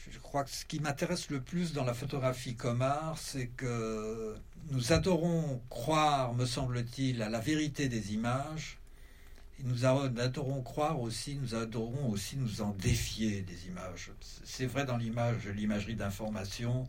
Je 0.09 0.21
crois 0.21 0.45
que 0.45 0.51
ce 0.51 0.65
qui 0.65 0.79
m'intéresse 0.79 1.29
le 1.29 1.41
plus 1.41 1.73
dans 1.73 1.83
la 1.83 1.93
photographie 1.93 2.55
comme 2.55 2.83
art, 2.83 3.19
c'est 3.19 3.49
que 3.49 4.37
nous 4.71 4.93
adorons 4.93 5.61
croire, 5.71 6.35
me 6.35 6.47
semble-t-il, 6.47 7.21
à 7.21 7.29
la 7.29 7.41
vérité 7.41 7.89
des 7.89 8.15
images. 8.15 8.79
Et 9.59 9.65
nous 9.65 9.85
adorons 9.87 10.63
croire 10.63 11.01
aussi, 11.01 11.35
nous 11.35 11.57
adorons 11.57 12.11
aussi 12.11 12.37
nous 12.37 12.63
en 12.63 12.71
défier 12.71 13.41
des 13.43 13.67
images. 13.67 14.13
C'est 14.45 14.67
vrai 14.67 14.85
dans 14.85 14.99
l'image, 14.99 15.49
l'imagerie 15.49 15.97
d'information, 15.97 16.87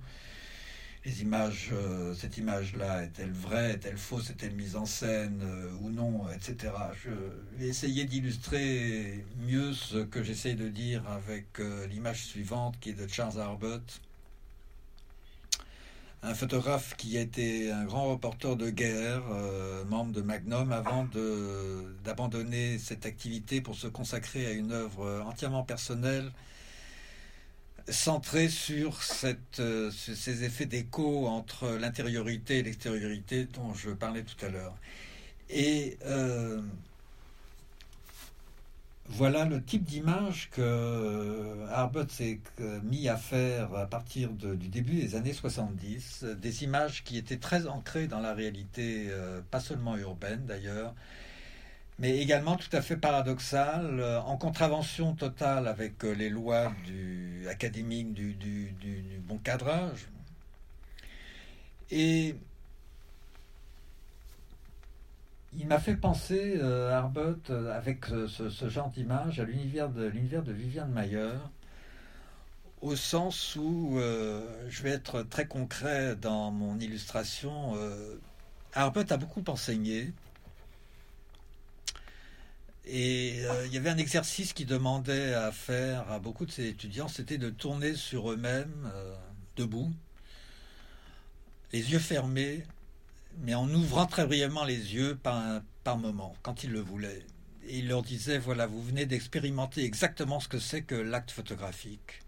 les 1.06 1.22
images, 1.22 1.70
euh, 1.72 2.16
cette 2.16 2.38
image-là, 2.38 3.04
est-elle 3.04 3.32
vraie, 3.32 3.74
est-elle 3.74 3.98
fausse, 3.98 4.32
est-elle 4.32 4.56
mise 4.56 4.76
en 4.76 4.88
scène 4.88 5.40
euh, 5.44 5.70
ou 5.82 5.92
non, 5.92 6.28
etc. 6.32 6.74
Je 7.04 7.12
vais 7.58 7.68
essayer 7.68 8.06
d'illustrer 8.06 9.24
mieux 9.46 9.74
ce 9.74 9.98
que 9.98 10.24
j'essaye 10.24 10.56
de 10.56 10.68
dire 10.68 11.08
avec 11.08 11.60
euh, 11.60 11.86
l'image 11.88 12.26
suivante 12.26 12.80
qui 12.80 12.90
est 12.90 12.94
de 12.94 13.08
Charles 13.08 13.40
Arbut, 13.40 14.02
un 16.24 16.34
photographe 16.34 16.96
qui 16.98 17.20
a 17.20 17.22
été 17.22 17.72
un 17.72 17.86
grand 17.86 18.10
reporter 18.10 18.56
de 18.56 18.72
guerre, 18.72 19.22
membre 19.88 20.12
de 20.12 20.22
Magnum, 20.22 20.72
avant 20.72 21.08
d'abandonner 22.04 22.80
cette 22.80 23.06
activité 23.06 23.62
pour 23.62 23.76
se 23.76 23.86
consacrer 23.86 24.48
à 24.48 24.52
une 24.54 24.72
œuvre 24.72 25.22
entièrement 25.28 25.62
personnelle 25.62 26.32
centré 27.88 28.50
sur 28.50 29.00
euh, 29.60 29.92
ces 29.92 30.44
effets 30.44 30.66
d'écho 30.66 31.28
entre 31.28 31.70
l'intériorité 31.70 32.60
et 32.60 32.64
l'extériorité 32.64 33.46
dont 33.46 33.74
je 33.74 33.92
parlais 33.92 34.24
tout 34.24 34.44
à 34.46 34.50
l'heure. 34.50 34.76
Et 35.50 35.98
euh, 36.06 36.62
voilà 39.08 39.46
le 39.46 39.62
type 39.64 39.84
d'image 39.84 40.50
que 40.52 41.68
Arbut 41.70 42.10
s'est 42.10 42.40
mis 42.84 43.08
à 43.08 43.18
faire 43.18 43.76
à 43.76 43.86
partir 43.86 44.32
du 44.32 44.68
début 44.68 44.96
des 44.96 45.16
années 45.16 45.34
70, 45.34 46.26
des 46.42 46.64
images 46.64 47.04
qui 47.04 47.18
étaient 47.18 47.38
très 47.38 47.68
ancrées 47.68 48.08
dans 48.08 48.20
la 48.20 48.34
réalité, 48.34 49.08
euh, 49.10 49.42
pas 49.52 49.60
seulement 49.60 49.96
urbaine 49.96 50.46
d'ailleurs, 50.48 50.96
mais 52.00 52.18
également 52.18 52.58
tout 52.58 52.70
à 52.74 52.82
fait 52.82 52.98
paradoxal, 52.98 54.00
euh, 54.00 54.22
en 54.22 54.38
contravention 54.38 55.14
totale 55.16 55.68
avec 55.68 56.04
euh, 56.04 56.12
les 56.14 56.30
lois 56.30 56.74
académiques 57.50 58.14
du, 58.14 58.74
bon 59.28 59.38
cadrage. 59.38 60.08
Et 61.92 62.36
il 65.58 65.68
m'a 65.68 65.80
fait 65.80 65.96
penser, 65.96 66.56
euh, 66.58 66.92
Arbut, 66.92 67.50
avec 67.74 68.06
ce, 68.06 68.70
genre 68.70 68.90
d'image, 68.90 69.40
à 69.40 69.46
l'univers 69.46 69.90
de, 69.90 70.10
de 70.10 70.52
Viviane 70.52 70.92
Mayer, 70.92 71.32
au 72.82 72.96
sens 72.96 73.56
où, 73.56 73.98
je 74.68 74.84
vais 74.84 74.92
être 74.92 75.24
très 75.24 75.48
concret 75.48 76.16
dans 76.18 76.52
mon 76.52 76.78
illustration, 76.80 77.76
Arbut 78.74 79.12
a 79.12 79.18
beaucoup 79.18 79.44
enseigné, 79.48 80.14
et 82.88 83.44
euh, 83.46 83.66
il 83.66 83.74
y 83.74 83.78
avait 83.78 83.90
un 83.90 83.98
exercice 83.98 84.54
qui 84.54 84.66
demandait 84.66 85.34
à 85.34 85.52
faire 85.52 86.10
à 86.12 86.20
beaucoup 86.20 86.46
de 86.46 86.52
ces 86.52 86.68
étudiants, 86.68 87.08
c'était 87.08 87.38
de 87.38 87.50
tourner 87.50 87.96
sur 87.96 88.32
eux-mêmes, 88.32 88.92
euh, 88.94 89.16
debout, 89.56 89.92
les 91.74 91.92
yeux 91.92 92.00
fermés, 92.00 92.64
mais 93.40 93.56
en 93.56 93.68
ouvrant 93.74 94.06
très 94.06 94.26
brièvement 94.26 94.64
les 94.64 94.94
yeux 94.94 95.16
par, 95.16 95.62
par 95.84 95.98
moment, 95.98 96.36
quand 96.44 96.64
ils 96.64 96.72
le 96.72 96.80
voulaient. 96.80 97.26
Et 97.68 97.80
il 97.80 97.88
leur 97.88 98.04
disait, 98.04 98.38
voilà, 98.38 98.68
vous 98.68 98.84
venez 98.84 99.08
d'expérimenter 99.08 99.84
exactement 99.84 100.40
ce 100.40 100.48
que 100.48 100.60
c'est 100.60 100.84
que 100.84 100.96
l'acte 100.96 101.32
photographique. 101.32 102.22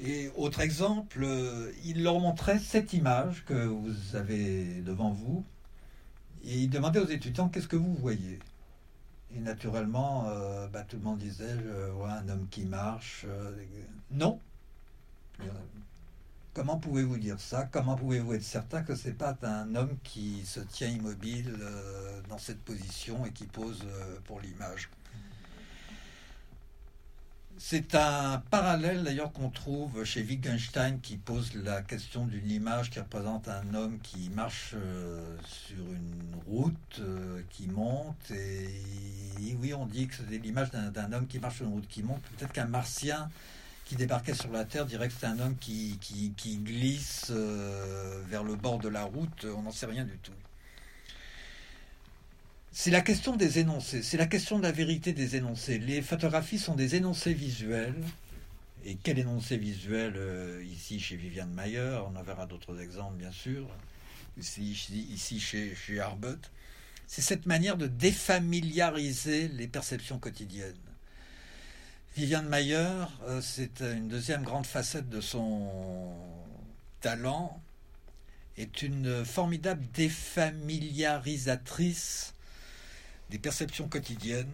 Et 0.00 0.30
autre 0.36 0.60
exemple, 0.60 1.24
euh, 1.24 1.72
il 1.84 2.04
leur 2.04 2.20
montrait 2.20 2.60
cette 2.60 2.92
image 2.92 3.44
que 3.44 3.66
vous 3.66 4.14
avez 4.14 4.80
devant 4.82 5.10
vous, 5.10 5.44
et 6.48 6.58
il 6.62 6.70
demandait 6.70 6.98
aux 6.98 7.08
étudiants 7.08 7.48
qu'est-ce 7.48 7.68
que 7.68 7.76
vous 7.76 7.94
voyez? 7.94 8.38
Et 9.36 9.40
naturellement, 9.40 10.26
euh, 10.28 10.66
bah, 10.68 10.82
tout 10.88 10.96
le 10.96 11.02
monde 11.02 11.18
disait 11.18 11.56
je 11.62 11.90
vois 11.90 12.12
un 12.12 12.28
homme 12.28 12.46
qui 12.50 12.64
marche. 12.64 13.26
Euh, 13.28 13.52
non. 14.10 14.40
Comment 16.54 16.78
pouvez-vous 16.78 17.18
dire 17.18 17.38
ça? 17.38 17.68
Comment 17.70 17.96
pouvez-vous 17.96 18.34
être 18.34 18.42
certain 18.42 18.82
que 18.82 18.94
ce 18.96 19.08
n'est 19.08 19.14
pas 19.14 19.36
un 19.42 19.74
homme 19.76 19.96
qui 20.02 20.44
se 20.44 20.60
tient 20.60 20.88
immobile 20.88 21.54
dans 22.28 22.38
cette 22.38 22.60
position 22.64 23.24
et 23.26 23.30
qui 23.30 23.46
pose 23.46 23.86
pour 24.24 24.40
l'image? 24.40 24.88
C'est 27.58 27.96
un 27.96 28.40
parallèle 28.50 29.02
d'ailleurs 29.02 29.32
qu'on 29.32 29.50
trouve 29.50 30.04
chez 30.04 30.22
Wittgenstein 30.22 31.00
qui 31.00 31.16
pose 31.16 31.54
la 31.54 31.82
question 31.82 32.24
d'une 32.24 32.48
image 32.48 32.90
qui 32.90 33.00
représente 33.00 33.48
un 33.48 33.74
homme 33.74 33.98
qui 34.00 34.30
marche 34.30 34.74
euh, 34.74 35.36
sur 35.44 35.78
une 35.78 36.36
route 36.46 37.00
euh, 37.00 37.42
qui 37.50 37.66
monte 37.66 38.30
et, 38.30 38.68
oui 39.60 39.74
on 39.74 39.86
dit 39.86 40.06
que 40.06 40.14
c'est 40.14 40.38
l'image 40.38 40.70
d'un 40.70 41.12
homme 41.12 41.26
qui 41.26 41.40
marche 41.40 41.56
sur 41.56 41.66
une 41.66 41.72
route 41.72 41.88
qui 41.88 42.02
monte. 42.02 42.22
Peut-être 42.36 42.52
qu'un 42.52 42.66
martien 42.66 43.28
qui 43.84 43.96
débarquait 43.96 44.34
sur 44.34 44.52
la 44.52 44.64
Terre 44.64 44.86
dirait 44.86 45.08
que 45.08 45.14
c'est 45.18 45.26
un 45.26 45.40
homme 45.40 45.56
qui, 45.58 45.98
glisse 46.64 47.26
euh, 47.30 48.22
vers 48.28 48.44
le 48.44 48.54
bord 48.54 48.78
de 48.78 48.88
la 48.88 49.04
route, 49.04 49.46
on 49.56 49.62
n'en 49.62 49.72
sait 49.72 49.86
rien 49.86 50.04
du 50.04 50.16
tout. 50.18 50.32
C'est 52.80 52.92
la 52.92 53.00
question 53.00 53.34
des 53.34 53.58
énoncés, 53.58 54.04
c'est 54.04 54.16
la 54.16 54.26
question 54.26 54.56
de 54.56 54.62
la 54.62 54.70
vérité 54.70 55.12
des 55.12 55.34
énoncés. 55.34 55.80
Les 55.80 56.00
photographies 56.00 56.60
sont 56.60 56.76
des 56.76 56.94
énoncés 56.94 57.34
visuels. 57.34 58.04
Et 58.84 58.94
quel 58.94 59.18
énoncé 59.18 59.56
visuel 59.56 60.12
euh, 60.14 60.62
ici 60.64 61.00
chez 61.00 61.16
Viviane 61.16 61.52
Mayer 61.52 61.98
On 62.06 62.14
en 62.14 62.22
verra 62.22 62.46
d'autres 62.46 62.80
exemples, 62.80 63.16
bien 63.16 63.32
sûr. 63.32 63.66
Ici, 64.38 64.70
ici 65.12 65.40
chez, 65.40 65.74
chez 65.74 65.98
Arbut. 65.98 66.38
C'est 67.08 67.20
cette 67.20 67.46
manière 67.46 67.76
de 67.76 67.88
défamiliariser 67.88 69.48
les 69.48 69.66
perceptions 69.66 70.20
quotidiennes. 70.20 70.76
Viviane 72.16 72.48
Mayer, 72.48 73.06
euh, 73.24 73.40
c'est 73.40 73.80
une 73.80 74.06
deuxième 74.06 74.44
grande 74.44 74.66
facette 74.66 75.08
de 75.08 75.20
son 75.20 76.14
talent, 77.00 77.60
est 78.56 78.82
une 78.82 79.24
formidable 79.24 79.84
défamiliarisatrice 79.94 82.34
des 83.30 83.38
perceptions 83.38 83.88
quotidiennes. 83.88 84.50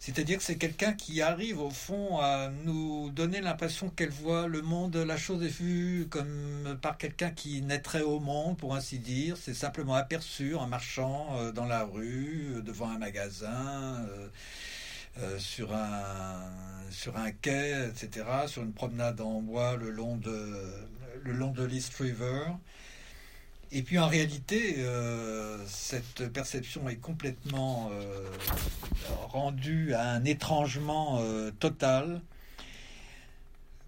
C'est-à-dire 0.00 0.38
que 0.38 0.44
c'est 0.44 0.56
quelqu'un 0.56 0.92
qui 0.92 1.22
arrive 1.22 1.60
au 1.60 1.70
fond 1.70 2.18
à 2.18 2.50
nous 2.64 3.10
donner 3.10 3.40
l'impression 3.40 3.90
qu'elle 3.90 4.10
voit 4.10 4.46
le 4.46 4.62
monde, 4.62 4.96
la 4.96 5.16
chose 5.16 5.42
est 5.42 5.48
vue 5.48 6.06
comme 6.08 6.78
par 6.80 6.98
quelqu'un 6.98 7.30
qui 7.30 7.62
naîtrait 7.62 8.02
au 8.02 8.20
monde, 8.20 8.56
pour 8.56 8.76
ainsi 8.76 9.00
dire. 9.00 9.36
C'est 9.36 9.54
simplement 9.54 9.94
aperçu 9.94 10.54
en 10.54 10.68
marchant 10.68 11.36
euh, 11.38 11.50
dans 11.52 11.66
la 11.66 11.82
rue, 11.82 12.52
euh, 12.54 12.62
devant 12.62 12.88
un 12.90 12.98
magasin, 12.98 14.06
euh, 15.18 15.38
sur, 15.40 15.74
un, 15.74 17.30
quai, 17.42 17.88
etc., 17.88 18.24
sur 18.46 18.62
une 18.62 18.72
promenade 18.72 19.20
en 19.20 19.42
bois 19.42 19.76
le 19.76 19.90
long 19.90 20.16
de, 20.16 20.62
le 21.24 21.32
long 21.32 21.50
de 21.50 21.64
l'East 21.64 21.92
River. 21.96 22.44
Et 23.70 23.82
puis 23.82 23.98
en 23.98 24.08
réalité, 24.08 24.76
euh, 24.78 25.58
cette 25.66 26.32
perception 26.32 26.88
est 26.88 26.96
complètement 26.96 27.90
euh, 27.92 28.30
rendue 29.26 29.92
à 29.92 30.08
un 30.10 30.24
étrangement 30.24 31.18
euh, 31.20 31.50
total, 31.50 32.22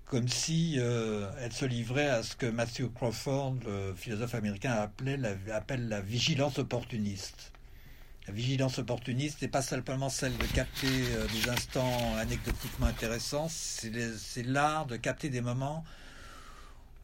comme 0.05 0.29
si 0.29 0.77
elle 0.77 1.53
se 1.53 1.65
livrait 1.65 2.09
à 2.09 2.25
ce 2.25 2.35
que 2.35 2.47
Matthew 2.47 2.93
Crawford, 2.93 3.55
le 3.65 3.95
philosophe 3.95 4.35
américain, 4.35 4.73
appelait 4.73 5.17
la, 5.17 5.37
appelle 5.55 5.89
la 5.89 6.01
vigilance 6.01 6.59
opportuniste. 6.59 7.53
La 8.27 8.35
vigilance 8.35 8.81
opportuniste 8.81 9.41
n'est 9.41 9.47
pas 9.47 9.63
simplement 9.63 10.09
celle 10.09 10.37
de 10.37 10.47
capter 10.47 10.89
des 11.33 11.49
instants 11.49 12.17
anecdotiquement 12.17 12.87
intéressants, 12.87 13.47
c'est 13.49 14.43
l'art 14.43 14.87
de 14.87 14.97
capter 14.97 15.29
des 15.29 15.41
moments 15.41 15.85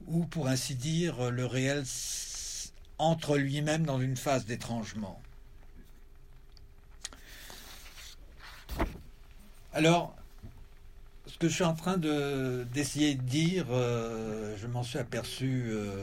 où, 0.08 0.24
pour 0.24 0.48
ainsi 0.48 0.74
dire, 0.74 1.30
le 1.30 1.46
réel 1.46 1.84
entre 2.98 3.36
lui-même 3.36 3.84
dans 3.84 4.00
une 4.00 4.16
phase 4.16 4.46
d'étrangement. 4.46 5.20
Alors, 9.72 10.16
ce 11.26 11.36
que 11.38 11.48
je 11.48 11.54
suis 11.54 11.64
en 11.64 11.74
train 11.74 11.98
d'essayer 11.98 13.14
de, 13.14 13.22
dire, 13.22 13.66
euh, 13.70 14.56
je 14.56 14.66
m'en 14.66 14.82
suis 14.82 14.98
aperçu 14.98 15.66
euh, 15.68 16.02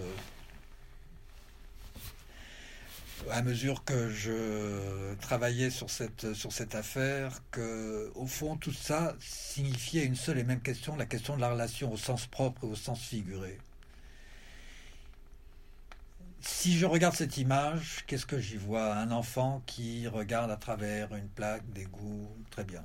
à 3.31 3.41
mesure 3.41 3.83
que 3.83 4.09
je 4.09 5.15
travaillais 5.15 5.69
sur 5.69 5.89
cette, 5.89 6.75
affaire, 6.75 7.39
que 7.51 8.11
au 8.15 8.27
fond 8.27 8.57
tout 8.57 8.73
ça 8.73 9.15
signifiait 9.19 10.05
une 10.05 10.15
seule 10.15 10.39
et 10.39 10.43
même 10.43 10.61
question, 10.61 10.95
la 10.95 11.05
question 11.05 11.35
de 11.35 11.41
la 11.41 11.51
relation 11.51 11.91
au 11.91 11.97
sens 11.97 12.27
propre 12.27 12.65
et 12.65 12.67
au 12.67 12.75
sens 12.75 13.01
figuré 13.01 13.57
si 16.45 16.77
je 16.77 16.85
regarde 16.85 17.15
cette 17.15 17.37
image, 17.37 18.03
qu'est-ce 18.07 18.25
que 18.25 18.39
j'y 18.39 18.57
vois? 18.57 18.95
Un 18.95 19.11
enfant 19.11 19.61
qui 19.65 20.07
regarde 20.07 20.51
à 20.51 20.57
travers 20.57 21.15
une 21.15 21.27
plaque 21.27 21.67
d'égout, 21.71 22.27
très 22.51 22.63
bien. 22.63 22.83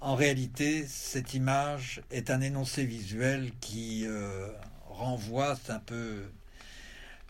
En 0.00 0.14
réalité, 0.14 0.86
cette 0.86 1.34
image 1.34 2.02
est 2.10 2.30
un 2.30 2.40
énoncé 2.40 2.84
visuel 2.84 3.50
qui 3.60 4.04
euh, 4.06 4.48
renvoie, 4.88 5.56
c'est 5.56 5.72
un 5.72 5.80
peu 5.80 6.24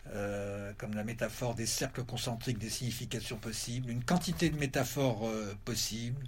euh, 0.07 0.73
comme 0.77 0.95
la 0.95 1.03
métaphore 1.03 1.55
des 1.55 1.65
cercles 1.65 2.03
concentriques 2.03 2.57
des 2.57 2.69
significations 2.69 3.37
possibles, 3.37 3.91
une 3.91 4.03
quantité 4.03 4.49
de 4.49 4.57
métaphores 4.57 5.27
euh, 5.27 5.55
possibles 5.65 6.25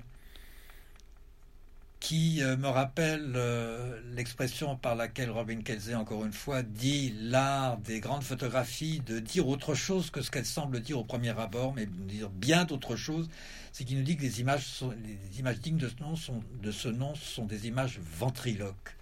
qui 2.01 2.41
euh, 2.41 2.57
me 2.57 2.67
rappelle 2.67 3.33
euh, 3.35 4.01
l'expression 4.15 4.75
par 4.75 4.95
laquelle 4.95 5.29
Robin 5.29 5.61
Kelsey, 5.61 5.93
encore 5.93 6.25
une 6.25 6.33
fois, 6.33 6.63
dit 6.63 7.13
l'art 7.21 7.77
des 7.77 7.99
grandes 7.99 8.23
photographies 8.23 9.01
de 9.05 9.19
dire 9.19 9.47
autre 9.47 9.75
chose 9.75 10.09
que 10.09 10.21
ce 10.21 10.31
qu'elle 10.31 10.47
semble 10.47 10.81
dire 10.81 10.97
au 10.97 11.03
premier 11.03 11.39
abord, 11.39 11.73
mais 11.75 11.85
dire 11.85 12.29
bien 12.31 12.65
d'autre 12.65 12.95
chose. 12.95 13.29
C'est 13.71 13.85
qu'il 13.85 13.99
nous 13.99 14.03
dit 14.03 14.17
que 14.17 14.23
les 14.23 14.41
images, 14.41 14.65
sont, 14.65 14.89
les 14.89 15.39
images 15.39 15.59
dignes 15.59 15.77
de 15.77 15.87
ce, 15.87 16.01
nom 16.01 16.15
sont, 16.15 16.43
de 16.63 16.71
ce 16.71 16.89
nom 16.89 17.13
sont 17.13 17.45
des 17.45 17.67
images 17.67 17.99
ventriloques. 17.99 18.97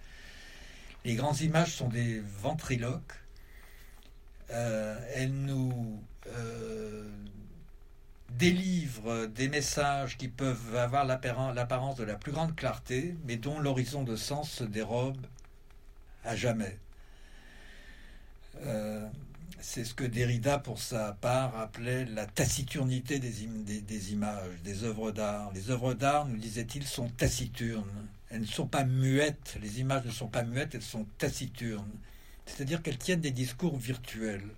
Les 1.06 1.14
grandes 1.14 1.40
images 1.40 1.74
sont 1.74 1.88
des 1.88 2.20
ventriloques. 2.20 3.14
Euh, 4.50 4.98
elles 5.14 5.32
nous 5.32 6.04
délivre 8.38 9.26
des 9.26 9.48
messages 9.48 10.16
qui 10.16 10.28
peuvent 10.28 10.76
avoir 10.76 11.04
l'apparence 11.04 11.96
de 11.96 12.04
la 12.04 12.16
plus 12.16 12.32
grande 12.32 12.54
clarté, 12.54 13.16
mais 13.24 13.36
dont 13.36 13.58
l'horizon 13.58 14.02
de 14.02 14.16
sens 14.16 14.50
se 14.50 14.64
dérobe 14.64 15.18
à 16.24 16.36
jamais. 16.36 16.78
Euh, 18.62 19.08
c'est 19.60 19.84
ce 19.84 19.94
que 19.94 20.04
Derrida, 20.04 20.58
pour 20.58 20.80
sa 20.80 21.12
part, 21.12 21.56
appelait 21.58 22.06
la 22.06 22.26
taciturnité 22.26 23.18
des, 23.18 23.42
images, 24.12 24.62
des 24.64 24.84
œuvres 24.84 25.12
d'art. 25.12 25.52
Les 25.52 25.70
œuvres 25.70 25.94
d'art, 25.94 26.26
nous 26.26 26.38
disait-il, 26.38 26.86
sont 26.86 27.08
taciturnes. 27.08 28.08
Elles 28.30 28.40
ne 28.40 28.46
sont 28.46 28.66
pas 28.66 28.84
muettes, 28.84 29.58
les 29.60 29.80
images 29.80 30.04
ne 30.04 30.10
sont 30.10 30.28
pas 30.28 30.44
muettes, 30.44 30.74
elles 30.74 30.82
sont 30.82 31.06
taciturnes. 31.18 31.92
C'est-à-dire 32.46 32.82
qu'elles 32.82 32.98
tiennent 32.98 33.20
des 33.20 33.32
discours 33.32 33.76
virtuels. 33.76 34.48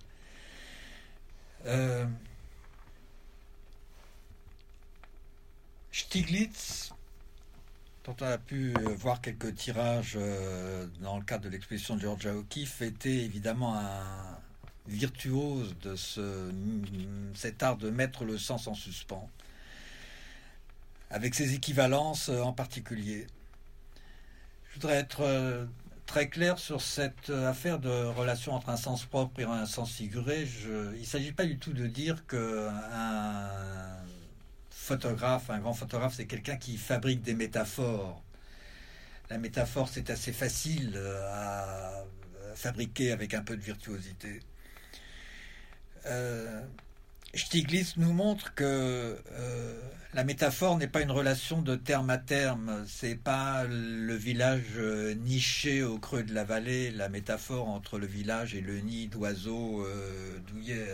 Euh, 1.65 2.05
Stiglitz, 5.93 6.91
dont 8.03 8.15
on 8.19 8.25
a 8.25 8.39
pu 8.39 8.73
euh, 8.75 8.95
voir 8.95 9.21
quelques 9.21 9.53
tirages 9.53 10.15
euh, 10.19 10.87
dans 11.01 11.17
le 11.17 11.23
cadre 11.23 11.43
de 11.43 11.49
l'exposition 11.49 11.95
de 11.95 12.01
Georgia 12.01 12.35
O'Keeffe, 12.35 12.81
était 12.81 13.19
évidemment 13.19 13.77
un 13.77 14.39
virtuose 14.87 15.75
de 15.83 15.95
ce, 15.95 16.51
cet 17.35 17.61
art 17.61 17.77
de 17.77 17.91
mettre 17.91 18.25
le 18.25 18.39
sens 18.39 18.65
en 18.65 18.73
suspens, 18.73 19.29
avec 21.11 21.35
ses 21.35 21.53
équivalences 21.53 22.29
euh, 22.29 22.41
en 22.41 22.53
particulier. 22.53 23.27
Je 24.69 24.73
voudrais 24.73 24.95
être 24.95 25.67
très 26.07 26.27
clair 26.27 26.57
sur 26.57 26.81
cette 26.81 27.29
affaire 27.29 27.77
de 27.77 28.05
relation 28.05 28.53
entre 28.53 28.69
un 28.69 28.77
sens 28.77 29.05
propre 29.05 29.39
et 29.41 29.43
un 29.43 29.67
sens 29.67 29.91
figuré. 29.91 30.47
il 30.95 30.99
ne 30.99 31.05
s'agit 31.05 31.31
pas 31.31 31.45
du 31.45 31.59
tout 31.59 31.73
de 31.73 31.85
dire 31.85 32.25
qu'un 32.25 32.73
photographe, 34.83 35.49
un 35.49 35.59
grand 35.59 35.73
photographe, 35.73 36.15
c'est 36.17 36.25
quelqu'un 36.25 36.57
qui 36.57 36.77
fabrique 36.77 37.21
des 37.21 37.33
métaphores. 37.33 38.21
La 39.29 39.37
métaphore, 39.37 39.87
c'est 39.87 40.09
assez 40.09 40.33
facile 40.33 40.93
euh, 40.95 41.29
à 41.31 42.03
fabriquer 42.55 43.11
avec 43.11 43.33
un 43.33 43.41
peu 43.41 43.55
de 43.55 43.61
virtuosité. 43.61 44.41
Euh, 46.05 46.61
Stiglitz 47.33 47.95
nous 47.95 48.11
montre 48.11 48.53
que 48.53 49.17
la 50.13 50.23
métaphore 50.23 50.77
n'est 50.77 50.89
pas 50.89 51.01
une 51.01 51.11
relation 51.11 51.61
de 51.61 51.75
terme 51.75 52.09
à 52.09 52.19
terme. 52.19 52.85
C'est 52.87 53.15
pas 53.15 53.63
le 53.63 54.13
village 54.13 54.77
niché 55.17 55.81
au 55.81 55.97
creux 55.97 56.23
de 56.23 56.33
la 56.33 56.43
vallée, 56.43 56.91
la 56.91 57.09
métaphore 57.09 57.69
entre 57.69 57.97
le 57.97 58.05
village 58.05 58.53
et 58.53 58.61
le 58.61 58.79
nid 58.81 59.07
d'oiseaux 59.07 59.83
douillets. 60.47 60.93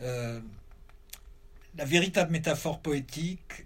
Hein. 0.00 0.40
La 1.78 1.84
véritable 1.84 2.32
métaphore 2.32 2.80
poétique 2.80 3.64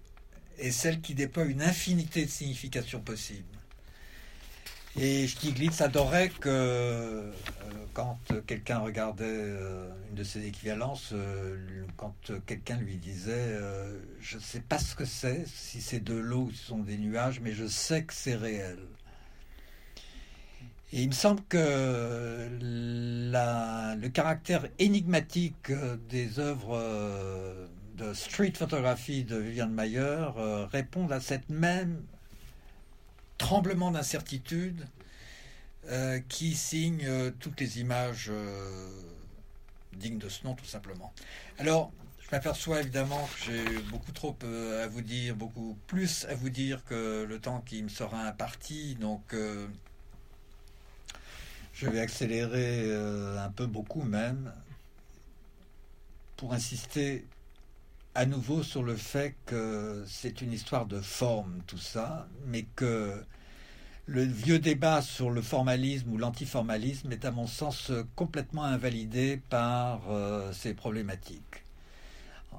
est 0.59 0.71
celle 0.71 1.01
qui 1.01 1.15
déploie 1.15 1.45
une 1.45 1.63
infinité 1.63 2.27
de 2.27 2.31
significations 2.31 3.01
possibles. 3.01 3.47
Et 5.01 5.27
Stiglitz 5.27 5.81
adorait 5.81 6.29
que 6.29 6.49
euh, 6.51 7.33
quand 7.95 8.19
quelqu'un 8.47 8.81
regardait 8.81 9.25
euh, 9.27 9.89
une 10.11 10.17
de 10.17 10.25
ses 10.25 10.47
équivalences, 10.47 11.13
euh, 11.15 11.57
quand 11.97 12.15
quelqu'un 12.45 12.77
lui 12.77 12.97
disait 12.97 13.59
Je 14.21 14.37
ne 14.37 14.43
sais 14.43 14.61
pas 14.61 14.79
ce 14.79 14.95
que 14.95 15.07
c'est, 15.07 15.47
si 15.49 15.81
c'est 15.81 16.01
de 16.01 16.13
l'eau 16.13 16.43
ou 16.43 16.51
si 16.51 16.59
ce 16.59 16.67
sont 16.67 16.81
des 16.81 16.99
nuages, 16.99 17.41
mais 17.41 17.53
je 17.53 17.67
sais 17.67 18.05
que 18.05 18.13
c'est 18.13 18.37
réel. 18.37 18.79
Et 20.93 21.01
il 21.01 21.09
me 21.09 21.15
semble 21.15 21.41
que 21.49 22.51
le 22.61 24.09
caractère 24.09 24.69
énigmatique 24.79 25.73
des 26.11 26.39
œuvres 26.39 26.79
de 27.97 28.15
street 28.15 28.53
photographie 28.57 29.25
de 29.25 29.37
Viviane 29.37 29.73
Mayer 29.73 30.29
répond 30.71 31.09
à 31.11 31.21
cette 31.21 31.49
même 31.51 32.03
tremblement 33.39 33.91
d'incertitude 33.91 34.87
euh, 35.89 36.21
qui 36.29 36.55
signe 36.55 37.05
euh, 37.05 37.33
toutes 37.41 37.59
les 37.59 37.81
images 37.81 38.29
euh, 38.31 38.89
dignes 39.95 40.19
de 40.19 40.29
ce 40.29 40.45
nom, 40.45 40.55
tout 40.55 40.65
simplement. 40.65 41.13
Alors, 41.59 41.91
je 42.21 42.29
m'aperçois 42.31 42.81
évidemment 42.81 43.29
que 43.35 43.47
j'ai 43.47 43.79
beaucoup 43.91 44.13
trop 44.13 44.37
à 44.81 44.87
vous 44.87 45.03
dire, 45.03 45.35
beaucoup 45.35 45.77
plus 45.89 46.25
à 46.27 46.37
vous 46.37 46.51
dire 46.51 46.85
que 46.85 47.25
le 47.29 47.41
temps 47.41 47.63
qui 47.67 47.83
me 47.83 47.89
sera 47.89 48.23
imparti. 48.23 48.95
Donc, 48.95 49.35
je 51.75 51.89
vais 51.89 51.99
accélérer 51.99 52.95
un 53.39 53.51
peu, 53.51 53.67
beaucoup 53.67 54.03
même, 54.03 54.53
pour 56.37 56.55
insister 56.55 57.27
à 58.15 58.27
nouveau 58.27 58.63
sur 58.63 58.83
le 58.83 58.97
fait 58.97 59.35
que 59.47 60.05
c'est 60.07 60.43
une 60.43 60.53
histoire 60.53 60.87
de 60.87 61.01
forme, 61.01 61.63
tout 61.67 61.79
ça, 61.79 62.29
mais 62.47 62.67
que 62.77 63.25
le 64.07 64.23
vieux 64.23 64.59
débat 64.59 65.01
sur 65.01 65.31
le 65.31 65.41
formalisme 65.41 66.13
ou 66.13 66.19
l'antiformalisme 66.19 67.11
est 67.13 67.25
à 67.25 67.31
mon 67.31 67.47
sens 67.47 67.91
complètement 68.17 68.65
invalidé 68.65 69.41
par 69.49 70.03
euh, 70.11 70.53
ces 70.53 70.75
problématiques. 70.75 71.65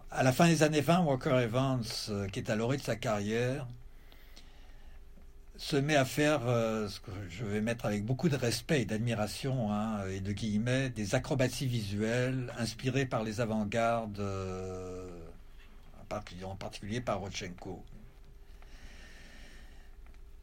À 0.09 0.23
la 0.23 0.31
fin 0.31 0.47
des 0.47 0.63
années 0.63 0.81
20, 0.81 1.01
Walker 1.01 1.37
Evans, 1.43 1.83
euh, 2.09 2.27
qui 2.29 2.39
est 2.39 2.49
à 2.49 2.55
l'orée 2.55 2.77
de 2.77 2.81
sa 2.81 2.95
carrière, 2.95 3.67
se 5.57 5.75
met 5.75 5.95
à 5.95 6.05
faire 6.05 6.47
euh, 6.47 6.87
ce 6.87 6.99
que 6.99 7.11
je 7.29 7.45
vais 7.45 7.61
mettre 7.61 7.85
avec 7.85 8.05
beaucoup 8.05 8.29
de 8.29 8.35
respect 8.35 8.81
et 8.81 8.85
d'admiration 8.85 9.71
hein, 9.71 10.07
et 10.07 10.19
de 10.19 10.31
guillemets 10.31 10.89
des 10.89 11.13
acrobaties 11.13 11.67
visuelles 11.67 12.51
inspirées 12.57 13.05
par 13.05 13.23
les 13.23 13.39
avant-gardes 13.39 14.21
en 16.43 16.55
particulier 16.55 17.01
par 17.01 17.19
Rodchenko. 17.19 17.83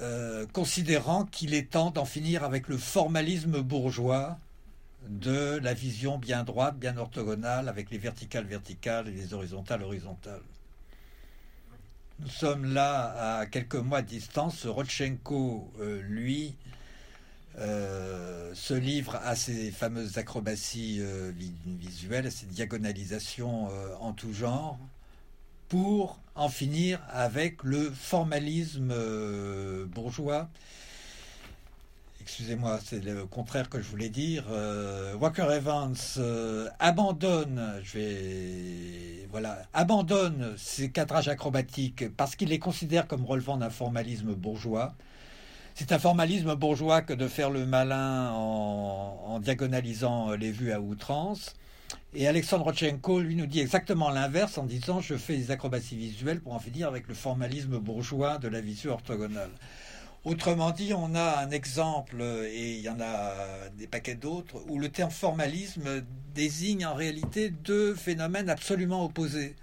Euh, 0.01 0.47
considérant 0.55 1.27
qu'il 1.27 1.53
est 1.53 1.71
temps 1.73 1.91
d'en 1.91 2.07
finir 2.07 2.43
avec 2.43 2.69
le 2.69 2.79
formalisme 2.79 3.61
bourgeois 3.61 4.39
de 5.09 5.61
la 5.63 5.75
vision 5.75 6.17
bien 6.17 6.43
droite, 6.43 6.79
bien 6.79 6.97
orthogonale, 6.97 7.69
avec 7.69 7.91
les 7.91 7.99
verticales 7.99 8.47
verticales 8.47 9.09
et 9.09 9.13
les 9.13 9.35
horizontales 9.35 9.83
horizontales. 9.83 10.41
Nous 12.21 12.29
sommes 12.29 12.73
là 12.73 13.41
à 13.41 13.47
quelques 13.47 13.75
mois 13.75 14.01
de 14.01 14.07
distance. 14.07 14.65
Rodchenko, 14.65 15.71
euh, 15.81 16.01
lui, 16.03 16.55
euh, 17.59 18.55
se 18.55 18.73
livre 18.73 19.17
à 19.17 19.37
ces 19.37 19.71
fameuses 19.71 20.17
acrobaties 20.17 21.03
visuelles, 21.67 22.27
à 22.27 22.31
ces 22.31 22.47
diagonalisations 22.47 23.69
en 24.01 24.15
tout 24.15 24.33
genre 24.33 24.79
pour 25.71 26.19
en 26.35 26.49
finir 26.49 27.01
avec 27.11 27.63
le 27.63 27.91
formalisme 27.91 28.91
euh, 28.91 29.87
bourgeois. 29.87 30.49
Excusez-moi, 32.21 32.81
c'est 32.85 33.03
le 33.03 33.25
contraire 33.25 33.71
que 33.71 33.81
je 33.81 33.89
voulais 33.89 34.09
dire. 34.09 34.45
Euh, 34.51 35.15
Walker 35.15 35.47
Evans 35.53 35.95
euh, 36.19 36.69
abandonne, 36.81 37.81
je 37.85 37.99
vais, 37.99 39.29
abandonne 39.73 40.55
ces 40.57 40.91
cadrages 40.91 41.29
acrobatiques 41.29 42.15
parce 42.17 42.37
qu'il 42.37 42.49
les 42.49 42.59
considère 42.59 43.07
comme 43.07 43.25
relevant 43.25 43.57
d'un 43.57 43.71
formalisme 43.71 44.35
bourgeois. 44.35 44.95
C'est 45.77 45.93
un 45.93 46.01
formalisme 46.01 46.55
bourgeois 46.57 47.01
que 47.01 47.13
de 47.13 47.29
faire 47.29 47.49
le 47.49 47.65
malin 47.65 48.33
en 48.33 49.39
diagonalisant 49.41 50.33
les 50.33 50.51
vues 50.51 50.73
à 50.73 50.81
outrance. 50.81 51.55
Et 52.15 52.27
Alexandre 52.27 52.65
Rodchenko, 52.65 53.21
lui, 53.21 53.37
nous 53.37 53.47
dit 53.47 53.61
exactement 53.61 54.11
l'inverse 54.11 54.59
en 54.59 54.65
disant 54.65 55.01
Je 55.01 55.17
fais 55.17 55.37
des 55.37 55.51
acrobaties 55.51 55.97
visuelles 55.97 56.41
pour 56.41 56.55
en 56.55 56.59
finir 56.59 56.89
avec 56.89 57.09
le 57.09 57.15
formalisme 57.15 57.79
bourgeois 57.79 58.39
de 58.39 58.49
la 58.49 58.61
visu 58.61 58.89
orthogonale. 58.89 59.51
Autrement 60.25 60.71
dit, 60.71 60.93
on 60.93 61.15
a 61.15 61.39
un 61.39 61.51
exemple, 61.51 62.21
et 62.23 62.75
il 62.75 62.81
y 62.81 62.91
en 62.91 63.01
a 63.01 63.33
des 63.79 63.87
paquets 63.87 64.17
d'autres, 64.17 64.63
où 64.69 64.79
le 64.79 64.91
terme 64.91 65.11
formalisme 65.11 66.03
désigne 66.35 66.85
en 66.85 66.95
réalité 66.95 67.49
deux 67.49 67.95
phénomènes 67.95 68.51
absolument 68.51 69.05
opposés. 69.05 69.57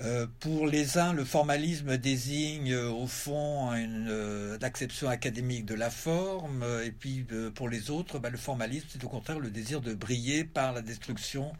Euh, 0.00 0.26
pour 0.40 0.66
les 0.66 0.98
uns, 0.98 1.14
le 1.14 1.24
formalisme 1.24 1.96
désigne 1.96 2.72
euh, 2.72 2.90
au 2.90 3.06
fond 3.06 3.72
une 3.72 4.08
euh, 4.10 4.58
acception 4.60 5.08
académique 5.08 5.64
de 5.64 5.74
la 5.74 5.88
forme, 5.88 6.64
et 6.84 6.90
puis 6.90 7.26
pour 7.54 7.68
les 7.68 7.90
autres, 7.90 8.18
bah, 8.18 8.28
le 8.28 8.36
formalisme, 8.36 8.86
c'est 8.90 9.02
au 9.04 9.08
contraire 9.08 9.38
le 9.38 9.50
désir 9.50 9.80
de 9.80 9.94
briller 9.94 10.44
par 10.44 10.72
la 10.72 10.82
destruction 10.82 11.52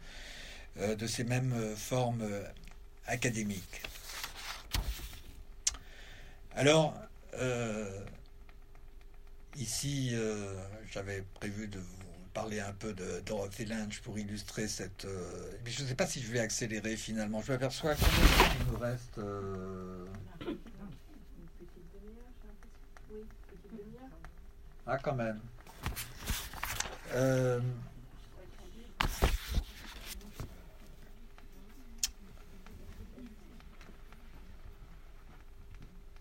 de 0.79 1.07
ces 1.07 1.23
mêmes 1.23 1.55
formes 1.75 2.23
académiques. 3.07 3.81
Alors, 6.55 6.93
ici, 9.57 10.13
j'avais 10.91 11.23
prévu 11.39 11.67
de 11.67 11.79
parler 12.37 12.59
un 12.59 12.73
peu 12.73 12.93
de 12.93 13.19
Dorothy 13.25 13.65
Lange 13.65 13.99
pour 14.01 14.19
illustrer 14.19 14.67
cette. 14.67 15.05
Euh, 15.05 15.51
mais 15.65 15.71
je 15.71 15.81
ne 15.81 15.87
sais 15.87 15.95
pas 15.95 16.05
si 16.05 16.21
je 16.21 16.31
vais 16.31 16.39
accélérer 16.39 16.95
finalement. 16.95 17.41
Je 17.41 17.51
m'aperçois 17.51 17.95
qu'il 17.95 18.05
nous 18.71 18.77
reste. 18.77 19.17
Euh, 19.17 20.05
ah, 24.85 24.99
quand 24.99 25.15
même. 25.15 25.39
Euh, 27.15 27.59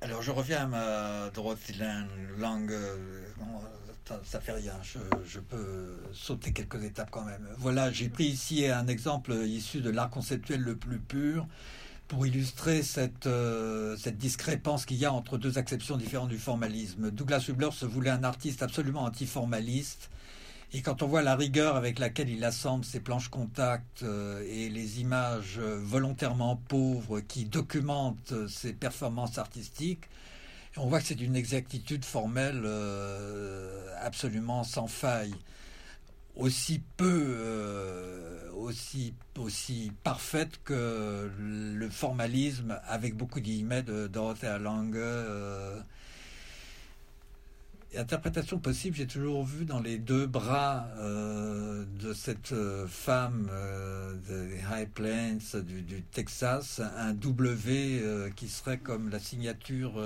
alors 0.01 0.23
je 0.23 0.31
reviens 0.31 0.63
à 0.63 0.67
ma 0.67 1.31
Dorothy 1.35 1.75
Lange 2.39 2.73
ça, 4.25 4.41
fait 4.41 4.53
rien, 4.53 4.73
je, 5.25 5.41
peux 5.41 5.97
sauter 6.13 6.53
quelques 6.53 6.83
étapes 6.85 7.11
quand 7.11 7.25
même. 7.25 7.49
Voilà, 7.59 7.91
j'ai 7.91 8.09
pris 8.09 8.25
ici 8.25 8.67
un 8.67 8.87
exemple 8.87 9.33
issu 9.33 9.81
de 9.81 9.91
l'art 9.91 10.11
conceptuel 10.11 10.61
le 10.61 10.77
plus 10.77 10.99
pur 10.99 11.47
pour 12.07 12.25
illustrer 12.25 12.83
cette, 12.83 13.27
euh, 13.27 13.97
cette 13.97 14.17
discrépance 14.17 14.87
qu'il 14.87 14.99
y 14.99 15.05
a 15.05 15.13
entre 15.13 15.39
deux 15.39 15.59
acceptions 15.59 15.97
différentes 15.97 16.29
du 16.29 16.39
formalisme. 16.39 17.11
Douglas 17.11 17.47
Hubler 17.49 17.71
se 17.73 17.85
voulait 17.85 18.11
un 18.11 18.23
artiste 18.23 18.63
absolument 18.63 19.03
antiformaliste. 19.03 20.11
Et 20.73 20.83
quand 20.83 21.03
on 21.03 21.09
voit 21.09 21.23
la 21.23 21.35
rigueur 21.35 21.75
avec 21.75 21.99
laquelle 21.99 22.29
il 22.29 22.45
assemble 22.45 22.85
ses 22.85 23.01
planches 23.01 23.29
contact 23.29 24.03
euh, 24.03 24.45
et 24.49 24.69
les 24.69 25.01
images 25.01 25.59
volontairement 25.59 26.57
pauvres 26.69 27.21
qui 27.21 27.45
documentent 27.45 28.49
ses 28.49 28.73
performances 28.73 29.39
artistiques, 29.39 30.09
on 30.79 30.87
voit 30.87 31.01
que 31.01 31.07
c'est 31.07 31.21
une 31.21 31.37
exactitude 31.37 32.05
formelle 32.05 32.63
euh, 32.65 33.95
absolument 34.01 34.65
sans 34.65 34.87
faille, 34.87 35.35
aussi 36.35 36.83
peu, 36.97 37.37
euh, 37.39 38.51
aussi, 38.53 39.15
parfaite 40.05 40.61
que 40.65 41.31
le 41.39 41.89
formalisme, 41.89 42.79
avec 42.87 43.17
beaucoup 43.17 43.41
d'guillemets 43.41 43.83
de 43.83 44.07
Dorothea 44.07 44.59
Lange, 44.59 44.95
euh, 44.97 45.81
interprétation 47.99 48.59
possible, 48.59 48.97
j'ai 48.97 49.07
toujours 49.07 49.45
vu 49.45 49.65
dans 49.65 49.81
les 49.81 49.99
deux 49.99 50.27
bras 50.27 50.89
euh, 50.99 51.85
de 52.01 52.13
cette 52.13 52.53
euh, 52.53 52.87
femme 52.87 53.49
euh, 53.51 54.15
des 54.29 54.61
High 54.71 54.89
Plains 54.89 55.39
du, 55.63 56.03
Texas 56.03 56.81
un 56.81 57.13
W 57.13 58.33
qui 58.37 58.49
serait 58.49 58.79
comme 58.79 59.11
la 59.11 59.19
signature 59.19 60.01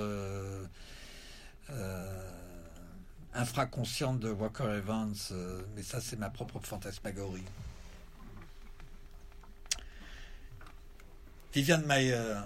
infraconsciente 3.33 4.19
de 4.19 4.29
Walker 4.29 4.69
Evans, 4.77 5.15
mais 5.75 5.83
ça 5.83 6.01
c'est 6.01 6.17
ma 6.17 6.29
propre 6.29 6.59
fantasmagorie. 6.61 7.43
Viviane 11.53 11.85
Mayer, 11.85 12.41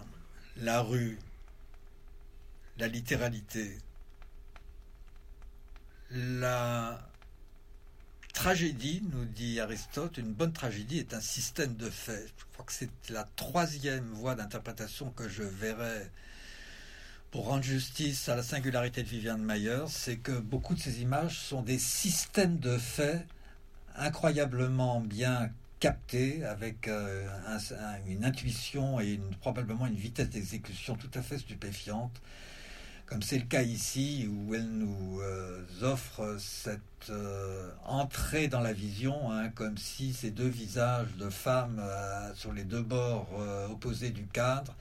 la 0.57 0.81
rue, 0.81 1.19
la 2.77 2.87
littéralité, 2.87 3.77
la 6.11 6.99
tragédie, 8.33 9.01
nous 9.11 9.25
dit 9.25 9.59
Aristote, 9.59 10.17
une 10.17 10.33
bonne 10.33 10.53
tragédie 10.53 10.99
est 10.99 11.13
un 11.13 11.21
système 11.21 11.75
de 11.75 11.89
faits. 11.89 12.33
Je 12.37 12.43
crois 12.53 12.65
que 12.65 12.73
c'est 12.73 13.09
la 13.09 13.27
troisième 13.35 14.05
voie 14.09 14.35
d'interprétation 14.35 15.09
que 15.11 15.27
je 15.29 15.43
verrai 15.43 16.09
pour 17.35 17.47
rendre 17.47 17.63
justice 17.63 18.29
à 18.29 18.35
la 18.37 18.43
singularité 18.43 19.03
de 19.03 19.09
Viviane 19.09 19.41
Mayer, 19.41 19.83
c'est 19.89 20.15
que 20.15 20.31
beaucoup 20.31 20.73
de 20.73 20.79
ces 20.79 21.01
images 21.01 21.37
sont 21.37 21.61
des 21.61 21.79
systèmes 21.79 22.59
de 22.59 22.77
faits 22.77 23.27
incroyablement 23.97 25.01
bien 25.01 25.49
captés, 25.81 26.45
avec 26.45 26.87
euh, 26.87 27.27
une 28.07 28.23
intuition 28.23 29.01
et 29.01 29.19
probablement 29.41 29.85
une 29.85 29.95
vitesse 29.95 30.29
d'exécution 30.29 30.95
tout 30.95 31.11
à 31.13 31.21
fait 31.21 31.37
stupéfiante, 31.37 32.21
comme 33.05 33.21
c'est 33.21 33.37
le 33.37 33.45
cas 33.45 33.61
ici, 33.61 34.27
où 34.29 34.55
elle 34.55 34.67
nous 34.67 35.19
euh, 35.21 35.63
offre 35.81 36.37
cette 36.39 36.81
euh, 37.09 37.69
entrée 37.85 38.47
dans 38.47 38.61
la 38.61 38.73
vision, 38.73 39.31
hein, 39.31 39.49
comme 39.49 39.77
si 39.77 40.13
ces 40.13 40.31
deux 40.31 40.47
visages 40.47 41.15
de 41.17 41.29
femmes 41.29 41.81
sur 42.35 42.53
les 42.53 42.63
deux 42.63 42.81
bords 42.81 43.29
opposés 43.69 44.11
du 44.11 44.25
cadre 44.25 44.75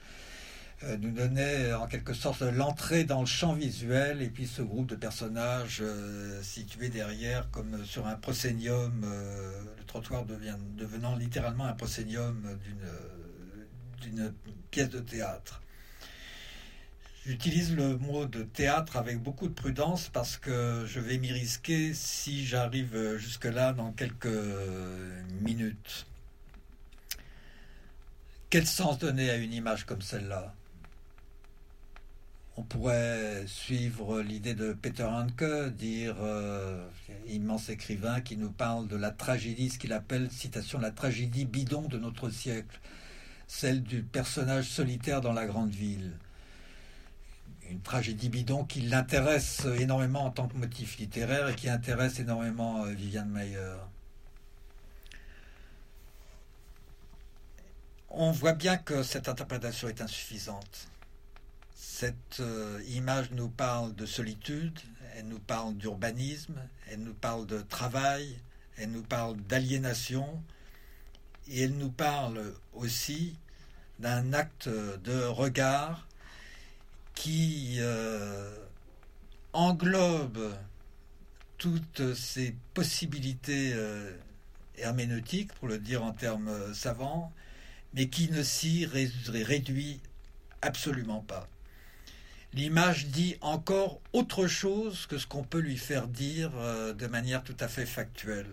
euh, 0.83 0.97
nous 0.97 1.11
donnait 1.11 1.73
en 1.73 1.87
quelque 1.87 2.13
sorte 2.13 2.41
l'entrée 2.41 3.05
dans 3.05 3.21
le 3.21 3.25
champ 3.25 3.53
visuel 3.53 4.21
et 4.21 4.27
puis 4.27 4.45
ce 4.45 4.61
groupe 4.61 4.87
de 4.87 4.95
personnages 4.95 5.79
euh, 5.81 6.41
situés 6.43 6.89
derrière 6.89 7.49
comme 7.51 7.85
sur 7.85 8.05
un 8.07 8.15
proscenium, 8.15 9.01
euh, 9.05 9.61
le 9.77 9.83
trottoir 9.85 10.25
devient, 10.25 10.57
devenant 10.75 11.15
littéralement 11.15 11.63
un 11.63 11.73
proscenium 11.73 12.59
d'une 14.01 14.33
pièce 14.69 14.89
de 14.89 14.99
théâtre. 14.99 15.61
J'utilise 17.25 17.75
le 17.75 17.97
mot 17.97 18.27
de 18.27 18.43
théâtre 18.43 18.97
avec 18.97 19.17
beaucoup 19.19 19.47
de 19.47 19.53
prudence 19.53 20.09
parce 20.09 20.37
que 20.37 20.85
je 20.85 20.99
vais 20.99 21.17
m'y 21.17 21.31
risquer 21.31 21.95
si 21.95 22.45
j'arrive 22.45 23.17
jusque-là 23.17 23.73
dans 23.73 23.91
quelques 23.91 24.27
minutes. 25.41 26.05
Quel 28.51 28.67
sens 28.67 28.99
donner 28.99 29.31
à 29.31 29.37
une 29.37 29.53
image 29.53 29.87
comme 29.87 30.03
celle-là? 30.03 30.53
On 32.57 32.61
pourrait 32.61 33.45
suivre 33.47 34.21
l'idée 34.21 34.53
de 34.53 34.73
Peter 34.73 35.05
Handke, 35.05 35.73
dire 35.75 36.17
euh, 36.19 36.87
immense 37.27 37.69
écrivain 37.69 38.21
qui 38.21 38.37
nous 38.37 38.51
parle 38.51 38.87
de 38.87 38.97
la 38.97 39.09
tragédie, 39.09 39.71
ce 39.71 39.79
qu'il 39.79 39.93
appelle, 39.93 40.29
citation, 40.29 40.77
la 40.77 40.91
tragédie 40.91 41.45
bidon 41.45 41.87
de 41.87 41.97
notre 41.97 42.29
siècle, 42.29 42.79
celle 43.47 43.81
du 43.81 44.03
personnage 44.03 44.69
solitaire 44.69 45.21
dans 45.21 45.33
la 45.33 45.47
grande 45.47 45.71
ville. 45.71 46.13
Une 47.69 47.81
tragédie 47.81 48.29
bidon 48.29 48.63
qui 48.63 48.81
l'intéresse 48.81 49.65
énormément 49.79 50.25
en 50.25 50.31
tant 50.31 50.47
que 50.47 50.55
motif 50.55 50.97
littéraire 50.97 51.49
et 51.49 51.55
qui 51.55 51.69
intéresse 51.69 52.19
énormément 52.19 52.85
euh, 52.85 52.91
Viviane 52.91 53.29
Mayer. 53.29 53.75
On 58.09 58.31
voit 58.31 58.53
bien 58.53 58.77
que 58.77 59.03
cette 59.03 59.27
interprétation 59.27 59.89
est 59.89 60.01
insuffisante 60.01 60.89
cette 61.97 62.41
euh, 62.41 62.81
image 62.89 63.31
nous 63.31 63.47
parle 63.47 63.95
de 63.95 64.05
solitude, 64.05 64.77
elle 65.15 65.29
nous 65.29 65.39
parle 65.39 65.75
d'urbanisme, 65.75 66.61
elle 66.91 66.99
nous 66.99 67.13
parle 67.13 67.45
de 67.45 67.61
travail, 67.61 68.37
elle 68.77 68.91
nous 68.91 69.01
parle 69.01 69.37
d'aliénation, 69.37 70.43
et 71.47 71.63
elle 71.63 71.77
nous 71.77 71.89
parle 71.89 72.53
aussi 72.73 73.37
d'un 73.99 74.33
acte 74.33 74.67
de 74.67 75.23
regard 75.23 76.05
qui 77.15 77.77
euh, 77.79 78.53
englobe 79.53 80.53
toutes 81.57 82.13
ces 82.13 82.55
possibilités 82.73 83.71
euh, 83.73 84.11
herméneutiques, 84.77 85.53
pour 85.53 85.67
le 85.67 85.79
dire 85.79 86.03
en 86.03 86.11
termes 86.11 86.73
savants, 86.73 87.31
mais 87.93 88.07
qui 88.09 88.29
ne 88.29 88.43
s'y 88.43 88.85
réduit 88.85 90.01
absolument 90.61 91.21
pas 91.21 91.47
l'image 92.55 93.07
dit 93.07 93.35
encore 93.41 93.99
autre 94.13 94.47
chose 94.47 95.05
que 95.05 95.17
ce 95.17 95.27
qu'on 95.27 95.43
peut 95.43 95.59
lui 95.59 95.77
faire 95.77 96.07
dire 96.07 96.51
euh, 96.55 96.93
de 96.93 97.05
manière 97.05 97.43
tout 97.43 97.57
à 97.59 97.67
fait 97.67 97.85
factuelle. 97.85 98.49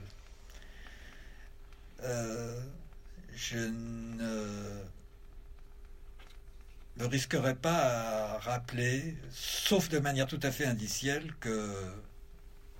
Euh, 2.03 2.61
je 3.35 3.59
ne 3.59 4.83
me 6.99 7.07
risquerai 7.07 7.55
pas 7.55 8.35
à 8.35 8.39
rappeler, 8.39 9.17
sauf 9.31 9.89
de 9.89 9.99
manière 9.99 10.27
tout 10.27 10.41
à 10.43 10.51
fait 10.51 10.67
indicielle, 10.67 11.33
que 11.41 11.75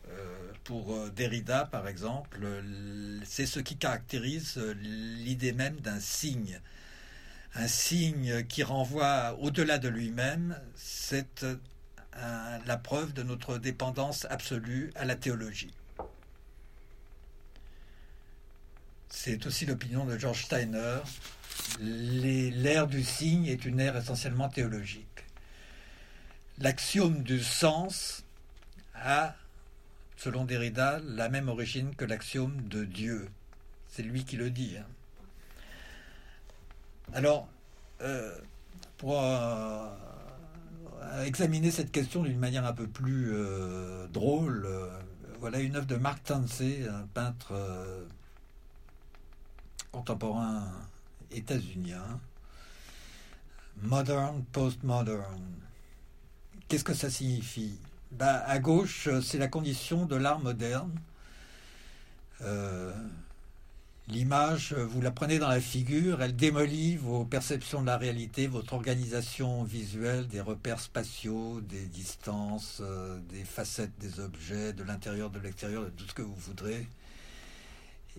euh, 0.09 0.53
pour 0.65 1.11
Derrida, 1.11 1.67
par 1.67 1.89
exemple, 1.89 2.39
c'est 3.25 3.47
ce 3.47 3.61
qui 3.61 3.77
caractérise 3.77 4.59
l'idée 4.59 5.53
même 5.53 5.77
d'un 5.77 6.01
signe 6.01 6.61
un 7.55 7.69
signe 7.69 8.45
qui 8.45 8.63
renvoie 8.63 9.37
au-delà 9.41 9.79
de 9.79 9.89
lui-même, 9.89 10.59
c'est 10.75 11.45
euh, 11.45 12.59
la 12.67 12.77
preuve 12.77 13.13
de 13.13 13.23
notre 13.23 13.59
dépendance 13.59 14.27
absolue 14.31 14.91
à 14.95 15.05
la 15.05 15.17
théologie. 15.17 15.75
C'est 19.09 19.45
aussi 19.47 19.67
l'opinion 19.67 20.07
de 20.07 20.17
George 20.17 20.45
Steiner. 20.45 21.01
L'ère 21.81 22.87
du 22.87 23.03
signe 23.03 23.47
est 23.47 23.65
une 23.65 23.81
ère 23.81 23.97
essentiellement 23.97 24.49
théologique. 24.49 25.25
L'axiome 26.59 27.23
du 27.23 27.43
sens 27.43 28.25
a, 28.95 29.35
selon 30.17 30.45
Derrida, 30.45 31.01
la 31.05 31.29
même 31.29 31.49
origine 31.49 31.95
que 31.97 32.05
l'axiome 32.05 32.69
de 32.69 32.85
Dieu. 32.85 33.29
C'est 33.89 34.03
lui 34.03 34.25
qui 34.25 34.37
le 34.37 34.51
dit. 34.51 34.77
Hein. 34.79 34.87
Alors, 37.15 37.49
euh, 38.01 38.39
pour 38.99 39.21
euh, 39.21 39.89
examiner 41.25 41.71
cette 41.71 41.91
question 41.91 42.23
d'une 42.23 42.39
manière 42.39 42.65
un 42.65 42.73
peu 42.73 42.87
plus 42.87 43.33
euh, 43.33 44.07
drôle, 44.09 44.69
voilà 45.41 45.59
une 45.59 45.77
œuvre 45.77 45.87
de 45.87 45.97
Mark 45.97 46.23
Tansey, 46.23 46.87
un 46.89 47.07
peintre 47.13 47.55
contemporain 49.91 50.71
états-unien. 51.35 52.21
Modern, 53.83 54.45
postmodern. 54.53 55.43
Qu'est-ce 56.69 56.85
que 56.85 56.95
ça 56.95 57.11
signifie? 57.11 57.79
Bah, 58.13 58.45
À 58.47 58.59
gauche, 58.59 59.09
c'est 59.23 59.39
la 59.39 59.49
condition 59.49 60.07
de 60.07 60.17
l'art 60.17 60.41
moderne. 60.41 60.93
L'image, 64.09 64.75
vous 64.75 65.01
la 65.01 65.13
prenez 65.13 65.39
dans 65.39 65.49
la 65.49 65.61
figure, 65.61 66.23
elle 66.23 66.35
démolit 66.35 66.97
vos 66.97 67.25
perceptions 67.25 67.81
de 67.81 67.87
la 67.87 67.97
réalité, 67.97 68.49
votre 68.49 68.73
organisation 68.73 69.63
visuelle, 69.63 70.27
des 70.27 70.41
repères 70.41 70.81
spatiaux, 70.81 71.61
des 71.61 71.87
distances, 71.87 72.81
euh, 72.81 73.21
des 73.31 73.45
facettes 73.45 73.97
des 74.01 74.19
objets, 74.19 74.73
de 74.73 74.83
l'intérieur, 74.83 75.31
de 75.31 75.39
l'extérieur, 75.39 75.85
de 75.85 75.91
tout 75.91 76.05
ce 76.07 76.15
que 76.15 76.23
vous 76.23 76.35
voudrez. 76.37 76.89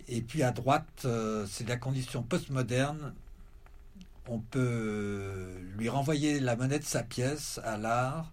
Et 0.08 0.22
puis 0.22 0.44
à 0.44 0.52
droite, 0.52 1.04
euh, 1.06 1.46
c'est 1.50 1.68
la 1.68 1.78
condition 1.78 2.24
postmoderne. 2.24 3.14
On 4.28 4.40
peut 4.40 5.60
lui 5.78 5.90
renvoyer 5.90 6.40
la 6.40 6.56
monnaie 6.56 6.80
de 6.80 6.84
sa 6.84 7.04
pièce 7.04 7.60
à 7.64 7.78
l'art 7.78 8.32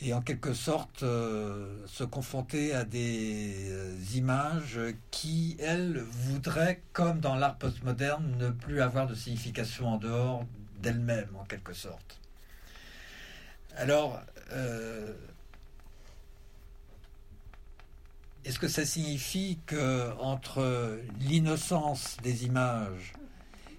et 0.00 0.12
en 0.12 0.20
quelque 0.20 0.52
sorte 0.52 1.02
euh, 1.02 1.86
se 1.86 2.04
confronter 2.04 2.74
à 2.74 2.84
des 2.84 3.70
euh, 3.70 3.96
images 4.14 4.78
qui, 5.10 5.56
elles, 5.58 5.98
voudraient, 5.98 6.82
comme 6.92 7.20
dans 7.20 7.34
l'art 7.34 7.56
postmoderne, 7.56 8.36
ne 8.36 8.50
plus 8.50 8.80
avoir 8.82 9.06
de 9.06 9.14
signification 9.14 9.88
en 9.88 9.96
dehors 9.96 10.44
d'elles-mêmes, 10.82 11.34
en 11.38 11.44
quelque 11.44 11.72
sorte. 11.72 12.20
Alors, 13.76 14.20
est-ce 18.46 18.60
que 18.60 18.68
ça 18.68 18.86
signifie 18.86 19.58
que 19.66 20.12
entre 20.20 21.00
l'innocence 21.20 22.16
des 22.22 22.44
images 22.44 23.12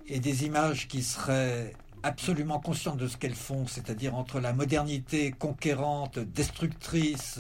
et 0.08 0.20
des 0.20 0.44
images 0.44 0.90
qui 0.90 1.04
seraient 1.04 1.74
absolument 2.04 2.60
conscientes 2.60 2.98
de 2.98 3.08
ce 3.08 3.16
qu'elles 3.16 3.34
font, 3.34 3.66
c'est-à-dire 3.66 4.14
entre 4.14 4.42
la 4.42 4.52
modernité 4.52 5.32
conquérante, 5.32 6.20
destructrice, 6.20 7.40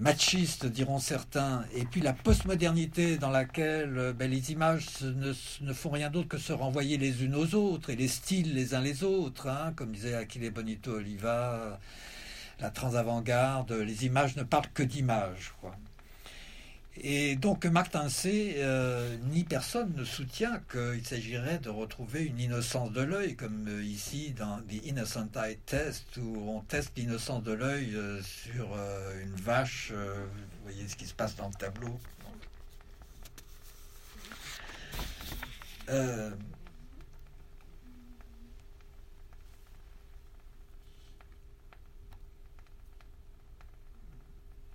machiste, 0.00 0.66
diront 0.66 0.98
certains, 0.98 1.64
et 1.74 1.84
puis 1.84 2.00
la 2.00 2.12
postmodernité 2.12 3.16
dans 3.16 3.30
laquelle 3.30 4.14
ben, 4.18 4.28
les 4.28 4.50
images 4.50 4.86
ne, 5.02 5.72
font 5.72 5.90
rien 5.90 6.10
d'autre 6.10 6.28
que 6.28 6.38
se 6.38 6.52
renvoyer 6.52 6.98
les 6.98 7.24
unes 7.24 7.36
aux 7.36 7.54
autres, 7.54 7.90
et 7.90 7.96
les 7.96 8.08
styles 8.08 8.52
les 8.54 8.74
uns 8.74 8.80
les 8.80 9.04
autres, 9.04 9.48
hein, 9.48 9.72
comme 9.76 9.92
disait 9.92 10.14
Achille 10.14 10.50
Bonito 10.50 10.92
Oliva, 10.92 11.78
la 12.62 12.70
transavant-garde, 12.70 13.72
les 13.72 14.06
images 14.06 14.36
ne 14.36 14.44
parlent 14.44 14.70
que 14.72 14.84
d'images. 14.84 15.52
Et 16.96 17.36
donc 17.36 17.64
Martin 17.64 18.08
C, 18.08 18.54
euh, 18.58 19.16
ni 19.30 19.44
personne 19.44 19.92
ne 19.96 20.04
soutient 20.04 20.60
qu'il 20.70 21.04
s'agirait 21.04 21.58
de 21.58 21.70
retrouver 21.70 22.24
une 22.24 22.38
innocence 22.38 22.92
de 22.92 23.00
l'œil, 23.00 23.34
comme 23.34 23.66
euh, 23.66 23.82
ici 23.82 24.32
dans 24.38 24.58
The 24.58 24.84
Innocent 24.84 25.28
Eye 25.34 25.58
Test, 25.64 26.18
où 26.18 26.50
on 26.50 26.60
teste 26.60 26.92
l'innocence 26.96 27.42
de 27.42 27.52
l'œil 27.52 27.96
euh, 27.96 28.20
sur 28.22 28.76
une 29.22 29.34
vache. 29.34 29.90
vous 29.92 30.62
voyez 30.64 30.86
ce 30.86 30.94
qui 30.96 31.06
se 31.06 31.14
passe 31.14 31.34
dans 31.34 31.48
le 31.48 31.54
tableau. 31.54 31.98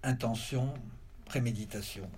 Intention, 0.08 0.74
préméditation. 1.26 2.10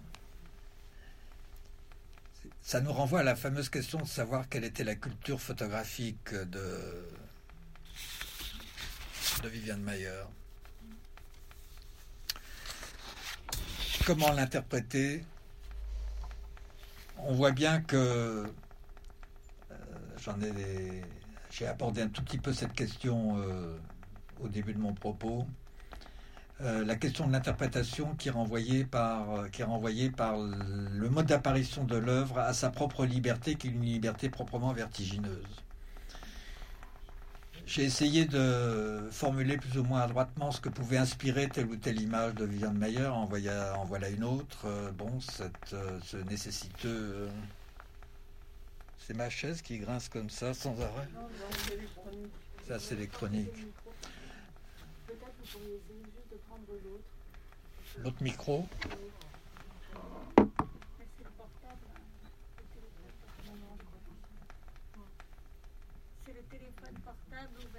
Ça 2.61 2.81
nous 2.81 2.93
renvoie 2.93 3.21
à 3.21 3.23
la 3.23 3.35
fameuse 3.35 3.69
question 3.69 3.99
de 3.99 4.07
savoir 4.07 4.47
quelle 4.47 4.63
était 4.63 4.83
la 4.83 4.95
culture 4.95 5.41
photographique 5.41 6.33
de, 6.33 7.07
de 9.41 9.49
Viviane 9.49 9.81
Mayer. 9.81 10.23
Comment 14.05 14.31
l'interpréter? 14.31 15.25
On 17.17 17.33
voit 17.33 17.51
bien 17.51 17.81
que 17.81 17.95
euh, 17.97 18.47
j'en 20.17 20.39
ai, 20.41 21.01
j'ai 21.49 21.65
abordé 21.67 22.03
un 22.03 22.07
tout 22.09 22.23
petit 22.23 22.37
peu 22.37 22.53
cette 22.53 22.73
question 22.73 23.37
euh, 23.39 23.77
au 24.41 24.47
début 24.47 24.73
de 24.73 24.79
mon 24.79 24.93
propos. 24.93 25.47
Euh, 26.61 26.83
la 26.83 26.97
question 26.97 27.25
de 27.25 27.31
l'interprétation 27.31 28.15
qui 28.15 28.27
est 28.27 28.31
renvoyée 28.31 28.83
par, 28.83 29.31
euh, 29.31 29.47
qui 29.47 29.61
est 29.61 30.09
par 30.09 30.37
le 30.37 31.09
mode 31.09 31.27
d'apparition 31.27 31.85
de 31.85 31.95
l'œuvre 31.95 32.37
à 32.39 32.53
sa 32.53 32.69
propre 32.69 33.05
liberté, 33.05 33.55
qui 33.55 33.67
est 33.67 33.71
une 33.71 33.81
liberté 33.81 34.29
proprement 34.29 34.73
vertigineuse. 34.73 35.63
J'ai 37.65 37.83
essayé 37.83 38.25
de 38.25 39.07
formuler 39.11 39.55
plus 39.55 39.77
ou 39.77 39.83
moins 39.83 40.01
adroitement 40.01 40.51
ce 40.51 40.59
que 40.59 40.67
pouvait 40.67 40.97
inspirer 40.97 41.47
telle 41.47 41.67
ou 41.67 41.77
telle 41.77 42.01
image 42.01 42.33
de 42.33 42.43
Viviane 42.43 42.77
Mayer. 42.77 43.05
En 43.05 43.25
voilà, 43.25 43.77
en 43.77 43.85
voilà 43.85 44.09
une 44.09 44.25
autre. 44.25 44.65
Euh, 44.65 44.91
bon, 44.91 45.21
cette, 45.21 45.75
ce 46.03 46.17
nécessiteux. 46.17 47.29
c'est 48.97 49.13
ma 49.13 49.29
chaise 49.29 49.61
qui 49.61 49.77
grince 49.77 50.09
comme 50.09 50.29
ça 50.29 50.53
sans 50.53 50.75
arrêt. 50.81 51.07
Ça, 52.67 52.79
c'est 52.79 52.95
les 52.95 53.07
chroniques. 53.07 53.65
L'autre 57.97 58.23
micro. 58.23 58.67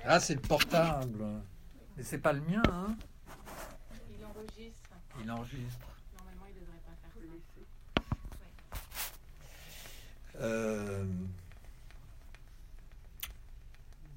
Ah, 0.05 0.19
c'est 0.19 0.35
le 0.35 0.41
portable. 0.41 1.25
Mais 1.97 2.03
c'est 2.03 2.19
pas 2.19 2.33
le 2.33 2.41
mien, 2.41 2.63
hein 2.67 2.97
Il 4.11 4.25
enregistre. 4.25 4.91
Il 5.23 5.31
enregistre. 5.31 5.87
Normalement, 6.17 6.47
il 6.49 6.55
devrait 6.61 6.81
pas 6.85 6.97
faire 7.01 7.13
ça. 10.35 10.43
Euh 10.43 11.05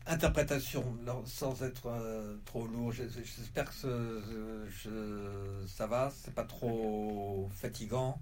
interprétation, 0.05 0.83
sans 1.25 1.63
être 1.63 1.87
euh, 1.87 2.37
trop 2.45 2.67
lourd. 2.67 2.91
J'espère 2.91 3.69
que 3.69 4.65
ça 5.67 5.87
va, 5.87 6.11
c'est 6.11 6.33
pas 6.33 6.43
trop 6.43 7.49
fatigant. 7.55 8.19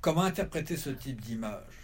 Comment 0.00 0.22
interpréter 0.22 0.76
ce 0.76 0.90
type 0.90 1.20
d'image? 1.20 1.83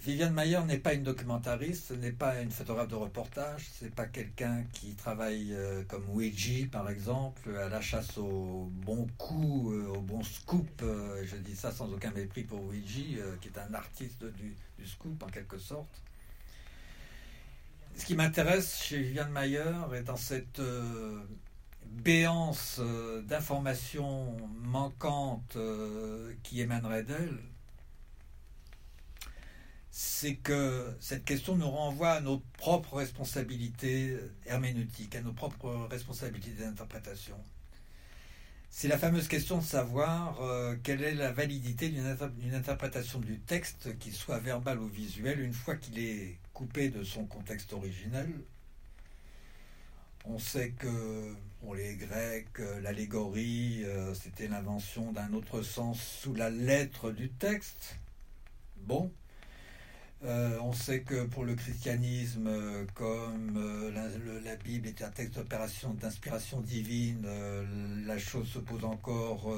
Viviane 0.00 0.32
Mayer 0.32 0.60
n'est 0.64 0.78
pas 0.78 0.94
une 0.94 1.02
documentariste, 1.02 1.90
n'est 1.90 2.12
pas 2.12 2.40
une 2.40 2.52
photographe 2.52 2.88
de 2.88 2.94
reportage, 2.94 3.66
c'est 3.78 3.92
pas 3.92 4.06
quelqu'un 4.06 4.62
qui 4.72 4.94
travaille 4.94 5.52
euh, 5.52 5.82
comme 5.88 6.08
Ouija 6.10 6.66
par 6.70 6.88
exemple, 6.88 7.56
à 7.56 7.68
la 7.68 7.80
chasse 7.80 8.16
au 8.16 8.70
bon 8.70 9.08
coup, 9.18 9.72
euh, 9.72 9.88
au 9.88 10.00
bon 10.00 10.22
scoop. 10.22 10.68
Euh, 10.82 11.24
je 11.26 11.36
dis 11.36 11.56
ça 11.56 11.72
sans 11.72 11.92
aucun 11.92 12.12
mépris 12.12 12.44
pour 12.44 12.62
Ouija, 12.64 13.24
qui 13.40 13.48
est 13.48 13.58
un 13.58 13.74
artiste 13.74 14.24
du, 14.24 14.54
scoop 14.86 15.20
en 15.20 15.26
quelque 15.26 15.58
sorte. 15.58 16.02
Ce 17.96 18.06
qui 18.06 18.14
m'intéresse 18.14 18.80
chez 18.80 19.02
Viviane 19.02 19.32
Mayer 19.32 19.74
est 19.96 20.04
dans 20.04 20.16
cette 20.16 20.60
béance 21.84 22.80
d'informations 23.24 24.36
manquantes 24.62 25.58
qui 26.44 26.60
émanerait 26.60 27.02
d'elle 27.02 27.38
c'est 30.00 30.36
que 30.36 30.96
cette 31.00 31.24
question 31.24 31.56
nous 31.56 31.68
renvoie 31.68 32.10
à 32.10 32.20
nos 32.20 32.38
propres 32.56 32.98
responsabilités 32.98 34.16
herméneutiques, 34.46 35.16
à 35.16 35.22
nos 35.22 35.32
propres 35.32 35.88
responsabilités 35.90 36.62
d'interprétation. 36.62 37.36
C'est 38.70 38.86
la 38.86 38.96
fameuse 38.96 39.26
question 39.26 39.58
de 39.58 39.64
savoir 39.64 40.40
euh, 40.40 40.76
quelle 40.84 41.02
est 41.02 41.16
la 41.16 41.32
validité 41.32 41.88
d'une 41.88 42.54
interprétation 42.54 43.18
du 43.18 43.40
texte, 43.40 43.98
qu'il 43.98 44.12
soit 44.12 44.38
verbal 44.38 44.78
ou 44.78 44.86
visuel, 44.86 45.40
une 45.40 45.52
fois 45.52 45.74
qu'il 45.74 45.98
est 45.98 46.38
coupé 46.54 46.90
de 46.90 47.02
son 47.02 47.24
contexte 47.24 47.72
originel. 47.72 48.32
On 50.26 50.38
sait 50.38 50.70
que 50.78 51.34
pour 51.58 51.74
les 51.74 51.96
Grecs, 51.96 52.46
euh, 52.60 52.80
l'allégorie, 52.82 53.82
euh, 53.84 54.14
c'était 54.14 54.46
l'invention 54.46 55.10
d'un 55.10 55.32
autre 55.32 55.62
sens 55.62 56.00
sous 56.00 56.34
la 56.34 56.50
lettre 56.50 57.10
du 57.10 57.30
texte. 57.30 57.96
Bon, 58.76 59.10
euh, 60.24 60.58
on 60.62 60.72
sait 60.72 61.02
que 61.02 61.24
pour 61.26 61.44
le 61.44 61.54
christianisme, 61.54 62.48
euh, 62.48 62.84
comme 62.94 63.54
euh, 63.56 63.92
la, 64.44 64.56
Bible 64.56 64.88
est 64.88 65.02
un 65.02 65.10
texte 65.10 65.38
d'inspiration 65.38 66.60
divine, 66.60 67.24
la 68.04 68.18
chose 68.18 68.48
se 68.48 68.58
pose 68.58 68.84
encore 68.84 69.54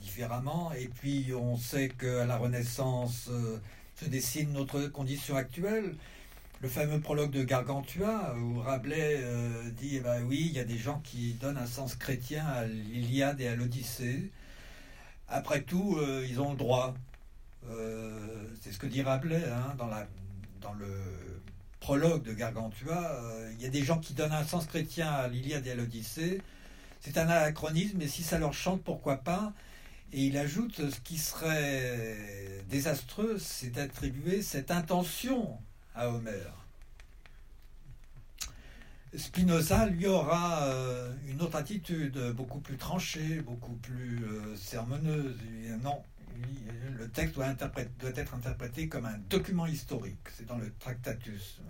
différemment. 0.00 0.72
Et 0.74 0.88
puis 0.88 1.32
on 1.34 1.56
sait 1.56 1.88
qu'à 1.88 2.26
la 2.26 2.36
Renaissance 2.36 3.30
se 3.96 4.04
dessine 4.04 4.52
notre 4.52 4.88
condition 4.88 5.36
actuelle. 5.36 5.94
Le 6.60 6.68
fameux 6.68 7.00
prologue 7.00 7.30
de 7.32 7.42
Gargantua, 7.42 8.36
où 8.38 8.60
Rabelais 8.60 9.20
dit 9.78 9.96
eh 9.96 10.00
ben 10.00 10.22
oui, 10.24 10.46
il 10.50 10.52
y 10.52 10.60
a 10.60 10.64
des 10.64 10.78
gens 10.78 11.00
qui 11.02 11.34
donnent 11.34 11.56
un 11.56 11.66
sens 11.66 11.96
chrétien 11.96 12.44
à 12.46 12.64
l'Iliade 12.66 13.40
et 13.40 13.48
à 13.48 13.56
l'Odyssée. 13.56 14.30
Après 15.28 15.62
tout, 15.62 15.98
ils 16.28 16.40
ont 16.40 16.50
le 16.50 16.58
droit. 16.58 16.94
Euh, 17.70 18.46
c'est 18.60 18.72
ce 18.72 18.78
que 18.78 18.86
dit 18.86 19.02
Rabelais 19.02 19.44
hein, 19.44 19.74
dans, 19.78 20.72
le 20.74 20.88
prologue 21.80 22.22
de 22.22 22.32
Gargantua. 22.32 23.10
Euh, 23.12 23.52
il 23.54 23.62
y 23.62 23.66
a 23.66 23.70
des 23.70 23.84
gens 23.84 23.98
qui 23.98 24.14
donnent 24.14 24.32
un 24.32 24.44
sens 24.44 24.66
chrétien 24.66 25.10
à 25.10 25.28
l'Iliade 25.28 25.66
et 25.66 25.72
à 25.72 25.74
l'Odyssée. 25.74 26.40
C'est 27.00 27.18
un 27.18 27.28
anachronisme, 27.28 28.00
et 28.00 28.08
si 28.08 28.22
ça 28.22 28.38
leur 28.38 28.54
chante, 28.54 28.82
pourquoi 28.82 29.16
pas? 29.16 29.52
Et 30.12 30.26
il 30.26 30.36
ajoute 30.36 30.90
ce 30.90 31.00
qui 31.00 31.18
serait 31.18 32.62
désastreux, 32.68 33.38
c'est 33.38 33.70
d'attribuer 33.70 34.42
cette 34.42 34.70
intention 34.70 35.58
à 35.94 36.10
Homère. 36.10 36.66
Spinoza, 39.16 39.86
lui, 39.86 40.06
aura 40.06 40.64
euh, 40.64 41.12
une 41.26 41.42
autre 41.42 41.56
attitude, 41.56 42.18
beaucoup 42.34 42.60
plus 42.60 42.76
tranchée, 42.76 43.40
beaucoup 43.40 43.74
plus 43.74 44.24
sermoneuse. 44.56 45.36
Non, 45.82 46.02
le 46.98 47.08
texte 47.08 47.34
doit, 47.34 47.54
être 48.16 48.34
interprété 48.34 48.88
comme 48.88 49.06
un 49.06 49.18
document 49.28 49.66
historique. 49.66 50.28
C'est 50.36 50.46
dans 50.46 50.58
le 50.58 50.72
Tractatus. 50.78 51.60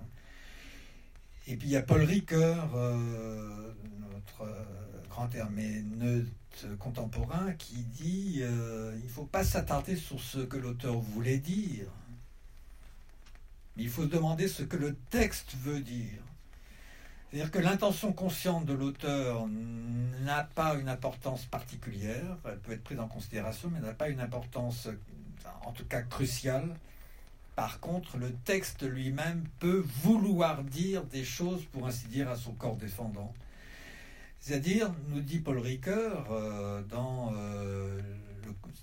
Et 1.48 1.56
puis 1.56 1.68
il 1.68 1.72
y 1.72 1.76
a 1.76 1.82
Paul 1.82 2.02
Ricoeur, 2.02 2.70
euh, 2.76 3.72
notre 4.12 4.42
euh, 4.42 4.64
grand 5.08 5.34
herméneute 5.34 6.28
contemporain, 6.78 7.52
qui 7.54 7.76
dit 7.82 8.40
euh, 8.42 8.94
il 8.98 9.04
ne 9.04 9.08
faut 9.08 9.24
pas 9.24 9.42
s'attarder 9.42 9.96
sur 9.96 10.20
ce 10.20 10.38
que 10.38 10.56
l'auteur 10.56 11.00
voulait 11.00 11.38
dire, 11.38 11.86
mais 13.76 13.84
il 13.84 13.88
faut 13.88 14.02
se 14.02 14.08
demander 14.08 14.46
ce 14.46 14.62
que 14.62 14.76
le 14.76 14.94
texte 15.10 15.56
veut 15.56 15.80
dire. 15.80 16.22
C'est-à-dire 17.32 17.50
que 17.50 17.60
l'intention 17.60 18.12
consciente 18.12 18.66
de 18.66 18.74
l'auteur 18.74 19.46
n'a 20.20 20.44
pas 20.44 20.74
une 20.74 20.90
importance 20.90 21.46
particulière, 21.46 22.36
elle 22.44 22.58
peut 22.58 22.72
être 22.72 22.84
prise 22.84 23.00
en 23.00 23.08
considération, 23.08 23.70
mais 23.72 23.80
n'a 23.80 23.94
pas 23.94 24.10
une 24.10 24.20
importance, 24.20 24.90
en 25.64 25.72
tout 25.72 25.86
cas 25.86 26.02
cruciale. 26.02 26.76
Par 27.56 27.80
contre, 27.80 28.18
le 28.18 28.34
texte 28.44 28.82
lui-même 28.82 29.44
peut 29.60 29.82
vouloir 30.02 30.62
dire 30.62 31.04
des 31.04 31.24
choses, 31.24 31.64
pour 31.72 31.86
ainsi 31.86 32.06
dire, 32.08 32.28
à 32.28 32.36
son 32.36 32.52
corps 32.52 32.76
défendant. 32.76 33.32
C'est-à-dire, 34.38 34.92
nous 35.08 35.22
dit 35.22 35.38
Paul 35.38 35.58
Ricoeur 35.58 36.26
euh, 36.32 36.82
dans 36.82 37.32
euh, 37.34 37.98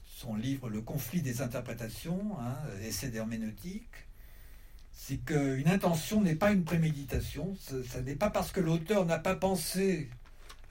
son 0.07 0.35
livre 0.35 0.69
Le 0.69 0.81
conflit 0.81 1.21
des 1.21 1.43
interprétations, 1.43 2.35
hein, 2.39 2.55
essai 2.81 3.09
d'herméneutique, 3.09 4.08
c'est 5.01 5.15
qu'une 5.15 5.69
intention 5.69 6.21
n'est 6.21 6.35
pas 6.35 6.51
une 6.51 6.65
préméditation. 6.65 7.55
Ce, 7.61 7.99
n'est 7.99 8.15
pas 8.15 8.29
parce 8.29 8.51
que 8.51 8.59
l'auteur 8.59 9.05
n'a 9.05 9.17
pas 9.17 9.33
pensé 9.33 10.09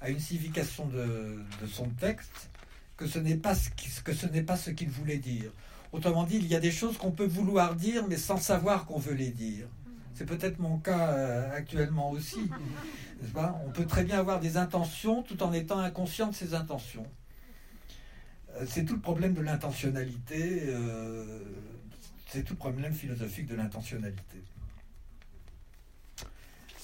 à 0.02 0.10
une 0.10 0.20
signification 0.20 0.86
de, 0.86 1.38
son 1.66 1.88
texte 1.88 2.50
que 2.98 3.06
ce 3.06 3.18
n'est 3.18 3.36
pas 3.36 3.54
ce 3.54 4.70
qu'il 4.70 4.90
voulait 4.90 5.16
dire. 5.16 5.50
Autrement 5.92 6.24
dit, 6.24 6.36
il 6.36 6.46
y 6.46 6.54
a 6.54 6.60
des 6.60 6.70
choses 6.70 6.98
qu'on 6.98 7.10
peut 7.10 7.26
vouloir 7.26 7.74
dire, 7.74 8.06
mais 8.06 8.18
sans 8.18 8.36
savoir 8.36 8.84
qu'on 8.84 8.98
veut 8.98 9.14
les 9.14 9.30
dire. 9.30 9.66
C'est 10.12 10.26
peut-être 10.26 10.58
mon 10.58 10.76
cas 10.76 11.08
euh, 11.08 11.56
actuellement 11.56 12.10
aussi. 12.10 12.50
On 13.34 13.70
peut 13.70 13.86
très 13.86 14.04
bien 14.04 14.18
avoir 14.18 14.40
des 14.40 14.58
intentions 14.58 15.22
tout 15.22 15.42
en 15.42 15.54
étant 15.54 15.78
inconscient 15.78 16.28
de 16.28 16.34
ces 16.34 16.54
intentions. 16.54 17.06
Euh, 18.56 18.66
c'est 18.68 18.84
tout 18.84 18.94
le 18.94 19.00
problème 19.00 19.32
de 19.32 19.40
l'intentionnalité. 19.40 20.64
Euh, 20.66 21.40
c'est 22.28 22.44
tout 22.44 22.56
problème 22.56 22.92
philosophique 22.92 23.46
de 23.46 23.56
l'intentionnalité. 23.56 24.42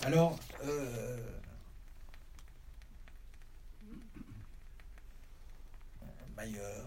Alors, 0.03 0.39
Mailleur, 6.37 6.87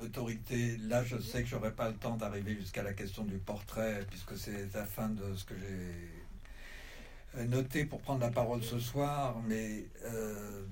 l'autorité, 0.00 0.76
là 0.78 1.04
je 1.04 1.18
sais 1.18 1.42
que 1.42 1.48
j'aurai 1.48 1.70
pas 1.72 1.88
le 1.88 1.94
temps 1.94 2.16
d'arriver 2.16 2.54
jusqu'à 2.54 2.82
la 2.82 2.94
question 2.94 3.24
du 3.24 3.38
portrait, 3.38 4.04
puisque 4.08 4.36
c'est 4.36 4.74
la 4.74 4.84
fin 4.84 5.08
de 5.10 5.34
ce 5.36 5.44
que 5.44 5.54
j'ai 5.58 7.44
noté 7.46 7.84
pour 7.84 8.00
prendre 8.00 8.20
la 8.20 8.30
parole 8.30 8.62
ce 8.62 8.80
soir, 8.80 9.38
mais 9.46 9.84
euh, 10.04 10.64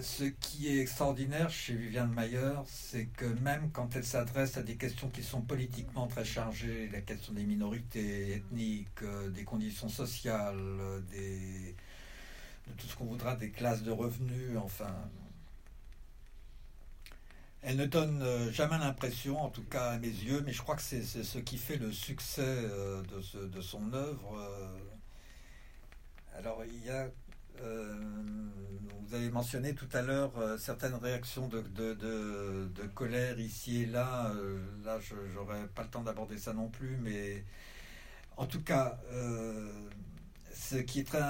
ce 0.00 0.24
qui 0.24 0.68
est 0.68 0.80
extraordinaire 0.80 1.50
chez 1.50 1.74
Viviane 1.74 2.12
Mayer, 2.12 2.52
c'est 2.66 3.06
que 3.06 3.24
même 3.24 3.70
quand 3.72 3.94
elle 3.96 4.04
s'adresse 4.04 4.56
à 4.56 4.62
des 4.62 4.76
questions 4.76 5.08
qui 5.08 5.22
sont 5.22 5.42
politiquement 5.42 6.06
très 6.06 6.24
chargées, 6.24 6.88
la 6.92 7.00
question 7.00 7.32
des 7.32 7.44
minorités 7.44 8.32
ethniques, 8.36 9.02
euh, 9.02 9.30
des 9.30 9.44
conditions 9.44 9.88
sociales, 9.88 11.02
des, 11.10 11.74
de 12.66 12.72
tout 12.76 12.86
ce 12.86 12.96
qu'on 12.96 13.06
voudra, 13.06 13.36
des 13.36 13.50
classes 13.50 13.82
de 13.82 13.90
revenus, 13.90 14.56
enfin, 14.56 14.94
elle 17.62 17.76
ne 17.76 17.86
donne 17.86 18.22
euh, 18.22 18.50
jamais 18.52 18.78
l'impression, 18.78 19.38
en 19.38 19.50
tout 19.50 19.64
cas 19.64 19.90
à 19.90 19.98
mes 19.98 20.08
yeux, 20.08 20.42
mais 20.46 20.52
je 20.52 20.62
crois 20.62 20.76
que 20.76 20.82
c'est 20.82 21.02
ce 21.02 21.38
qui 21.38 21.58
fait 21.58 21.76
le 21.76 21.92
succès 21.92 22.42
euh, 22.42 23.02
de, 23.02 23.60
son 23.60 23.92
œuvre. 23.92 24.38
Euh. 24.38 24.78
Alors, 26.36 26.62
il 26.64 26.84
y 26.84 26.90
a. 26.90 27.08
vous 29.10 29.16
avez 29.16 29.30
mentionné 29.30 29.74
tout 29.74 29.88
à 29.92 30.02
l'heure 30.02 30.32
certaines 30.56 30.94
réactions 30.94 31.48
de, 31.48 31.62
colère 32.94 33.40
ici 33.40 33.82
et 33.82 33.86
là. 33.86 34.32
là, 34.84 35.00
je 35.00 35.14
n'aurai 35.34 35.66
pas 35.74 35.82
le 35.82 35.88
temps 35.88 36.02
d'aborder 36.02 36.38
ça 36.38 36.52
non 36.52 36.68
plus, 36.68 36.96
mais 37.02 37.44
en 38.36 38.46
tout 38.46 38.62
cas, 38.62 39.00
ce 40.60 40.76
qui 40.76 41.00
est 41.00 41.04
très 41.04 41.20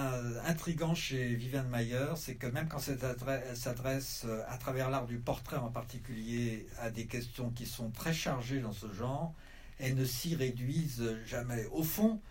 intrigant 0.47 0.95
chez 0.95 1.35
Viviane 1.35 1.69
Mayer, 1.69 2.17
c'est 2.17 2.35
que 2.35 2.47
même 2.47 2.69
quand 2.69 2.81
elle 2.89 3.57
s'adresse 3.57 4.25
euh, 4.27 4.43
à 4.49 4.59
travers 4.59 4.91
l'art 4.91 5.07
du 5.07 5.19
portrait 5.19 5.57
en 5.57 5.71
particulier 5.71 6.67
à 6.79 6.91
des 6.91 7.07
questions 7.07 7.51
qui 7.51 7.65
sont 7.65 7.91
très 7.91 8.13
chargées 8.13 8.61
dans 8.61 8.73
ce 8.73 8.93
genre, 8.93 9.33
elles 9.79 9.95
ne 9.95 10.05
s'y 10.05 10.35
réduisent 10.35 11.17
jamais. 11.25 11.67
Au 11.73 11.83
fond, 11.83 12.21
euh, 12.21 12.30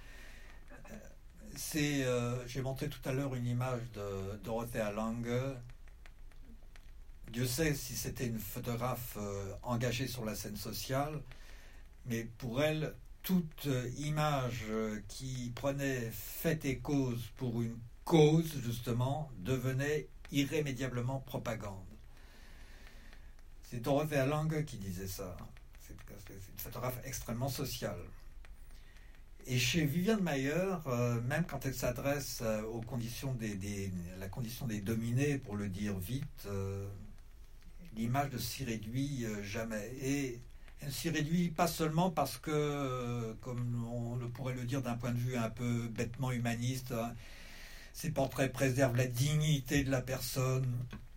c'est, 1.60 2.05
euh, 2.05 2.47
j'ai 2.47 2.62
montré 2.62 2.88
tout 2.89 3.01
à 3.03 3.12
l'heure 3.12 3.36
une 3.36 3.45
image 3.45 3.82
de 3.93 4.38
Dorothea 4.43 4.91
Lange. 4.91 5.28
Dieu 7.32 7.45
sait 7.45 7.76
si 7.76 7.95
c'était 7.95 8.26
une 8.26 8.39
photographe 8.39 9.18
engagée 9.62 10.07
sur 10.07 10.26
la 10.26 10.34
scène 10.36 10.55
sociale, 10.55 11.22
mais 12.05 12.24
pour 12.24 12.64
elle, 12.64 12.95
toute 13.22 13.68
image 13.97 14.66
qui 15.10 15.51
prenait 15.53 16.10
fait 16.12 16.66
et 16.66 16.80
cause 16.80 17.30
pour 17.38 17.62
une 17.62 17.78
cause, 18.03 18.51
justement, 18.64 19.30
devenait 19.38 20.07
irrémédiablement 20.32 21.20
propagande. 21.20 21.86
C'est 23.70 23.82
Dorothea 23.82 24.26
Lange 24.26 24.66
qui 24.66 24.78
disait 24.78 25.07
ça. 25.07 25.38
C'est 25.82 25.93
une 25.93 26.57
photographe 26.57 26.99
extrêmement 27.03 27.49
sociale. 27.49 27.99
Et 29.51 29.57
chez 29.57 29.83
Viviane 29.83 30.21
Mayer, 30.21 30.75
euh, 30.85 31.19
même 31.21 31.43
quand 31.43 31.65
elle 31.65 31.73
s'adresse 31.73 32.41
euh, 32.43 32.61
aux 32.65 32.81
conditions 32.81 33.33
des, 33.33 33.91
la 34.19 34.27
condition 34.27 34.67
des 34.67 34.79
dominés, 34.79 35.39
pour 35.39 35.55
le 35.55 35.67
dire 35.69 35.97
vite, 35.97 36.45
euh, 36.45 36.87
l'image 37.95 38.31
ne 38.31 38.37
s'y 38.37 38.63
réduit 38.63 39.25
jamais. 39.41 39.91
Et 40.03 40.39
elle 40.81 40.91
s'y 40.91 41.09
réduit 41.09 41.49
pas 41.49 41.65
seulement 41.65 42.11
parce 42.11 42.37
que, 42.37 43.33
comme 43.41 43.83
on 43.91 44.17
le 44.17 44.29
pourrait 44.29 44.53
le 44.53 44.65
dire 44.65 44.83
d'un 44.83 44.93
point 44.93 45.11
de 45.11 45.17
vue 45.17 45.35
un 45.35 45.49
peu 45.49 45.87
bêtement 45.87 46.31
humaniste, 46.31 46.91
hein, 46.91 47.15
ces 47.91 48.11
portraits 48.11 48.53
préservent 48.53 48.97
la 48.97 49.07
dignité 49.07 49.83
de 49.83 49.89
la 49.89 50.03
personne. 50.03 50.71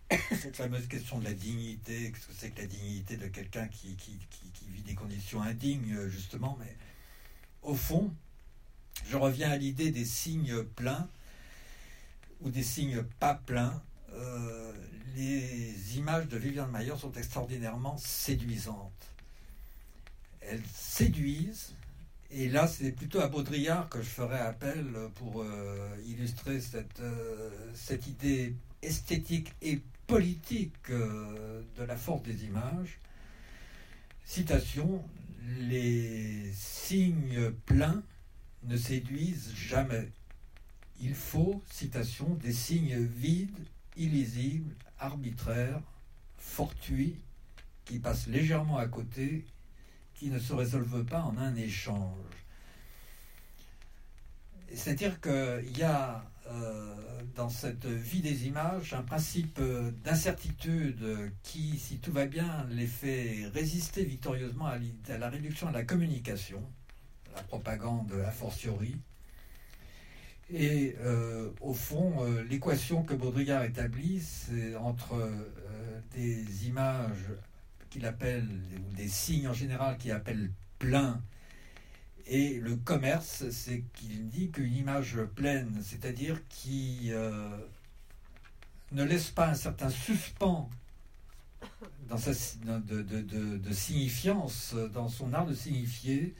Cette 0.41 0.57
fameuse 0.57 0.87
question 0.87 1.19
de 1.19 1.25
la 1.25 1.33
dignité, 1.33 2.11
qu'est-ce 2.11 2.25
que 2.25 2.33
c'est 2.35 2.49
que 2.49 2.61
la 2.61 2.67
dignité 2.67 3.15
de 3.15 3.27
quelqu'un 3.27 3.67
qui, 3.67 3.95
qui, 3.95 4.17
vit 4.69 4.81
des 4.81 4.95
conditions 4.95 5.43
indignes, 5.43 6.07
justement, 6.07 6.57
mais 6.59 6.75
au 7.61 7.75
fond, 7.75 8.11
je 9.09 9.17
reviens 9.17 9.51
à 9.51 9.57
l'idée 9.57 9.91
des 9.91 10.05
signes 10.05 10.63
pleins 10.63 11.07
ou 12.41 12.49
des 12.49 12.63
signes 12.63 13.03
pas 13.19 13.35
pleins. 13.35 13.81
Euh, 14.13 14.73
les 15.15 15.97
images 15.97 16.27
de 16.27 16.37
Viviane 16.37 16.71
Mayer 16.71 16.95
sont 16.97 17.11
extraordinairement 17.13 17.97
séduisantes 17.97 19.13
elles 20.49 20.63
séduisent. 20.73 21.73
Et 22.31 22.49
là, 22.49 22.67
c'est 22.67 22.91
plutôt 22.91 23.19
à 23.19 23.27
Baudrillard 23.27 23.89
que 23.89 24.01
je 24.01 24.09
ferai 24.09 24.39
appel 24.39 24.85
pour 25.15 25.43
euh, 25.43 25.95
illustrer 26.07 26.59
cette, 26.59 26.99
euh, 26.99 27.49
cette 27.75 28.07
idée 28.07 28.55
esthétique 28.81 29.53
et 29.61 29.81
politique 30.07 30.91
de 30.91 31.83
la 31.87 31.95
force 31.95 32.23
des 32.23 32.43
images. 32.43 32.99
Citation 34.25 35.01
Les 35.59 36.51
signes 36.53 37.51
pleins 37.65 38.03
ne 38.65 38.77
séduisent 38.77 39.53
jamais. 39.55 40.09
Il 40.99 41.15
faut, 41.15 41.61
citation, 41.69 42.29
des 42.35 42.53
signes 42.53 43.03
vides, 43.03 43.57
illisibles, 43.97 44.73
arbitraires, 44.99 45.81
fortuits, 46.37 47.15
qui 47.85 47.99
passent 47.99 48.27
légèrement 48.27 48.77
à 48.77 48.87
côté 48.87 49.45
qui 50.15 50.29
ne 50.29 50.39
se 50.39 50.53
résolvent 50.53 51.03
pas 51.03 51.21
en 51.21 51.37
un 51.37 51.55
échange. 51.55 52.17
C'est-à-dire 54.73 55.19
qu'il 55.19 55.77
y 55.77 55.83
a 55.83 56.23
euh, 56.49 56.95
dans 57.35 57.49
cette 57.49 57.85
vie 57.85 58.21
des 58.21 58.47
images 58.47 58.93
un 58.93 59.01
principe 59.01 59.59
d'incertitude 60.03 61.31
qui, 61.43 61.77
si 61.77 61.99
tout 61.99 62.11
va 62.11 62.25
bien, 62.25 62.65
les 62.69 62.87
fait 62.87 63.49
résister 63.53 64.03
victorieusement 64.03 64.67
à, 64.67 64.77
la 65.17 65.29
réduction 65.29 65.69
de 65.69 65.73
la 65.73 65.83
communication, 65.83 66.61
la 67.35 67.43
propagande 67.43 68.13
a 68.25 68.31
fortiori. 68.31 68.95
Et 70.53 70.95
euh, 71.01 71.49
au 71.61 71.73
fond, 71.73 72.15
euh, 72.19 72.43
l'équation 72.43 73.03
que 73.03 73.13
Baudrillard 73.13 73.63
établit, 73.63 74.19
c'est 74.19 74.75
entre 74.75 75.29
des 76.13 76.67
images 76.67 77.31
qu'il 77.89 78.05
appelle, 78.05 78.47
ou 78.77 78.95
des 78.95 79.07
signes 79.07 79.47
en 79.47 79.53
général 79.53 79.97
qu'il 79.97 80.11
appelle 80.11 80.51
plein, 80.79 81.21
et 82.25 82.59
le 82.59 82.77
commerce, 82.77 83.49
c'est 83.49 83.83
qu'il 83.93 84.29
dit 84.29 84.49
qu'une 84.49 84.75
image 84.75 85.17
pleine, 85.35 85.81
c'est-à-dire 85.83 86.39
qui 86.47 87.09
euh, 87.11 87.57
ne 88.93 89.03
laisse 89.03 89.29
pas 89.29 89.49
un 89.49 89.55
certain 89.55 89.89
suspens 89.89 90.69
sa, 92.17 92.31
de, 92.79 93.01
de, 93.01 93.73
signifiance, 93.73 94.75
dans 94.93 95.09
son 95.09 95.33
art 95.33 95.45
de 95.45 95.53
signifier, 95.53 96.35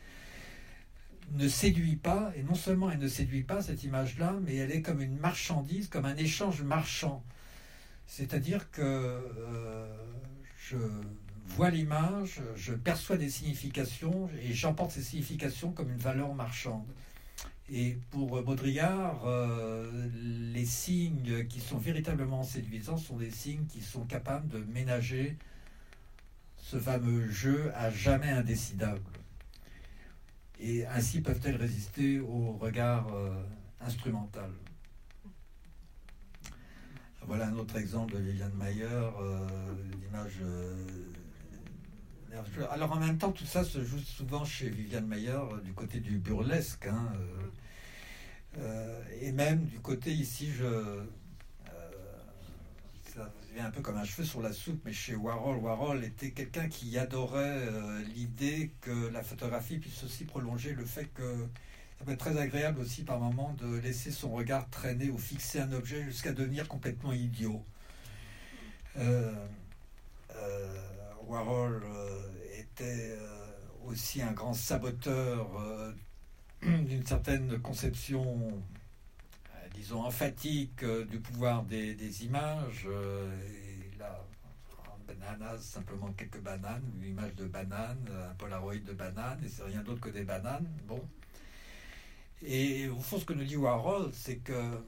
ne 1.32 1.48
séduit 1.48 1.96
pas, 1.96 2.32
et 2.36 2.44
non 2.44 2.56
seulement 2.56 2.92
elle 2.92 3.00
ne 3.00 3.08
séduit 3.08 3.44
pas 3.44 3.62
cette 3.62 3.84
image-là, 3.84 4.36
mais 4.44 4.56
elle 4.56 4.72
est 4.72 4.82
comme 4.82 5.02
une 5.02 5.18
marchandise, 5.18 5.88
comme 5.88 6.06
un 6.06 6.16
échange 6.16 6.62
marchand. 6.62 7.24
C'est-à-dire 8.08 8.70
que 8.72 8.82
euh, 8.82 9.88
je 10.58 10.78
vois 11.46 11.70
l'image, 11.70 12.42
je 12.56 12.74
perçois 12.74 13.18
des 13.18 13.30
significations 13.30 14.30
et 14.42 14.54
j'emporte 14.54 14.92
ces 14.92 15.02
significations 15.02 15.72
comme 15.72 15.92
une 15.92 15.98
valeur 15.98 16.34
marchande. 16.34 16.86
Et 17.70 17.98
pour 18.12 18.42
Baudrillard, 18.44 19.24
euh, 19.26 20.10
les 20.54 20.66
signes 20.66 21.48
qui 21.48 21.60
sont 21.60 21.78
véritablement 21.78 22.44
séduisants 22.44 22.98
sont 22.98 23.18
des 23.18 23.32
signes 23.32 23.66
qui 23.66 23.82
sont 23.82 24.06
capables 24.06 24.48
de 24.50 24.60
ménager 24.60 25.38
ce 26.58 26.78
fameux 26.78 27.30
jeu 27.30 27.72
à 27.76 27.90
jamais 27.90 28.30
indécidable. 28.30 29.02
Et 30.66 30.86
ainsi 30.88 31.22
peuvent-elles 31.22 31.58
résister 31.58 32.20
au 32.20 32.54
regard 32.54 33.14
euh, 33.14 33.44
instrumental. 33.82 34.50
Voilà 37.26 37.48
un 37.48 37.58
autre 37.58 37.78
exemple 37.78 38.14
de 38.14 38.20
Liliane 38.20 38.54
Mayer, 38.54 38.86
euh, 38.86 39.48
l'image 40.02 40.42
alors 42.72 42.92
en 42.92 43.00
même 43.00 43.18
temps, 43.18 43.32
tout 43.32 43.46
ça 43.46 43.64
se 43.64 43.84
joue 43.84 44.00
souvent 44.00 44.44
chez 44.46 44.70
Viviane 44.70 45.08
Mayer 45.08 45.32
euh, 45.32 45.62
du 45.64 45.74
côté 45.74 46.00
du 46.00 46.18
burlesque. 46.18 46.88
Hein, 46.88 47.12
euh, 47.16 48.60
euh, 48.60 49.04
et 49.22 49.32
même 49.32 49.66
du 49.66 49.80
côté 49.80 50.12
ici, 50.12 50.52
je, 50.52 50.66
ça 53.16 53.32
un 53.60 53.72
peu 53.72 53.82
comme 53.82 53.98
un 53.98 54.04
cheveu 54.04 54.24
sur 54.24 54.42
la 54.42 54.52
soupe, 54.52 54.82
mais 54.86 54.94
chez 54.94 55.16
Warhol, 55.16 55.58
Warhol 55.58 56.04
était 56.04 56.32
quelqu'un 56.32 56.68
qui 56.68 56.98
adorait 56.98 57.68
l'idée 58.16 58.72
que 58.82 59.10
la 59.10 59.24
photographie 59.24 59.78
puisse 59.78 60.04
aussi 60.04 60.26
prolonger 60.26 60.74
le 60.74 60.86
fait 60.86 61.06
que 61.14 61.48
ça 62.00 62.06
peut 62.06 62.12
être 62.12 62.20
très 62.20 62.38
agréable 62.38 62.80
aussi 62.80 63.04
par 63.04 63.20
moment 63.20 63.56
de 63.60 63.78
laisser 63.78 64.12
son 64.12 64.32
regard 64.32 64.70
traîner 64.70 65.10
ou 65.10 65.18
fixer 65.18 65.60
un 65.60 65.72
objet 65.72 66.04
jusqu'à 66.04 66.34
devenir 66.34 66.68
complètement 66.68 67.14
idiot. 67.14 67.64
Warhol 71.28 71.84
était 72.58 73.16
aussi 73.86 74.22
un 74.22 74.32
grand 74.32 74.54
saboteur 74.54 75.94
d'une 76.86 77.06
certaine 77.06 77.60
conception, 77.60 78.24
euh, 78.24 78.73
disons, 79.74 80.04
emphatique 80.04 80.84
euh, 80.84 81.06
du 81.06 81.20
pouvoir 81.20 81.64
des, 81.64 82.26
images. 82.26 82.86
Euh, 82.88 83.30
et 83.42 83.98
là, 83.98 84.24
bananas, 85.08 85.60
simplement 85.60 86.12
quelques 86.14 86.42
bananes, 86.42 86.84
une 87.02 87.10
image 87.10 87.36
de 87.36 87.46
banane, 87.46 87.98
un 88.32 88.34
polaroid 88.36 88.76
de 88.76 88.94
banane, 88.94 89.40
et 89.44 89.50
c'est 89.50 89.64
rien 89.64 89.82
d'autre 89.82 90.02
que 90.02 90.10
des 90.10 90.24
bananes. 90.24 90.68
Bon. 90.88 91.02
Et 92.42 92.88
au 92.90 93.00
fond, 93.00 93.20
ce 93.20 93.26
que 93.26 93.34
nous 93.34 93.46
dit 93.46 93.58
Warhol, 93.58 94.12
c'est 94.14 94.38
que 94.38 94.84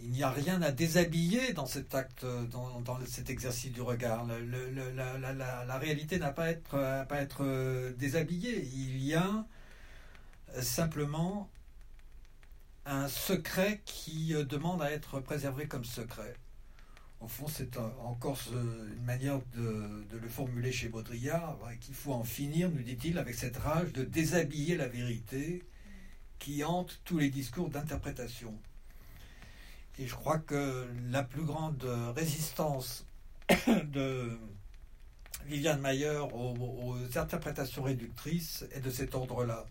il 0.00 0.10
n'y 0.10 0.24
a 0.24 0.30
rien 0.30 0.60
à 0.62 0.72
déshabiller 0.72 1.52
dans 1.52 1.66
cet 1.66 1.94
acte, 1.94 2.26
dans, 2.50 2.98
cet 3.06 3.30
exercice 3.30 3.70
du 3.70 3.82
regard. 3.82 4.26
la, 4.26 5.78
réalité 5.78 6.18
n'a 6.18 6.32
pas 6.32 6.44
à 6.44 6.50
être, 6.50 7.06
pas 7.06 7.22
être 7.22 7.92
déshabillée. 7.92 8.64
Il 8.74 8.98
y 8.98 9.14
a 9.14 9.46
simplement 10.60 11.48
un 12.86 13.08
secret 13.08 13.80
qui 13.84 14.34
euh, 14.34 14.44
demande 14.44 14.82
à 14.82 14.90
être 14.90 15.20
préservé 15.20 15.66
comme 15.66 15.84
secret. 15.84 16.34
Au 17.20 17.28
fond, 17.28 17.46
c'est 17.46 17.76
encore 17.76 18.40
une 18.50 19.04
manière 19.04 19.40
de, 19.54 20.04
le 20.10 20.28
formuler 20.28 20.72
chez 20.72 20.88
Baudrillard, 20.88 21.56
qu'il 21.80 21.94
faut 21.94 22.12
en 22.12 22.24
finir, 22.24 22.68
nous 22.68 22.82
dit-il, 22.82 23.16
avec 23.16 23.36
cette 23.36 23.56
rage 23.58 23.92
de 23.92 24.02
déshabiller 24.02 24.76
la 24.76 24.88
vérité 24.88 25.62
qui 26.40 26.64
hante 26.64 27.00
tous 27.04 27.18
les 27.18 27.30
discours 27.30 27.70
d'interprétation. 27.70 28.58
Et 30.00 30.08
je 30.08 30.14
crois 30.16 30.38
que 30.38 30.88
la 31.10 31.22
plus 31.22 31.44
grande 31.44 31.84
résistance 32.16 33.06
de 33.84 34.36
Viviane 35.46 35.80
Mayer 35.80 36.18
aux 36.34 36.96
interprétations 37.14 37.84
réductrices 37.84 38.64
est 38.72 38.80
de 38.80 38.90
cet 38.90 39.14
ordre-là 39.14 39.64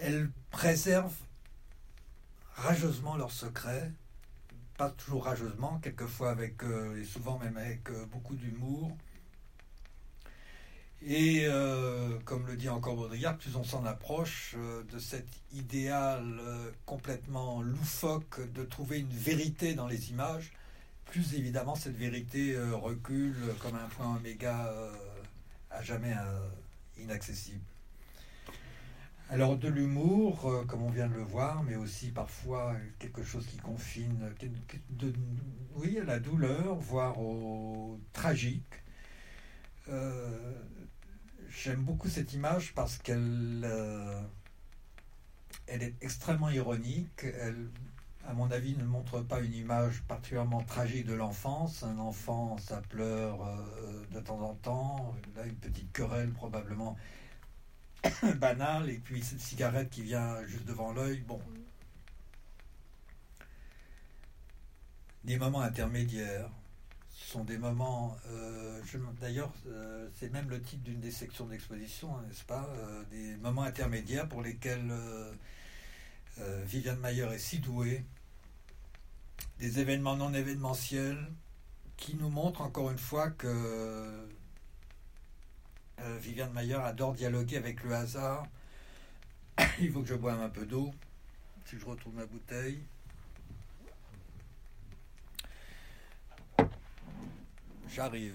elles 0.00 0.30
préservent 0.50 1.25
rageusement 2.56 3.16
leurs 3.16 3.30
secrets, 3.30 3.92
pas 4.76 4.90
toujours 4.90 5.24
rageusement, 5.24 5.78
quelquefois 5.82 6.30
avec, 6.30 6.62
euh, 6.62 7.00
et 7.00 7.04
souvent 7.04 7.38
même 7.38 7.56
avec 7.56 7.90
euh, 7.90 8.04
beaucoup 8.06 8.34
d'humour. 8.34 8.96
Et 11.02 11.44
euh, 11.44 12.18
comme 12.24 12.46
le 12.46 12.56
dit 12.56 12.68
encore 12.68 12.96
Baudrillard, 12.96 13.36
plus 13.36 13.54
on 13.56 13.64
s'en 13.64 13.84
approche 13.84 14.56
de 14.90 14.98
cet 14.98 15.26
idéal 15.52 16.40
complètement 16.86 17.60
loufoque 17.60 18.40
de 18.52 18.64
trouver 18.64 19.00
une 19.00 19.12
vérité 19.12 19.74
dans 19.74 19.86
les 19.86 20.10
images, 20.10 20.52
plus 21.04 21.34
évidemment 21.34 21.76
cette 21.76 21.96
vérité 21.96 22.58
recule 22.72 23.36
comme 23.60 23.76
un 23.76 23.88
point 23.90 24.16
oméga 24.16 24.72
à 25.70 25.82
jamais 25.82 26.14
inaccessible. 26.98 27.60
Alors 29.28 29.56
de 29.56 29.66
l'humour, 29.66 30.48
euh, 30.48 30.64
comme 30.66 30.82
on 30.82 30.90
vient 30.90 31.08
de 31.08 31.14
le 31.14 31.22
voir, 31.22 31.64
mais 31.64 31.74
aussi 31.74 32.12
parfois 32.12 32.76
quelque 33.00 33.24
chose 33.24 33.44
qui 33.46 33.56
confine, 33.56 34.32
de, 34.90 35.12
oui, 35.74 35.98
à 35.98 36.04
la 36.04 36.20
douleur, 36.20 36.76
voire 36.76 37.18
au 37.18 37.98
tragique. 38.12 38.84
Euh, 39.88 40.52
j'aime 41.50 41.82
beaucoup 41.82 42.08
cette 42.08 42.34
image 42.34 42.72
parce 42.74 42.98
qu'elle 42.98 43.62
euh, 43.64 44.22
elle 45.66 45.82
est 45.82 45.94
extrêmement 46.02 46.50
ironique. 46.50 47.24
Elle, 47.24 47.68
à 48.28 48.32
mon 48.32 48.48
avis, 48.52 48.76
ne 48.76 48.84
montre 48.84 49.22
pas 49.22 49.40
une 49.40 49.54
image 49.54 50.02
particulièrement 50.02 50.62
tragique 50.62 51.04
de 51.04 51.14
l'enfance. 51.14 51.82
Un 51.82 51.98
enfant, 51.98 52.58
ça 52.58 52.80
pleure 52.90 53.38
de 54.12 54.20
temps 54.20 54.40
en 54.40 54.54
temps. 54.54 55.16
Là, 55.34 55.46
une 55.46 55.56
petite 55.56 55.92
querelle 55.92 56.30
probablement 56.30 56.96
banal, 58.36 58.90
et 58.90 58.98
puis 58.98 59.22
cette 59.22 59.40
cigarette 59.40 59.90
qui 59.90 60.02
vient 60.02 60.44
juste 60.46 60.64
devant 60.64 60.92
l'œil. 60.92 61.20
Bon. 61.20 61.40
Des 65.24 65.38
moments 65.38 65.60
intermédiaires. 65.60 66.50
Sont 67.10 67.44
des 67.44 67.58
moments. 67.58 68.16
Euh, 68.28 68.80
D'ailleurs, 69.20 69.52
euh, 69.66 70.08
c'est 70.14 70.32
même 70.32 70.48
le 70.48 70.62
titre 70.62 70.84
d'une 70.84 71.00
des 71.00 71.10
sections 71.10 71.46
d'exposition, 71.46 72.16
hein, 72.16 72.22
n'est-ce 72.28 72.44
pas 72.44 72.68
euh, 72.78 73.02
Des 73.10 73.34
moments 73.36 73.62
intermédiaires 73.62 74.28
pour 74.28 74.42
lesquels 74.42 74.92
Viviane 76.66 77.00
Mayer 77.00 77.26
est 77.32 77.38
si 77.38 77.58
douée. 77.58 78.04
Des 79.58 79.80
événements 79.80 80.16
non 80.16 80.32
événementiels 80.34 81.32
qui 81.96 82.14
nous 82.14 82.28
montrent 82.28 82.60
encore 82.60 82.90
une 82.90 82.98
fois 82.98 83.30
que 83.30 84.28
euh, 86.00 86.18
Viviane 86.20 86.52
Mayer 86.52 86.74
adore 86.74 87.14
dialoguer 87.14 87.56
avec 87.56 87.82
le 87.82 87.94
hasard. 87.94 88.46
Il 89.80 89.90
faut 89.90 90.02
que 90.02 90.08
je 90.08 90.14
boive 90.14 90.40
un 90.40 90.48
peu 90.48 90.66
d'eau. 90.66 90.92
Si 91.64 91.78
je 91.78 91.84
retrouve 91.84 92.14
ma 92.14 92.26
bouteille. 92.26 92.80
J'arrive. 97.88 98.34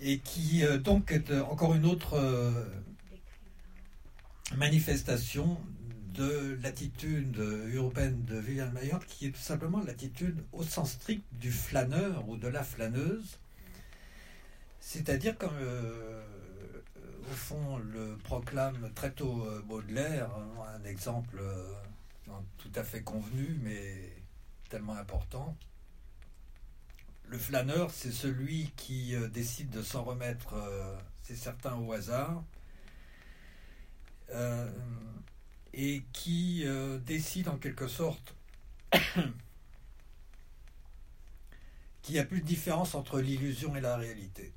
Et 0.00 0.18
qui 0.18 0.64
euh, 0.64 0.76
donc 0.76 1.12
est 1.12 1.30
euh, 1.30 1.42
encore 1.44 1.74
une 1.74 1.86
autre 1.86 2.20
manifestation 4.54 5.58
de 6.14 6.58
l'attitude 6.62 7.38
européenne 7.74 8.24
de 8.24 8.40
Mayer, 8.40 8.98
qui 9.08 9.26
est 9.26 9.30
tout 9.30 9.40
simplement 9.40 9.82
l'attitude 9.84 10.42
au 10.52 10.62
sens 10.62 10.92
strict 10.92 11.24
du 11.40 11.50
flâneur 11.50 12.28
ou 12.28 12.36
de 12.36 12.48
la 12.48 12.62
flâneuse. 12.62 13.38
C'est-à-dire, 14.80 15.36
comme 15.36 15.56
euh, 15.60 16.22
au 17.30 17.34
fond 17.34 17.78
le 17.78 18.16
proclame 18.22 18.92
très 18.94 19.10
tôt 19.10 19.44
euh, 19.44 19.60
Baudelaire, 19.62 20.30
hein, 20.36 20.78
un 20.78 20.84
exemple 20.84 21.38
euh, 21.40 21.74
tout 22.58 22.72
à 22.76 22.84
fait 22.84 23.02
convenu, 23.02 23.58
mais 23.62 24.12
tellement 24.68 24.96
important. 24.96 25.56
Le 27.26 27.38
flâneur, 27.38 27.90
c'est 27.90 28.12
celui 28.12 28.70
qui 28.76 29.16
décide 29.32 29.70
de 29.70 29.82
s'en 29.82 30.04
remettre, 30.04 30.54
c'est 31.22 31.34
certain, 31.34 31.74
au 31.74 31.90
hasard 31.92 32.44
et 35.76 36.04
qui 36.12 36.62
euh, 36.64 36.98
décide 36.98 37.48
en 37.48 37.56
quelque 37.56 37.88
sorte 37.88 38.36
qu'il 42.02 42.14
n'y 42.14 42.20
a 42.20 42.24
plus 42.24 42.40
de 42.40 42.46
différence 42.46 42.94
entre 42.94 43.20
l'illusion 43.20 43.74
et 43.74 43.80
la 43.80 43.96
réalité. 43.96 44.52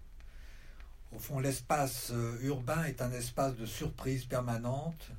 Au 1.16 1.20
fond, 1.20 1.40
l'espace 1.40 2.12
euh, 2.12 2.38
urbain 2.44 2.84
est 2.84 3.02
un 3.02 3.12
espace 3.12 3.56
de 3.56 3.66
surprise 3.66 4.26
permanente, 4.26 5.10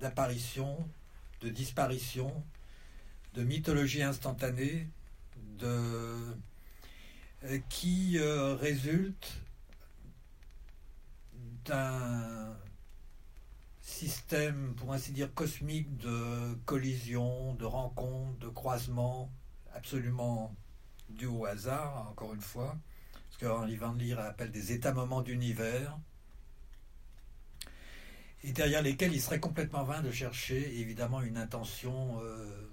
d'apparition, 0.00 0.88
de 1.40 1.48
disparition, 1.48 2.32
de 3.34 3.42
mythologie 3.42 4.02
instantanée, 4.02 4.86
de, 5.58 6.36
euh, 7.44 7.58
qui 7.68 8.18
résulte 8.20 9.40
d'un 11.64 12.56
système, 13.98 14.74
pour 14.76 14.92
ainsi 14.92 15.10
dire, 15.12 15.32
cosmique 15.34 15.96
de 15.98 16.54
collisions, 16.66 17.54
de 17.54 17.64
rencontres, 17.64 18.38
de 18.38 18.48
croisements, 18.48 19.30
absolument 19.74 20.54
dû 21.08 21.26
au 21.26 21.46
hasard, 21.46 22.08
encore 22.08 22.32
une 22.32 22.40
fois, 22.40 22.76
ce 23.30 23.38
que 23.38 23.46
Henri 23.46 23.76
Van 23.76 23.94
Leer 23.94 24.18
appelle 24.18 24.52
des 24.52 24.72
états-moments 24.72 25.22
d'univers, 25.22 25.98
et 28.44 28.52
derrière 28.52 28.82
lesquels 28.82 29.12
il 29.12 29.20
serait 29.20 29.40
complètement 29.40 29.82
vain 29.82 30.00
de 30.00 30.12
chercher, 30.12 30.78
évidemment, 30.78 31.20
une 31.20 31.36
intention 31.36 32.20
euh, 32.22 32.70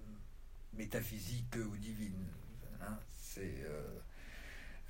métaphysique 0.74 1.56
ou 1.56 1.76
divine. 1.78 2.28
Hein. 2.82 3.00
C'est. 3.16 3.64
Euh, 3.66 3.95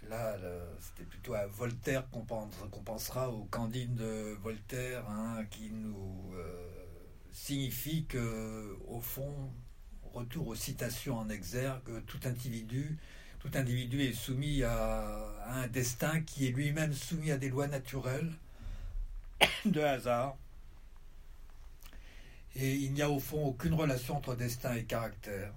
Là, 0.10 0.38
c'était 0.80 1.08
plutôt 1.10 1.34
à 1.34 1.48
Voltaire 1.48 2.08
qu'on 2.12 2.84
pensera 2.84 3.30
au 3.30 3.46
Candide 3.46 3.96
de 3.96 4.38
Voltaire, 4.42 5.10
hein, 5.10 5.44
qui 5.50 5.72
nous 5.72 6.32
euh, 6.36 6.86
signifie 7.32 8.06
que, 8.06 8.78
au 8.88 9.00
fond, 9.00 9.52
retour 10.14 10.48
aux 10.48 10.56
citations 10.56 11.18
en 11.18 11.30
exergue, 11.30 12.04
tout 12.06 12.20
individu, 12.26 12.98
tout 13.40 13.50
individu 13.56 14.02
est 14.02 14.14
soumis 14.14 14.64
à, 14.64 15.18
un 15.48 15.68
destin 15.68 16.22
qui 16.22 16.48
est 16.48 16.52
lui-même 16.52 16.94
soumis 16.94 17.32
à 17.32 17.38
des 17.38 17.50
lois 17.50 17.68
naturelles, 17.68 18.32
de 19.66 19.82
hasard. 19.82 20.38
Et 22.56 22.76
il 22.76 22.94
n'y 22.94 23.02
a 23.02 23.10
au 23.10 23.20
fond 23.20 23.46
aucune 23.46 23.74
relation 23.74 24.18
entre 24.18 24.36
destin 24.36 24.74
et 24.76 24.86
caractère. 24.86 25.54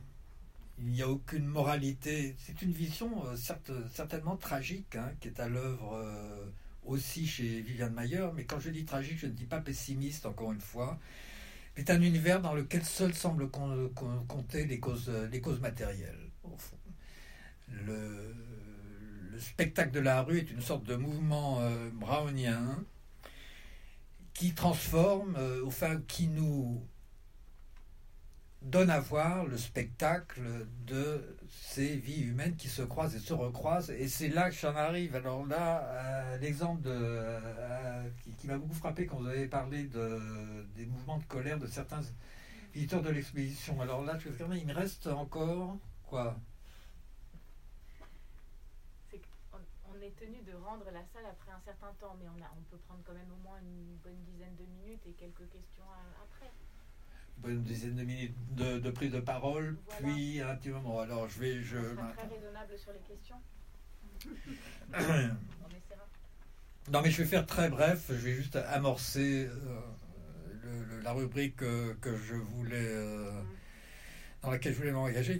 Il 0.80 0.88
n'y 0.88 1.02
a 1.02 1.08
aucune 1.08 1.46
moralité. 1.46 2.36
C'est 2.38 2.62
une 2.62 2.72
vision 2.72 3.26
euh, 3.26 3.36
certainement 3.90 4.36
tragique 4.36 4.96
hein, 4.96 5.12
qui 5.20 5.28
est 5.28 5.40
à 5.40 5.48
l'œuvre 5.48 5.94
euh, 5.94 6.46
aussi 6.84 7.26
chez 7.26 7.60
Viviane 7.60 7.92
Mayer. 7.94 8.28
Mais 8.34 8.44
quand 8.44 8.60
je 8.60 8.70
dis 8.70 8.84
tragique, 8.84 9.18
je 9.18 9.26
ne 9.26 9.32
dis 9.32 9.46
pas 9.46 9.60
pessimiste, 9.60 10.26
encore 10.26 10.52
une 10.52 10.60
fois. 10.60 10.98
C'est 11.76 11.90
un 11.90 12.02
univers 12.02 12.40
dans 12.40 12.54
lequel 12.54 12.84
seul 12.84 13.14
semble 13.14 13.48
compter 13.50 14.66
les 14.66 14.80
causes, 14.80 15.12
les 15.30 15.40
causes 15.40 15.60
matérielles. 15.60 16.18
Le, 17.68 18.34
le, 19.30 19.38
spectacle 19.38 19.92
de 19.92 20.00
la 20.00 20.22
rue 20.22 20.38
est 20.38 20.50
une 20.50 20.60
sorte 20.60 20.82
de 20.84 20.96
mouvement 20.96 21.60
euh, 21.60 21.90
brownien 21.90 22.84
qui 24.34 24.54
transforme, 24.54 25.36
euh, 25.36 25.62
enfin, 25.66 26.00
qui 26.08 26.26
nous 26.26 26.82
donne 28.62 28.90
à 28.90 29.00
voir 29.00 29.46
le 29.46 29.56
spectacle 29.56 30.40
de 30.86 31.36
ces 31.48 31.96
vies 31.96 32.22
humaines 32.22 32.56
qui 32.56 32.68
se 32.68 32.82
croisent 32.82 33.14
et 33.14 33.20
se 33.20 33.32
recroisent. 33.32 33.90
Et 33.90 34.08
c'est 34.08 34.28
là 34.28 34.50
que 34.50 34.56
j'en 34.56 34.74
arrive. 34.74 35.14
Alors 35.14 35.46
là, 35.46 36.36
l'exemple 36.38 36.82
de, 36.82 36.90
euh, 36.92 38.08
qui, 38.38 38.46
m'a 38.46 38.58
beaucoup 38.58 38.74
frappé 38.74 39.06
quand 39.06 39.18
vous 39.18 39.28
avez 39.28 39.46
parlé 39.46 39.84
de, 39.84 40.66
des 40.74 40.86
mouvements 40.86 41.18
de 41.18 41.24
colère 41.24 41.58
de 41.58 41.66
certains 41.66 42.00
visiteurs 42.74 43.02
de 43.02 43.10
l'expédition. 43.10 43.80
Alors 43.80 44.04
là, 44.04 44.18
je 44.18 44.28
il 44.28 44.66
me 44.66 44.74
reste 44.74 45.06
encore 45.06 45.78
quoi? 46.04 46.36
On 49.90 50.00
est 50.00 50.14
tenu 50.16 50.40
de 50.42 50.54
rendre 50.54 50.84
la 50.92 51.04
salle 51.12 51.26
après 51.26 51.50
un 51.50 51.60
certain 51.64 51.92
temps, 51.98 52.16
mais 52.20 52.28
on, 52.28 52.42
a, 52.42 52.48
on 52.56 52.62
peut 52.70 52.78
prendre 52.86 53.00
quand 53.04 53.14
même 53.14 53.32
au 53.32 53.42
moins 53.42 53.58
une 53.60 53.96
bonne 53.96 54.22
dizaine 54.24 54.54
de 54.56 54.64
minutes 54.64 55.04
et 55.06 55.12
quelques 55.12 55.48
questions 55.50 55.84
après. 56.22 56.52
Une 57.44 57.54
bonne 57.54 57.62
dizaine 57.62 57.94
de 57.94 58.02
minutes 58.02 58.34
de, 58.56 58.90
prise 58.90 59.12
de 59.12 59.20
parole, 59.20 59.76
puis 60.00 60.40
un 60.40 60.56
petit 60.56 60.70
moment. 60.70 61.00
Alors 61.00 61.28
je 61.28 61.40
vais. 61.40 61.62
Je... 61.62 61.76
sera 61.76 62.12
très 62.12 62.26
raisonnable 62.26 62.78
sur 62.78 62.92
les 62.92 63.00
questions. 63.00 63.36
Non, 66.90 67.02
mais 67.02 67.10
je 67.10 67.18
vais 67.18 67.28
faire 67.28 67.44
très 67.44 67.68
bref. 67.68 68.06
Je 68.08 68.14
vais 68.14 68.32
juste 68.32 68.56
amorcer 68.56 69.46
euh, 69.46 71.02
la 71.02 71.12
rubrique 71.12 71.56
que, 71.56 72.16
je 72.16 72.34
voulais, 72.34 72.76
euh, 72.78 73.30
mm. 73.30 73.46
dans 74.42 74.50
laquelle 74.50 74.72
je 74.72 74.78
voulais 74.78 74.92
m'engager. 74.92 75.38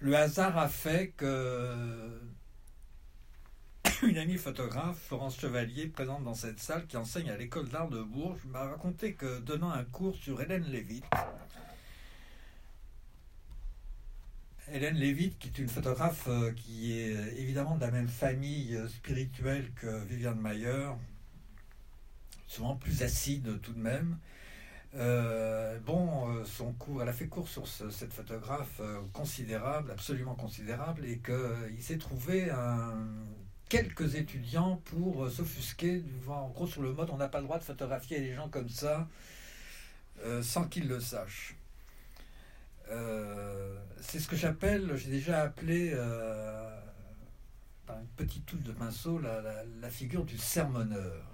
Le 0.00 0.14
hasard 0.14 0.58
a 0.58 0.68
fait 0.68 1.14
que 1.16 2.20
une 4.08 4.18
amie 4.18 4.36
photographe, 4.36 4.98
Florence 5.06 5.38
Chevalier, 5.38 5.86
présente 5.86 6.24
dans 6.24 6.34
cette 6.34 6.58
salle, 6.58 6.86
qui 6.86 6.96
enseigne 6.96 7.30
à 7.30 7.36
l'école 7.36 7.68
d'art 7.68 7.88
de 7.88 8.02
Bourges, 8.02 8.44
m'a 8.46 8.64
raconté 8.64 9.14
que 9.14 9.40
donnant 9.40 9.70
un 9.70 9.84
cours 9.84 10.16
sur 10.16 10.40
Hélène 10.40 10.64
Lévite, 10.64 11.04
Hélène 14.72 14.96
Lévite, 14.96 15.38
qui 15.38 15.48
est 15.48 15.58
une 15.58 15.68
photographe 15.68 16.28
euh, 16.28 16.52
qui 16.52 16.98
est 16.98 17.14
euh, 17.14 17.34
évidemment 17.36 17.74
de 17.74 17.80
la 17.80 17.90
même 17.90 18.08
famille 18.08 18.76
euh, 18.76 18.88
spirituelle 18.88 19.70
que 19.74 20.04
Viviane 20.04 20.40
Mayer, 20.40 20.90
souvent 22.46 22.76
plus 22.76 23.02
acide 23.02 23.60
tout 23.60 23.72
de 23.72 23.80
même. 23.80 24.16
bon, 25.84 26.44
son 26.44 26.72
cours, 26.72 27.02
elle 27.02 27.08
a 27.08 27.12
fait 27.12 27.26
cours 27.26 27.48
sur 27.48 27.66
cette 27.66 28.12
photographe 28.12 28.80
considérable, 29.12 29.90
absolument 29.90 30.34
considérable, 30.34 31.04
et 31.04 31.18
qu'il 31.18 31.82
s'est 31.82 31.98
trouvé 31.98 32.50
un, 32.50 32.96
quelques 33.70 34.16
étudiants 34.16 34.82
pour 34.84 35.24
euh, 35.24 35.30
s'offusquer. 35.30 36.02
En 36.28 36.48
gros, 36.48 36.66
sur 36.66 36.82
le 36.82 36.92
mode, 36.92 37.08
on 37.10 37.16
n'a 37.16 37.28
pas 37.28 37.38
le 37.38 37.44
droit 37.44 37.58
de 37.58 37.64
photographier 37.64 38.18
les 38.18 38.34
gens 38.34 38.50
comme 38.50 38.68
ça 38.68 39.08
euh, 40.24 40.42
sans 40.42 40.64
qu'ils 40.64 40.88
le 40.88 41.00
sachent. 41.00 41.56
Euh, 42.90 43.78
c'est 44.02 44.18
ce 44.18 44.28
que 44.28 44.36
j'appelle, 44.36 44.94
j'ai 44.96 45.10
déjà 45.10 45.42
appelé 45.42 45.92
par 47.86 47.98
une 47.98 48.08
petite 48.16 48.44
touche 48.44 48.62
de 48.62 48.72
pinceau 48.72 49.20
la, 49.20 49.90
figure 49.90 50.24
du 50.24 50.36
sermonneur. 50.36 51.24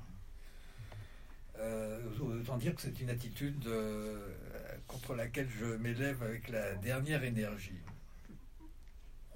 autant 2.21 2.59
dire 2.59 2.75
que 2.75 2.83
c'est 2.83 3.01
une 3.01 3.09
attitude 3.09 3.67
contre 4.87 5.15
laquelle 5.15 5.49
je 5.49 5.65
m'élève 5.65 6.23
avec 6.23 6.51
la 6.51 6.75
dernière 6.75 7.25
énergie 7.25 7.81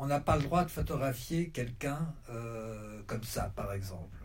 on 0.01 0.07
n'a 0.07 0.19
pas 0.19 0.37
le 0.39 0.45
droit 0.45 0.65
de 0.65 0.71
photographier 0.71 1.51
quelqu'un 1.51 2.15
euh, 2.31 3.03
comme 3.07 3.23
ça, 3.23 3.53
par 3.55 3.75
exemple. 3.75 4.17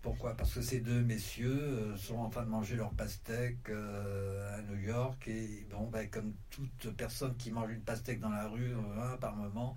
Pourquoi? 0.00 0.36
Parce 0.36 0.54
que 0.54 0.62
ces 0.62 0.78
deux 0.78 1.02
messieurs 1.02 1.60
euh, 1.60 1.96
sont 1.96 2.18
en 2.18 2.28
train 2.28 2.44
de 2.44 2.48
manger 2.48 2.76
leur 2.76 2.92
pastèque 2.92 3.68
euh, 3.68 4.56
à 4.56 4.62
New 4.62 4.78
York 4.78 5.26
et 5.26 5.66
bon, 5.72 5.88
ben, 5.88 6.08
comme 6.08 6.34
toute 6.50 6.96
personne 6.96 7.34
qui 7.36 7.50
mange 7.50 7.72
une 7.72 7.80
pastèque 7.80 8.20
dans 8.20 8.28
la 8.28 8.46
rue, 8.46 8.72
par 9.20 9.34
moment, 9.34 9.76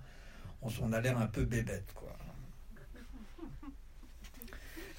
on, 0.62 0.94
a 0.94 1.02
l'air 1.02 1.18
un 1.18 1.26
peu 1.26 1.44
bébête, 1.44 1.92
quoi. 1.96 2.16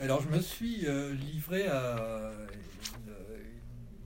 Alors 0.00 0.20
je 0.22 0.28
me 0.28 0.40
suis 0.40 0.86
livré 1.12 1.68
à 1.68 2.32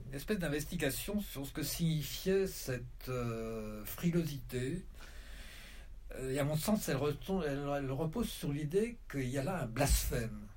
une, 0.05 0.13
espèce 0.13 0.37
d'investigation 0.37 1.19
sur 1.19 1.47
ce 1.47 1.51
que 1.51 1.63
signifiait 1.63 2.45
cette 2.45 3.09
frilosité 3.85 4.85
et 6.29 6.39
à 6.39 6.43
mon 6.43 6.55
sens, 6.55 6.89
elle, 6.89 6.97
repose 6.97 8.29
sur 8.29 8.51
l'idée 8.51 8.97
qu'il 9.09 9.27
y 9.27 9.37
a 9.37 9.43
là 9.43 9.63
un 9.63 9.65
blasphème. 9.65 10.47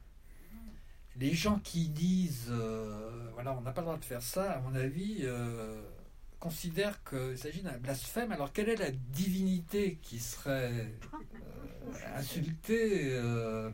Les 1.17 1.35
gens 1.35 1.59
qui 1.59 1.89
disent, 1.89 2.49
euh, 2.51 3.31
voilà, 3.35 3.53
on 3.53 3.61
n'a 3.61 3.73
pas 3.73 3.81
le 3.83 3.87
droit 3.87 3.99
de 3.99 4.05
faire 4.05 4.23
ça, 4.23 4.53
à 4.53 4.61
mon 4.61 4.75
avis, 4.75 5.19
euh, 5.23 5.83
considèrent 6.39 7.03
qu'il 7.05 7.37
s'agit 7.37 7.63
d'un 7.63 7.77
blasphème. 7.79 8.33
Alors, 8.33 8.53
quelle 8.53 8.71
est 8.71 8.77
la 8.77 8.91
divinité 8.91 9.99
qui 10.03 10.19
serait 10.19 10.95
insultée 12.15 13.21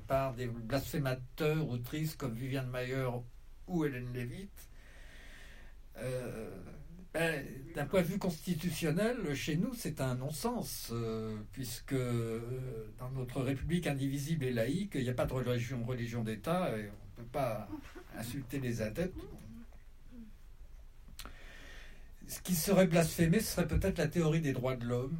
par 0.08 0.34
des 0.34 0.46
blasphémateurs, 0.46 1.68
autrices 1.68 2.16
comme 2.16 2.34
Viviane 2.34 2.70
Mayer 2.70 3.08
ou 3.68 3.84
Hélène 3.84 4.12
Lévite 4.12 4.68
d'un 7.74 7.86
point 7.86 8.02
de 8.02 8.06
vue 8.06 8.18
constitutionnel, 8.18 9.34
chez 9.34 9.56
nous, 9.56 9.72
c'est 9.74 10.00
un 10.00 10.14
non-sens, 10.16 10.90
euh, 10.92 11.36
puisque 11.52 11.92
euh, 11.92 12.40
dans 12.98 13.10
notre 13.10 13.42
République 13.42 13.86
indivisible 13.86 14.44
et 14.44 14.52
laïque, 14.52 14.92
il 14.94 15.02
n'y 15.02 15.10
a 15.10 15.14
pas 15.14 15.26
de 15.26 15.32
religion, 15.32 16.22
d'État, 16.22 16.76
et 16.76 16.90
on 16.90 17.20
ne 17.20 17.24
peut 17.24 17.30
pas 17.32 17.68
insulter 18.16 18.60
les 18.60 18.82
adeptes. 18.82 19.14
Ce 22.28 22.40
qui 22.40 22.54
serait 22.54 22.86
blasphémé, 22.86 23.40
serait 23.40 23.68
peut-être 23.68 23.98
la 23.98 24.08
théorie 24.08 24.40
des 24.40 24.52
droits 24.52 24.76
de 24.76 24.84
l'homme, 24.84 25.16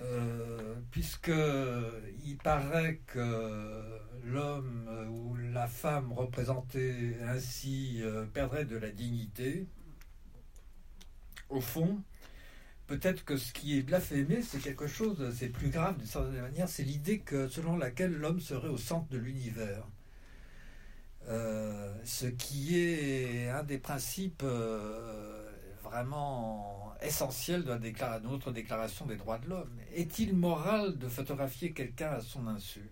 euh, 0.00 0.74
puisqu'il 0.90 2.36
paraît 2.42 3.00
que 3.06 4.00
l'homme 4.24 5.08
ou 5.10 5.36
la 5.36 5.66
femme 5.66 6.12
représentée 6.12 7.16
ainsi 7.26 8.02
perdrait 8.32 8.64
de 8.64 8.76
la 8.76 8.90
dignité 8.90 9.66
au 11.48 11.60
fond, 11.60 12.02
peut-être 12.86 13.24
que 13.24 13.36
ce 13.36 13.52
qui 13.52 13.78
est 13.78 13.82
blasphémé, 13.82 14.42
c'est 14.42 14.58
quelque 14.58 14.86
chose, 14.86 15.34
c'est 15.36 15.48
plus 15.48 15.70
grave 15.70 15.96
d'une 15.98 16.06
certaine 16.06 16.40
manière, 16.40 16.68
c'est 16.68 16.82
l'idée 16.82 17.22
selon 17.50 17.76
laquelle 17.76 18.12
l'homme 18.12 18.40
serait 18.40 18.68
au 18.68 18.78
centre 18.78 19.08
de 19.08 19.18
l'univers. 19.18 19.86
Euh, 21.28 21.94
ce 22.04 22.26
qui 22.26 22.78
est 22.78 23.50
un 23.50 23.62
des 23.62 23.78
principes 23.78 24.42
euh, 24.44 25.46
vraiment 25.82 26.94
essentiels 27.02 27.64
de, 27.64 27.78
notre 28.26 28.50
déclaration 28.50 29.04
des 29.04 29.16
droits 29.16 29.38
de 29.38 29.48
l'homme. 29.48 29.78
Est-il 29.94 30.34
moral 30.34 30.96
de 30.96 31.08
photographier 31.08 31.72
quelqu'un 31.72 32.10
à 32.12 32.20
son 32.20 32.46
insu? 32.46 32.90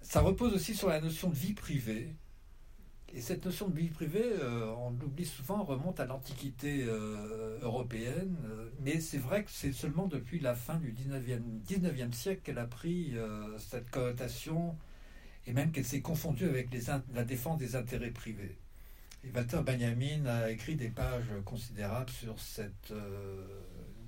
Ça 0.00 0.20
repose 0.20 0.54
aussi 0.54 0.74
sur 0.74 0.88
la 0.88 1.00
notion 1.00 1.28
de 1.28 1.34
vie 1.34 1.54
privée. 1.54 2.14
Et 3.14 3.20
cette 3.20 3.44
notion 3.44 3.68
de 3.68 3.78
vie 3.78 3.88
privée, 3.88 4.32
euh, 4.40 4.66
on 4.78 4.90
l'oublie 4.90 5.24
souvent, 5.24 5.62
remonte 5.62 6.00
à 6.00 6.06
l'Antiquité 6.06 6.84
euh, 6.86 7.58
européenne, 7.62 8.36
euh, 8.46 8.68
mais 8.80 9.00
c'est 9.00 9.18
vrai 9.18 9.44
que 9.44 9.50
c'est 9.50 9.72
seulement 9.72 10.06
depuis 10.06 10.40
la 10.40 10.54
fin 10.54 10.76
du 10.76 10.92
19e, 10.92 11.40
19e 11.66 12.12
siècle 12.12 12.42
qu'elle 12.42 12.58
a 12.58 12.66
pris 12.66 13.14
cette 13.58 13.90
connotation, 13.90 14.76
et 15.46 15.52
même 15.52 15.70
qu'elle 15.70 15.84
s'est 15.84 16.00
confondue 16.00 16.46
avec 16.46 16.68
la 17.14 17.24
défense 17.24 17.58
des 17.58 17.76
intérêts 17.76 18.10
privés. 18.10 18.58
Et 19.24 19.30
Walter 19.34 19.60
Benjamin 19.64 20.26
a 20.26 20.50
écrit 20.50 20.74
des 20.76 20.90
pages 20.90 21.30
considérables 21.44 22.10
sur 22.10 22.38
cette 22.40 22.92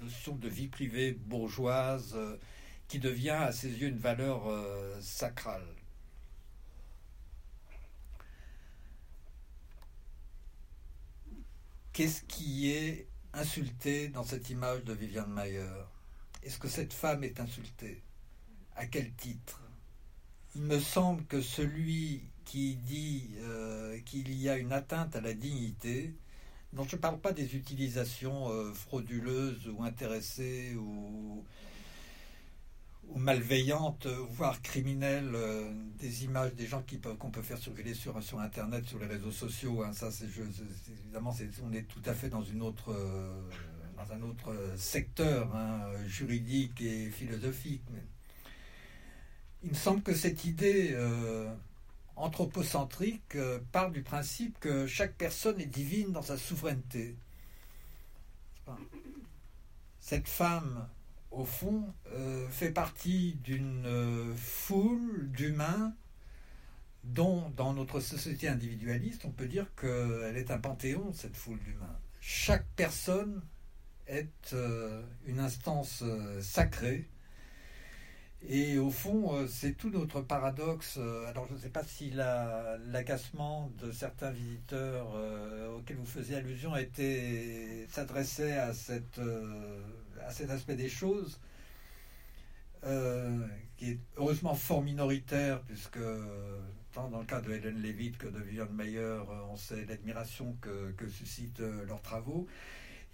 notion 0.03 0.35
de 0.35 0.49
vie 0.49 0.69
privée 0.69 1.13
bourgeoise 1.13 2.17
qui 2.89 2.99
devient 2.99 3.31
à 3.31 3.53
ses 3.53 3.71
yeux 3.71 3.89
une 3.89 3.99
valeur 3.99 4.43
sacrale. 5.01 5.78
Qu'est-ce 11.99 12.23
qui 12.23 12.71
est 12.71 13.09
insulté 13.33 14.07
dans 14.07 14.23
cette 14.23 14.51
image 14.51 14.85
de 14.85 14.93
Viviane 14.93 15.33
Mayer? 15.33 15.67
Est-ce 16.45 16.57
que 16.57 16.69
cette 16.69 16.93
femme 16.93 17.25
est 17.25 17.41
insultée? 17.41 18.05
À 18.77 18.87
quel 18.87 19.13
titre? 19.15 19.65
Il 20.55 20.63
me 20.63 20.79
semble 20.79 21.25
que 21.25 21.41
celui 21.41 22.23
qui 22.45 22.77
dit 22.77 23.31
euh, 23.41 23.99
qu'il 24.03 24.33
y 24.33 24.49
a 24.49 24.59
une 24.59 24.73
atteinte 24.73 25.17
à 25.17 25.21
la 25.21 25.35
dignité, 25.35 26.15
dont 26.73 26.85
je 26.85 26.95
ne 26.95 27.01
parle 27.01 27.19
pas 27.19 27.33
des 27.33 27.57
utilisations 27.57 28.49
euh, 28.49 28.73
frauduleuses 28.73 29.67
ou 29.67 29.83
intéressées 29.83 30.77
ou, 30.77 31.45
ou 33.09 33.19
malveillantes, 33.19 34.07
voire 34.07 34.61
criminelles, 34.63 35.33
euh, 35.35 35.73
des 35.99 36.25
images 36.25 36.55
des 36.55 36.67
gens 36.67 36.83
qu'on 37.19 37.31
peut 37.31 37.43
faire 37.43 37.59
circuler 37.59 37.95
sur, 37.95 38.23
sur 38.23 38.41
Internet, 38.41 38.87
sur 38.87 38.99
les 38.99 39.07
réseaux 39.07 39.33
sociaux. 39.33 39.83
Hein. 39.83 39.93
ça, 39.93 40.11
c'est, 40.11 40.27
évidemment, 40.27 41.35
on 41.65 41.73
est 41.73 41.83
tout 41.83 42.03
à 42.05 42.15
fait 42.15 42.29
dans 42.29 42.43
une 42.43 42.63
autre, 42.63 42.95
dans 43.97 44.13
un 44.13 44.23
autre 44.23 44.55
secteur 44.77 45.55
hein, 45.57 45.91
juridique 46.07 46.81
et 46.81 47.11
philosophique. 47.11 47.83
il 49.63 49.71
me 49.71 49.75
semble 49.75 50.03
que 50.03 50.15
cette 50.15 50.45
idée 50.45 50.95
anthropocentrique 52.19 53.37
euh, 53.37 53.61
part 53.73 53.91
du 53.91 54.03
principe 54.03 54.59
que 54.61 54.87
chaque 54.87 55.15
personne 55.15 55.61
est 55.61 55.67
divine 55.67 56.13
dans 56.13 56.23
sa 56.23 56.37
souveraineté. 56.37 57.17
Cette 60.01 60.29
femme, 60.29 60.89
au 61.31 61.45
fond, 61.45 61.93
euh, 62.13 62.49
fait 62.49 62.71
partie 62.71 63.35
d'une 63.43 63.85
euh, 63.87 64.35
foule 64.37 65.31
d'humains 65.31 65.95
dont, 67.05 67.51
dans 67.51 67.75
notre 67.75 68.01
société 68.01 68.49
individualiste, 68.49 69.25
on 69.25 69.31
peut 69.31 69.47
dire 69.47 69.67
qu'elle 69.81 70.37
est 70.37 70.51
un 70.51 70.59
panthéon, 70.59 71.13
cette 71.13 71.37
foule 71.37 71.59
d'humains. 71.61 71.99
Chaque 72.21 72.67
personne 72.77 73.43
est 74.07 74.55
une 75.27 75.39
instance 75.39 76.03
sacrée 76.41 77.09
et 78.47 78.79
au 78.79 78.91
fond, 78.91 79.35
euh, 79.35 79.47
c'est 79.49 79.73
tout 79.73 79.91
notre 79.91 80.21
paradoxe. 80.21 80.97
Euh, 80.99 81.27
alors, 81.27 81.47
je 81.49 81.55
ne 81.55 81.59
sais 81.59 81.71
pas 81.71 81.83
si 81.83 82.11
l'agacement 82.11 83.73
de 83.79 83.91
certains 83.91 84.31
visiteurs 84.31 85.13
euh, 85.17 85.77
auxquels 85.77 85.97
vous 85.97 86.07
faisiez 86.07 86.37
allusion 86.37 86.73
s'adressait 87.89 88.57
à, 88.57 88.73
cette, 88.75 89.21
à 90.27 90.31
cet 90.31 90.51
aspect 90.51 90.77
des 90.77 90.89
choses, 90.89 91.41
qui 93.77 93.91
est 93.91 93.99
heureusement 94.17 94.55
fort 94.55 94.83
minoritaire, 94.83 95.61
puisque 95.63 95.99
tant 96.93 97.09
dans 97.09 97.21
le 97.21 97.27
cas 97.27 97.41
de 97.41 97.53
Helen 97.53 97.83
Levitt 97.83 98.17
que 98.19 98.29
de 98.29 98.39
Vivian 98.41 98.69
Mayer, 98.71 99.23
on 99.51 99.57
sait 99.57 99.85
l'admiration 99.87 100.57
que, 100.61 100.93
que 100.93 101.09
suscitent 101.09 101.63
leurs 101.87 102.03
travaux. 102.03 102.47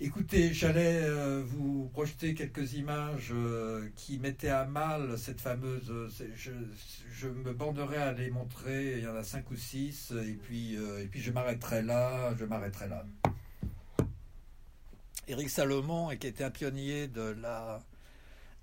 Écoutez, 0.00 0.52
j'allais 0.52 1.04
euh, 1.04 1.44
vous 1.46 1.88
projeter 1.92 2.34
quelques 2.34 2.74
images 2.74 3.30
euh, 3.32 3.88
qui 3.94 4.18
mettaient 4.18 4.48
à 4.48 4.64
mal 4.64 5.16
cette 5.16 5.40
fameuse. 5.40 5.88
Euh, 5.88 6.08
je, 6.34 7.28
me 7.28 7.52
banderai 7.52 7.98
à 7.98 8.12
les 8.12 8.28
montrer. 8.28 8.98
Il 8.98 9.04
y 9.04 9.06
en 9.06 9.14
a 9.14 9.22
cinq 9.22 9.52
ou 9.52 9.56
six, 9.56 10.10
et 10.10 10.34
puis 10.34 10.74
et 10.74 11.06
puis 11.06 11.20
je 11.20 11.30
m'arrêterai 11.30 11.82
là. 11.82 12.34
Je 12.36 12.44
m'arrêterai 12.44 12.88
là. 12.88 13.06
Éric 15.28 15.50
Salomon, 15.50 16.16
qui 16.16 16.26
était 16.26 16.44
un 16.44 16.50
pionnier 16.50 17.08
de 17.08 17.36
la 17.40 17.82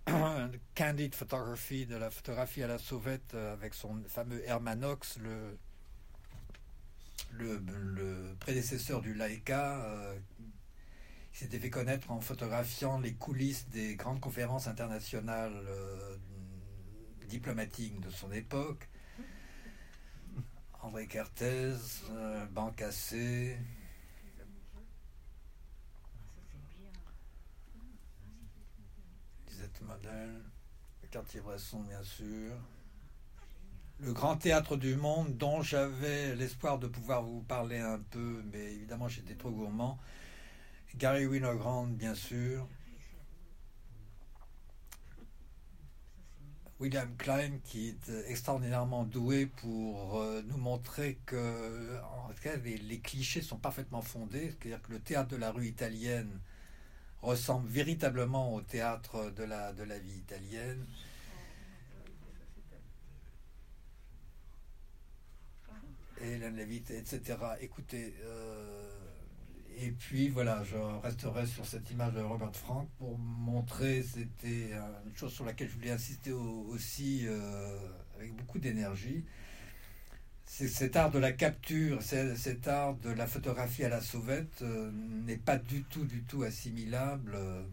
candid 0.75 1.15
photography, 1.15 1.85
de 1.85 1.95
la 1.95 2.09
photographie 2.09 2.63
à 2.63 2.67
la 2.67 2.77
sauvette, 2.77 3.33
avec 3.33 3.73
son 3.73 4.01
fameux 4.07 4.43
Hermanox, 4.45 5.17
le 5.19 5.57
le, 7.33 8.35
prédécesseur 8.39 9.01
du 9.01 9.13
Leica, 9.13 10.15
il 11.33 11.37
s'était 11.37 11.59
fait 11.59 11.69
connaître 11.69 12.11
en 12.11 12.19
photographiant 12.19 12.99
les 12.99 13.13
coulisses 13.13 13.67
des 13.69 13.95
grandes 13.95 14.19
conférences 14.19 14.67
internationales 14.67 15.63
euh, 15.67 16.17
diplomatiques 17.27 17.99
de 18.01 18.09
son 18.09 18.31
époque. 18.31 18.89
André 20.81 21.07
Cartez, 21.07 21.75
euh, 22.11 22.45
Bancassé. 22.47 23.57
Model, 29.81 30.41
Cartier-Bresson, 31.11 31.81
bien 31.81 32.03
sûr. 32.03 32.53
Le 33.99 34.13
grand 34.13 34.37
théâtre 34.37 34.77
du 34.77 34.95
monde 34.95 35.37
dont 35.37 35.61
j'avais 35.61 36.35
l'espoir 36.35 36.79
de 36.79 36.87
pouvoir 36.87 37.23
vous 37.23 37.41
parler 37.41 37.77
un 37.77 37.99
peu, 37.99 38.43
mais 38.51 38.73
évidemment 38.73 39.07
j'étais 39.07 39.35
trop 39.35 39.51
gourmand. 39.51 39.99
Gary 40.95 41.25
Winogrand, 41.25 41.87
bien 41.87 42.15
sûr. 42.15 42.67
William 46.79 47.15
Klein, 47.15 47.59
qui 47.63 47.89
est 47.89 48.09
extraordinairement 48.27 49.03
doué 49.03 49.45
pour 49.45 50.19
euh, 50.19 50.41
nous 50.47 50.57
montrer 50.57 51.19
que 51.27 51.99
en 52.01 52.33
cas, 52.41 52.55
les, 52.55 52.99
clichés 52.99 53.43
sont 53.43 53.57
parfaitement 53.57 54.01
fondés, 54.01 54.49
c'est-à-dire 54.49 54.81
que 54.81 54.93
le 54.93 54.99
théâtre 54.99 55.29
de 55.29 55.35
la 55.35 55.51
rue 55.51 55.67
italienne 55.67 56.39
ressemble 57.21 57.67
véritablement 57.67 58.53
au 58.53 58.61
théâtre 58.61 59.31
de 59.31 59.43
la, 59.43 59.73
de 59.73 59.83
la 59.83 59.99
vie 59.99 60.17
italienne. 60.17 60.85
Etc. 66.23 67.21
Écoutez, 67.61 68.13
euh, 68.23 68.91
et 69.77 69.91
puis 69.91 70.29
voilà, 70.29 70.63
je 70.63 70.75
resterai 71.01 71.47
sur 71.47 71.65
cette 71.65 71.89
image 71.89 72.13
de 72.13 72.21
Robert 72.21 72.55
Frank 72.55 72.87
pour 72.99 73.17
montrer, 73.17 74.03
c'était 74.03 74.71
une 75.05 75.15
chose 75.15 75.33
sur 75.33 75.45
laquelle 75.45 75.69
je 75.69 75.73
voulais 75.73 75.91
insister 75.91 76.31
aussi 76.31 77.25
euh, 77.25 77.77
avec 78.15 78.35
beaucoup 78.35 78.59
d'énergie. 78.59 79.25
Cet 80.53 80.97
art 80.97 81.11
de 81.11 81.17
la 81.17 81.31
capture, 81.31 82.03
cet 82.03 82.67
art 82.67 82.95
de 82.95 83.09
la 83.09 83.25
photographie 83.25 83.85
à 83.85 83.89
la 83.89 84.01
sauvette 84.01 84.61
euh, 84.61 84.91
n'est 84.91 85.37
pas 85.37 85.57
du 85.57 85.83
tout, 85.83 86.03
du 86.03 86.23
tout 86.23 86.43
assimilable 86.43 87.33
euh, 87.35 87.63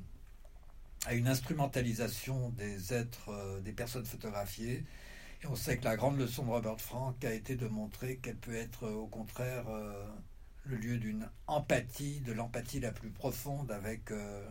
à 1.07 1.15
une 1.15 1.27
instrumentalisation 1.27 2.51
des 2.51 2.95
êtres, 2.95 3.61
des 3.65 3.73
personnes 3.73 4.07
photographiées. 4.07 4.85
Et 5.43 5.47
on 5.49 5.57
sait 5.57 5.77
que 5.77 5.85
la 5.85 5.97
grande 5.97 6.19
leçon 6.19 6.45
de 6.45 6.51
Robert 6.51 6.81
Frank 6.81 7.23
a 7.25 7.33
été 7.33 7.57
de 7.57 7.67
montrer 7.67 8.17
qu'elle 8.19 8.37
peut 8.37 8.55
être 8.55 8.89
au 8.89 9.07
contraire 9.07 9.67
le 10.69 10.77
lieu 10.77 10.99
d'une 10.99 11.29
empathie, 11.47 12.21
de 12.21 12.33
l'empathie 12.33 12.81
la 12.81 12.93
plus 12.93 13.11
profonde 13.11 13.73
avec 13.73 14.11
euh, 14.11 14.47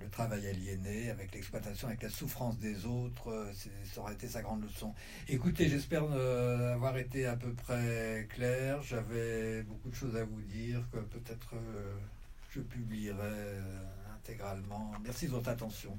le 0.00 0.08
travail 0.08 0.46
aliéné, 0.46 1.10
avec 1.10 1.32
l'exploitation, 1.32 1.88
avec 1.88 2.02
la 2.02 2.10
souffrance 2.10 2.58
des 2.58 2.86
autres. 2.86 3.28
Euh, 3.30 3.52
ça 3.84 4.00
aurait 4.00 4.14
été 4.14 4.28
sa 4.28 4.42
grande 4.42 4.62
leçon. 4.62 4.94
Écoutez, 5.28 5.68
j'espère 5.68 6.04
euh, 6.04 6.74
avoir 6.74 6.96
été 6.96 7.26
à 7.26 7.36
peu 7.36 7.52
près 7.52 8.26
clair. 8.30 8.82
J'avais 8.82 9.62
beaucoup 9.62 9.90
de 9.90 9.94
choses 9.94 10.16
à 10.16 10.24
vous 10.24 10.42
dire 10.42 10.82
que 10.92 10.98
peut-être 10.98 11.54
je 12.50 12.60
publierai 12.60 13.58
intégralement. 14.14 14.92
Merci 15.02 15.26
de 15.26 15.32
votre 15.32 15.48
attention. 15.48 15.98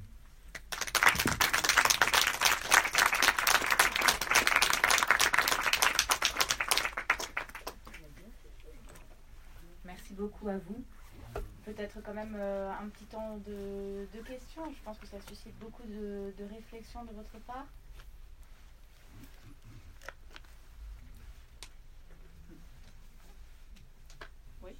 beaucoup 10.16 10.48
à 10.50 10.58
vous. 10.58 10.84
Peut-être 11.66 12.00
quand 12.04 12.14
même 12.14 12.36
euh, 12.38 12.72
un 12.72 12.88
petit 12.90 13.06
temps 13.06 13.38
de, 13.38 14.06
questions. 14.24 14.72
Je 14.72 14.84
pense 14.84 15.00
que 15.00 15.08
ça 15.08 15.20
suscite 15.22 15.58
beaucoup 15.58 15.84
de, 15.84 16.32
de 16.38 16.44
réflexions 16.46 17.04
de 17.06 17.12
votre 17.12 17.40
part. 17.40 17.66
Oui. 24.62 24.78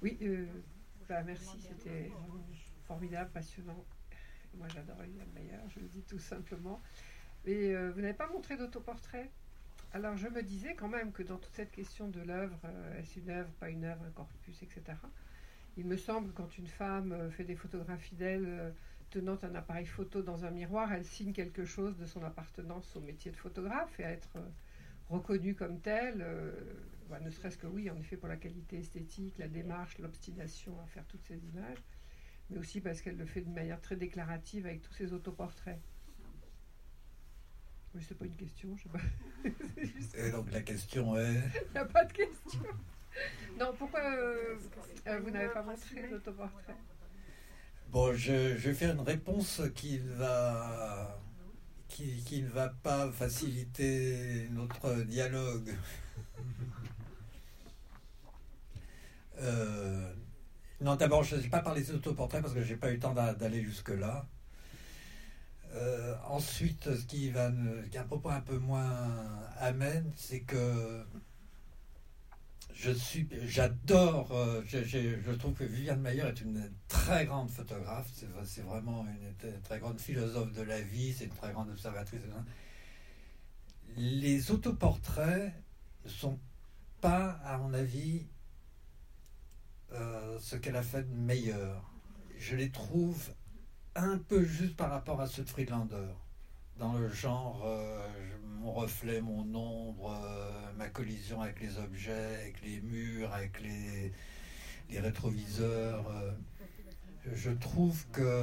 Oui, 0.00 0.18
euh, 0.22 0.46
bah, 1.08 1.22
merci, 1.24 1.60
c'était 1.60 2.12
formidable, 2.86 3.30
passionnant. 3.32 3.84
Moi, 4.58 4.68
j'adore 4.68 4.96
William 5.00 5.28
Mayer, 5.34 5.58
je 5.74 5.80
le 5.80 5.86
dis 5.86 6.02
tout 6.02 6.18
simplement. 6.18 6.80
Mais 7.44 7.74
euh, 7.74 7.90
vous 7.92 8.00
n'avez 8.00 8.14
pas 8.14 8.28
montré 8.28 8.56
d'autoportrait? 8.56 9.30
Alors, 9.92 10.16
je 10.16 10.28
me 10.28 10.42
disais 10.42 10.74
quand 10.74 10.88
même 10.88 11.12
que 11.12 11.22
dans 11.22 11.36
toute 11.36 11.54
cette 11.54 11.70
question 11.70 12.08
de 12.08 12.20
l'œuvre, 12.20 12.58
euh, 12.64 12.98
est-ce 12.98 13.18
une 13.18 13.30
œuvre, 13.30 13.50
pas 13.60 13.70
une 13.70 13.84
œuvre, 13.84 14.04
un 14.04 14.10
corpus, 14.10 14.62
etc., 14.62 14.82
il 15.76 15.86
me 15.86 15.96
semble 15.96 16.28
que 16.30 16.36
quand 16.36 16.56
une 16.56 16.68
femme 16.68 17.12
euh, 17.12 17.30
fait 17.30 17.44
des 17.44 17.56
photographies 17.56 18.14
d'elle 18.14 18.72
tenant 19.10 19.38
un 19.42 19.54
appareil 19.54 19.86
photo 19.86 20.22
dans 20.22 20.44
un 20.44 20.50
miroir, 20.50 20.92
elle 20.92 21.04
signe 21.04 21.32
quelque 21.32 21.64
chose 21.64 21.96
de 21.96 22.06
son 22.06 22.24
appartenance 22.24 22.96
au 22.96 23.00
métier 23.00 23.30
de 23.30 23.36
photographe 23.36 24.00
et 24.00 24.04
à 24.04 24.10
être 24.10 24.36
reconnue 25.08 25.54
comme 25.54 25.78
telle. 25.78 26.24
Bah, 27.08 27.20
ne 27.20 27.30
serait-ce 27.30 27.58
que 27.58 27.68
oui, 27.68 27.88
en 27.90 27.96
effet, 27.96 28.16
pour 28.16 28.28
la 28.28 28.36
qualité 28.36 28.78
esthétique, 28.78 29.38
la 29.38 29.46
démarche, 29.46 29.98
l'obstination 29.98 30.80
à 30.80 30.86
faire 30.86 31.04
toutes 31.06 31.22
ces 31.22 31.36
images 31.36 31.78
mais 32.50 32.58
aussi 32.58 32.80
parce 32.80 33.00
qu'elle 33.00 33.16
le 33.16 33.26
fait 33.26 33.40
d'une 33.40 33.54
manière 33.54 33.80
très 33.80 33.96
déclarative 33.96 34.66
avec 34.66 34.82
tous 34.82 34.92
ses 34.92 35.12
autoportraits. 35.12 35.80
Oui, 37.94 38.04
c'est 38.06 38.18
pas 38.18 38.24
une 38.24 38.36
question, 38.36 38.76
je 38.76 38.82
sais 38.82 38.88
pas. 38.88 40.18
Et 40.18 40.30
donc 40.30 40.50
la 40.50 40.62
question 40.62 41.16
est. 41.16 41.34
Il 41.68 41.72
n'y 41.72 41.78
a 41.78 41.84
pas 41.84 42.04
de 42.04 42.12
question. 42.12 42.60
Non, 43.58 43.72
pourquoi 43.78 44.00
euh, 44.00 44.56
euh, 45.06 45.20
vous 45.20 45.30
n'avez 45.30 45.48
pas 45.48 45.62
montré 45.62 46.08
l'autoportrait 46.08 46.74
Bon, 47.90 48.12
je, 48.12 48.56
je 48.56 48.68
vais 48.68 48.74
faire 48.74 48.92
une 48.92 49.02
réponse 49.02 49.62
qui 49.76 49.98
va 49.98 51.20
qui, 51.86 52.24
qui 52.24 52.42
ne 52.42 52.48
va 52.48 52.70
pas 52.70 53.10
faciliter 53.12 54.48
notre 54.50 55.02
dialogue. 55.02 55.74
Euh, 59.40 60.14
non, 60.84 60.96
d'abord, 60.96 61.24
je 61.24 61.36
ne 61.36 61.40
sais 61.40 61.48
pas 61.48 61.60
parler 61.60 61.80
des 61.80 61.92
autoportraits 61.92 62.42
parce 62.42 62.52
que 62.52 62.62
je 62.62 62.74
n'ai 62.74 62.78
pas 62.78 62.90
eu 62.90 62.94
le 62.94 63.00
temps 63.00 63.14
d'a- 63.14 63.32
d'aller 63.32 63.62
jusque-là. 63.62 64.26
Euh, 65.72 66.14
ensuite, 66.28 66.94
ce 66.94 67.04
qui 67.06 67.30
va 67.30 67.50
qui 67.90 67.98
un 67.98 68.04
propos 68.04 68.28
un 68.28 68.42
peu 68.42 68.58
moins 68.58 69.10
amène, 69.58 70.12
c'est 70.14 70.40
que 70.40 71.04
je 72.74 72.90
suis, 72.90 73.26
j'adore, 73.46 74.30
euh, 74.32 74.62
je, 74.66 75.32
trouve 75.32 75.54
que 75.54 75.64
Viviane 75.64 76.00
Mayer 76.00 76.22
est 76.22 76.40
une 76.42 76.70
très 76.88 77.24
grande 77.24 77.50
photographe, 77.50 78.10
c'est, 78.12 78.60
vraiment 78.62 79.06
une 79.06 79.60
très 79.62 79.78
grande 79.78 79.98
philosophe 79.98 80.52
de 80.52 80.62
la 80.62 80.80
vie, 80.82 81.14
c'est 81.14 81.24
une 81.24 81.34
très 81.34 81.52
grande 81.52 81.70
observatrice. 81.70 82.20
Les 83.96 84.50
autoportraits 84.50 85.54
ne 86.04 86.10
sont 86.10 86.38
pas, 87.00 87.40
à 87.44 87.56
mon 87.56 87.72
avis, 87.72 88.26
euh, 89.94 90.38
ce 90.40 90.56
qu'elle 90.56 90.76
a 90.76 90.82
fait 90.82 91.02
de 91.02 91.14
meilleur. 91.14 91.90
Je 92.38 92.56
les 92.56 92.70
trouve 92.70 93.32
un 93.94 94.18
peu 94.18 94.44
juste 94.44 94.76
par 94.76 94.90
rapport 94.90 95.20
à 95.20 95.26
ceux 95.26 95.44
de 95.44 95.48
Friedlander. 95.48 96.08
Dans 96.78 96.94
le 96.94 97.08
genre, 97.08 97.62
euh, 97.64 98.08
mon 98.58 98.72
reflet, 98.72 99.20
mon 99.20 99.54
ombre, 99.54 100.12
euh, 100.12 100.72
ma 100.76 100.88
collision 100.88 101.40
avec 101.40 101.60
les 101.60 101.78
objets, 101.78 102.40
avec 102.40 102.60
les 102.62 102.80
murs, 102.80 103.32
avec 103.32 103.60
les, 103.60 104.12
les 104.90 105.00
rétroviseurs. 105.00 106.10
je 107.32 107.50
trouve 107.50 108.04
que 108.10 108.42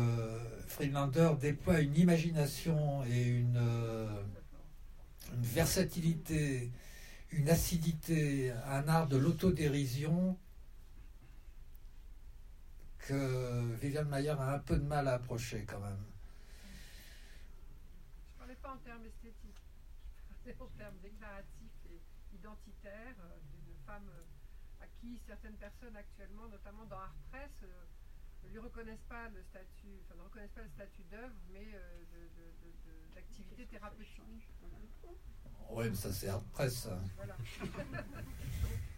Friedlander 0.68 1.32
déploie 1.40 1.82
une 1.82 1.98
imagination 1.98 3.04
et 3.04 3.24
une, 3.24 3.62
une 5.34 5.44
versatilité, 5.44 6.72
une 7.32 7.50
acidité, 7.50 8.54
un 8.68 8.88
art 8.88 9.08
de 9.08 9.18
l'autodérision 9.18 10.38
que 13.08 13.76
Viviane 13.76 14.08
Mayer 14.10 14.30
a 14.32 14.54
un 14.56 14.60
peu 14.60 14.78
de 14.78 14.84
mal 14.84 15.08
à 15.08 15.14
approcher 15.14 15.66
quand 15.66 15.80
même. 15.80 16.04
Je 18.26 18.34
ne 18.34 18.38
parlais 18.38 18.56
pas 18.56 18.74
en 18.74 18.78
termes 18.78 19.06
esthétiques, 19.06 19.62
je 20.30 20.36
parlais 20.36 20.56
en 20.60 20.78
termes 20.78 20.98
déclaratifs 21.02 21.86
et 21.90 22.02
identitaires 22.36 23.16
euh, 23.20 23.38
d'une 23.66 23.78
femme 23.86 24.10
euh, 24.10 24.84
à 24.84 24.88
qui 25.00 25.20
certaines 25.28 25.58
personnes 25.58 25.96
actuellement, 25.96 26.48
notamment 26.48 26.86
dans 26.86 26.98
Art 26.98 27.16
Press, 27.32 27.52
euh, 27.64 27.68
ne 28.44 28.50
lui 28.50 28.60
reconnaissent 28.60 29.08
pas 29.08 29.30
le 29.30 29.44
statut, 29.44 30.02
enfin 30.06 30.16
ne 30.18 30.24
reconnaissent 30.24 30.56
pas 30.56 30.64
le 30.64 30.70
statut 30.70 31.04
d'œuvre, 31.12 31.36
mais 31.54 31.68
d'activité 33.14 33.68
thérapeutique. 33.68 34.48
Oui, 35.70 35.90
mais 35.90 35.96
ça 35.96 36.12
c'est 36.12 36.28
hard 36.28 36.44
press. 36.48 36.74
ça. 36.74 37.00
Voilà. 37.16 37.38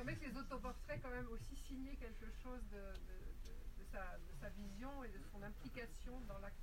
Semblait 0.00 0.16
que 0.16 0.24
les 0.24 0.38
autoportraits 0.38 0.98
quand 1.02 1.10
même 1.10 1.26
aussi 1.30 1.62
signaient 1.68 1.96
quelque 2.00 2.24
chose 2.42 2.62
de, 2.72 2.80
sa, 3.92 4.48
vision 4.56 4.88
et 5.04 5.08
de 5.08 5.20
son 5.30 5.42
implication 5.42 6.12
dans 6.26 6.38
l'acte. 6.38 6.56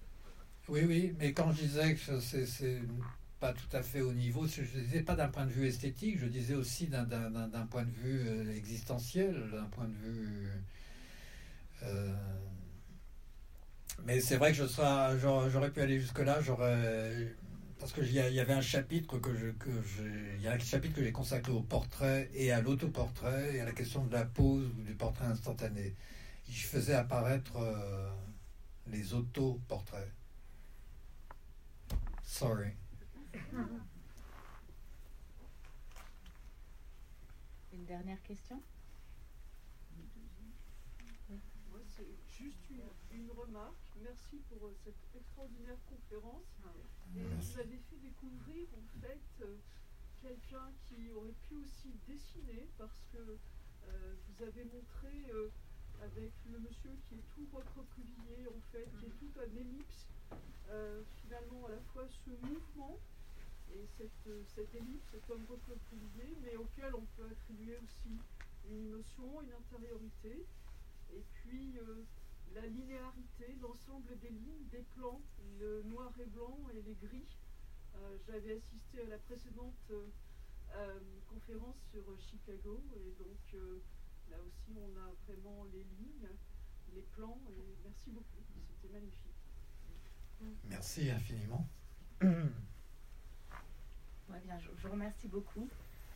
Oui, 0.67 0.85
oui, 0.85 1.15
mais 1.19 1.33
quand 1.33 1.51
je 1.51 1.61
disais 1.61 1.93
que 1.93 2.19
c'est, 2.19 2.81
pas 3.39 3.53
tout 3.53 3.69
à 3.73 3.83
fait 3.83 4.01
au 4.01 4.11
niveau, 4.11 4.47
je 4.47 4.63
disais 4.63 5.03
pas 5.03 5.13
d'un 5.13 5.27
point 5.27 5.45
de 5.45 5.51
vue 5.51 5.67
esthétique, 5.67 6.17
je 6.17 6.25
disais 6.25 6.55
aussi 6.55 6.87
d'un, 6.87 7.05
point 7.69 7.83
de 7.83 7.91
vue 7.91 8.27
euh, 8.27 8.55
existentiel, 8.55 9.51
d'un 9.51 9.65
point 9.65 9.87
de 9.87 9.93
vue. 9.93 10.49
euh, 11.83 12.15
mais 14.03 14.19
c'est 14.19 14.37
vrai 14.37 14.51
que 14.51 14.57
je 14.57 15.49
j'aurais 15.51 15.69
pu 15.69 15.81
aller 15.81 15.99
jusque-là, 15.99 16.41
j'aurais. 16.41 17.35
Parce 17.79 17.93
qu'il 17.93 18.11
y, 18.11 18.19
a- 18.19 18.27
il 18.29 18.35
y 18.35 18.39
avait 18.39 18.53
un 18.53 18.61
chapitre 18.61 19.19
que 19.19 19.35
je, 19.35 19.47
que 19.51 19.69
il 20.35 20.41
y 20.41 20.47
a 20.47 20.53
un 20.53 20.59
chapitre 20.59 20.95
que 20.95 21.03
j'ai 21.03 21.11
consacré 21.11 21.51
au 21.51 21.61
portrait 21.61 22.29
et 22.33 22.51
à 22.51 22.59
l'autoportrait 22.61 23.55
et 23.55 23.61
à 23.61 23.65
la 23.65 23.71
question 23.71 24.03
de 24.05 24.13
la 24.13 24.25
pose 24.25 24.65
ou 24.77 24.81
du 24.83 24.95
portrait 24.95 25.25
instantané. 25.25 25.95
Je 26.49 26.65
faisais 26.65 26.93
apparaître 26.95 27.55
euh, 27.57 28.09
les 28.87 29.13
autoportraits. 29.13 30.11
Sorry. 32.23 32.71
Une 37.73 37.85
dernière 37.85 38.21
question? 38.23 38.61
Moi, 41.69 41.79
c'est 41.95 42.07
juste 42.43 42.57
une, 42.71 42.81
une 43.19 43.29
remarque. 43.31 43.75
Merci 44.01 44.37
pour 44.49 44.67
euh, 44.67 44.73
cette 44.83 44.95
extraordinaire 45.15 45.77
conférence. 45.89 46.43
Et 47.17 47.25
vous 47.25 47.59
avez 47.59 47.79
fait 47.89 47.97
découvrir 47.97 48.67
en 48.77 49.01
fait 49.01 49.25
euh, 49.41 49.57
quelqu'un 50.21 50.69
qui 50.85 51.09
aurait 51.13 51.33
pu 51.49 51.55
aussi 51.55 51.89
dessiner 52.07 52.67
parce 52.77 53.01
que 53.11 53.17
euh, 53.17 54.13
vous 54.27 54.43
avez 54.43 54.63
montré 54.65 55.25
euh, 55.33 55.49
avec 56.03 56.31
le 56.51 56.59
monsieur 56.59 56.93
qui 57.09 57.15
est 57.15 57.27
tout 57.33 57.47
recroquevillé 57.51 58.45
en 58.45 58.61
fait, 58.71 58.85
qui 58.99 59.05
est 59.07 59.17
tout 59.17 59.33
en 59.39 59.49
ellipse, 59.49 60.05
finalement 61.21 61.65
à 61.65 61.71
la 61.71 61.81
fois 61.91 62.05
ce 62.07 62.29
mouvement 62.45 62.99
et 63.73 63.81
cette, 63.97 64.29
cette 64.53 64.75
ellipse, 64.75 65.07
cet 65.11 65.27
homme 65.31 65.45
recroquevillé, 65.49 66.37
mais 66.43 66.55
auquel 66.55 66.93
on 66.93 67.05
peut 67.17 67.25
attribuer 67.31 67.77
aussi 67.81 68.13
une 68.69 68.93
émotion, 68.93 69.41
une 69.41 69.53
intériorité. 69.53 70.45
Et 71.15 71.23
puis 71.33 71.79
la 72.55 72.61
linéarité, 72.61 73.55
l'ensemble 73.61 74.17
des 74.19 74.29
lignes, 74.29 74.67
des 74.71 74.83
plans, 74.95 75.21
le 75.59 75.83
noir 75.83 76.11
et 76.19 76.25
blanc 76.25 76.57
et 76.73 76.81
les 76.81 76.95
gris. 76.95 77.27
Euh, 77.95 78.17
J'avais 78.27 78.57
assisté 78.57 79.01
à 79.05 79.09
la 79.09 79.17
précédente 79.17 79.73
euh, 79.91 80.07
euh, 80.75 80.99
conférence 81.29 81.77
sur 81.91 82.03
Chicago 82.19 82.83
et 82.95 83.11
donc 83.17 83.37
euh, 83.53 83.79
là 84.29 84.37
aussi 84.45 84.77
on 84.77 84.97
a 84.99 85.11
vraiment 85.27 85.65
les 85.71 85.83
lignes, 85.99 86.29
les 86.93 87.01
plans 87.15 87.39
et 87.49 87.75
merci 87.83 88.09
beaucoup, 88.11 88.43
c'était 88.81 88.93
magnifique. 88.93 89.33
Merci 90.69 91.09
infiniment. 91.09 91.67
Ouais, 94.29 94.41
bien, 94.43 94.59
je, 94.59 94.67
je 94.75 94.85
vous 94.87 94.91
remercie 94.91 95.29
beaucoup, 95.29 95.69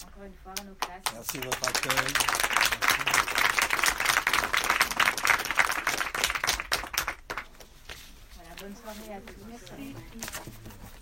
encore 0.05 0.23
une 0.23 0.33
fois, 0.33 0.53
à 0.59 0.63
nos 0.65 0.75
classes. 0.75 1.01
Merci 1.13 1.39
de 1.39 1.45
votre 1.45 1.65
accueil. 1.65 2.13
Bonne 8.61 8.75
soirée 8.75 9.15
à 9.15 9.21
tous. 9.21 9.43
Merci. 9.49 9.95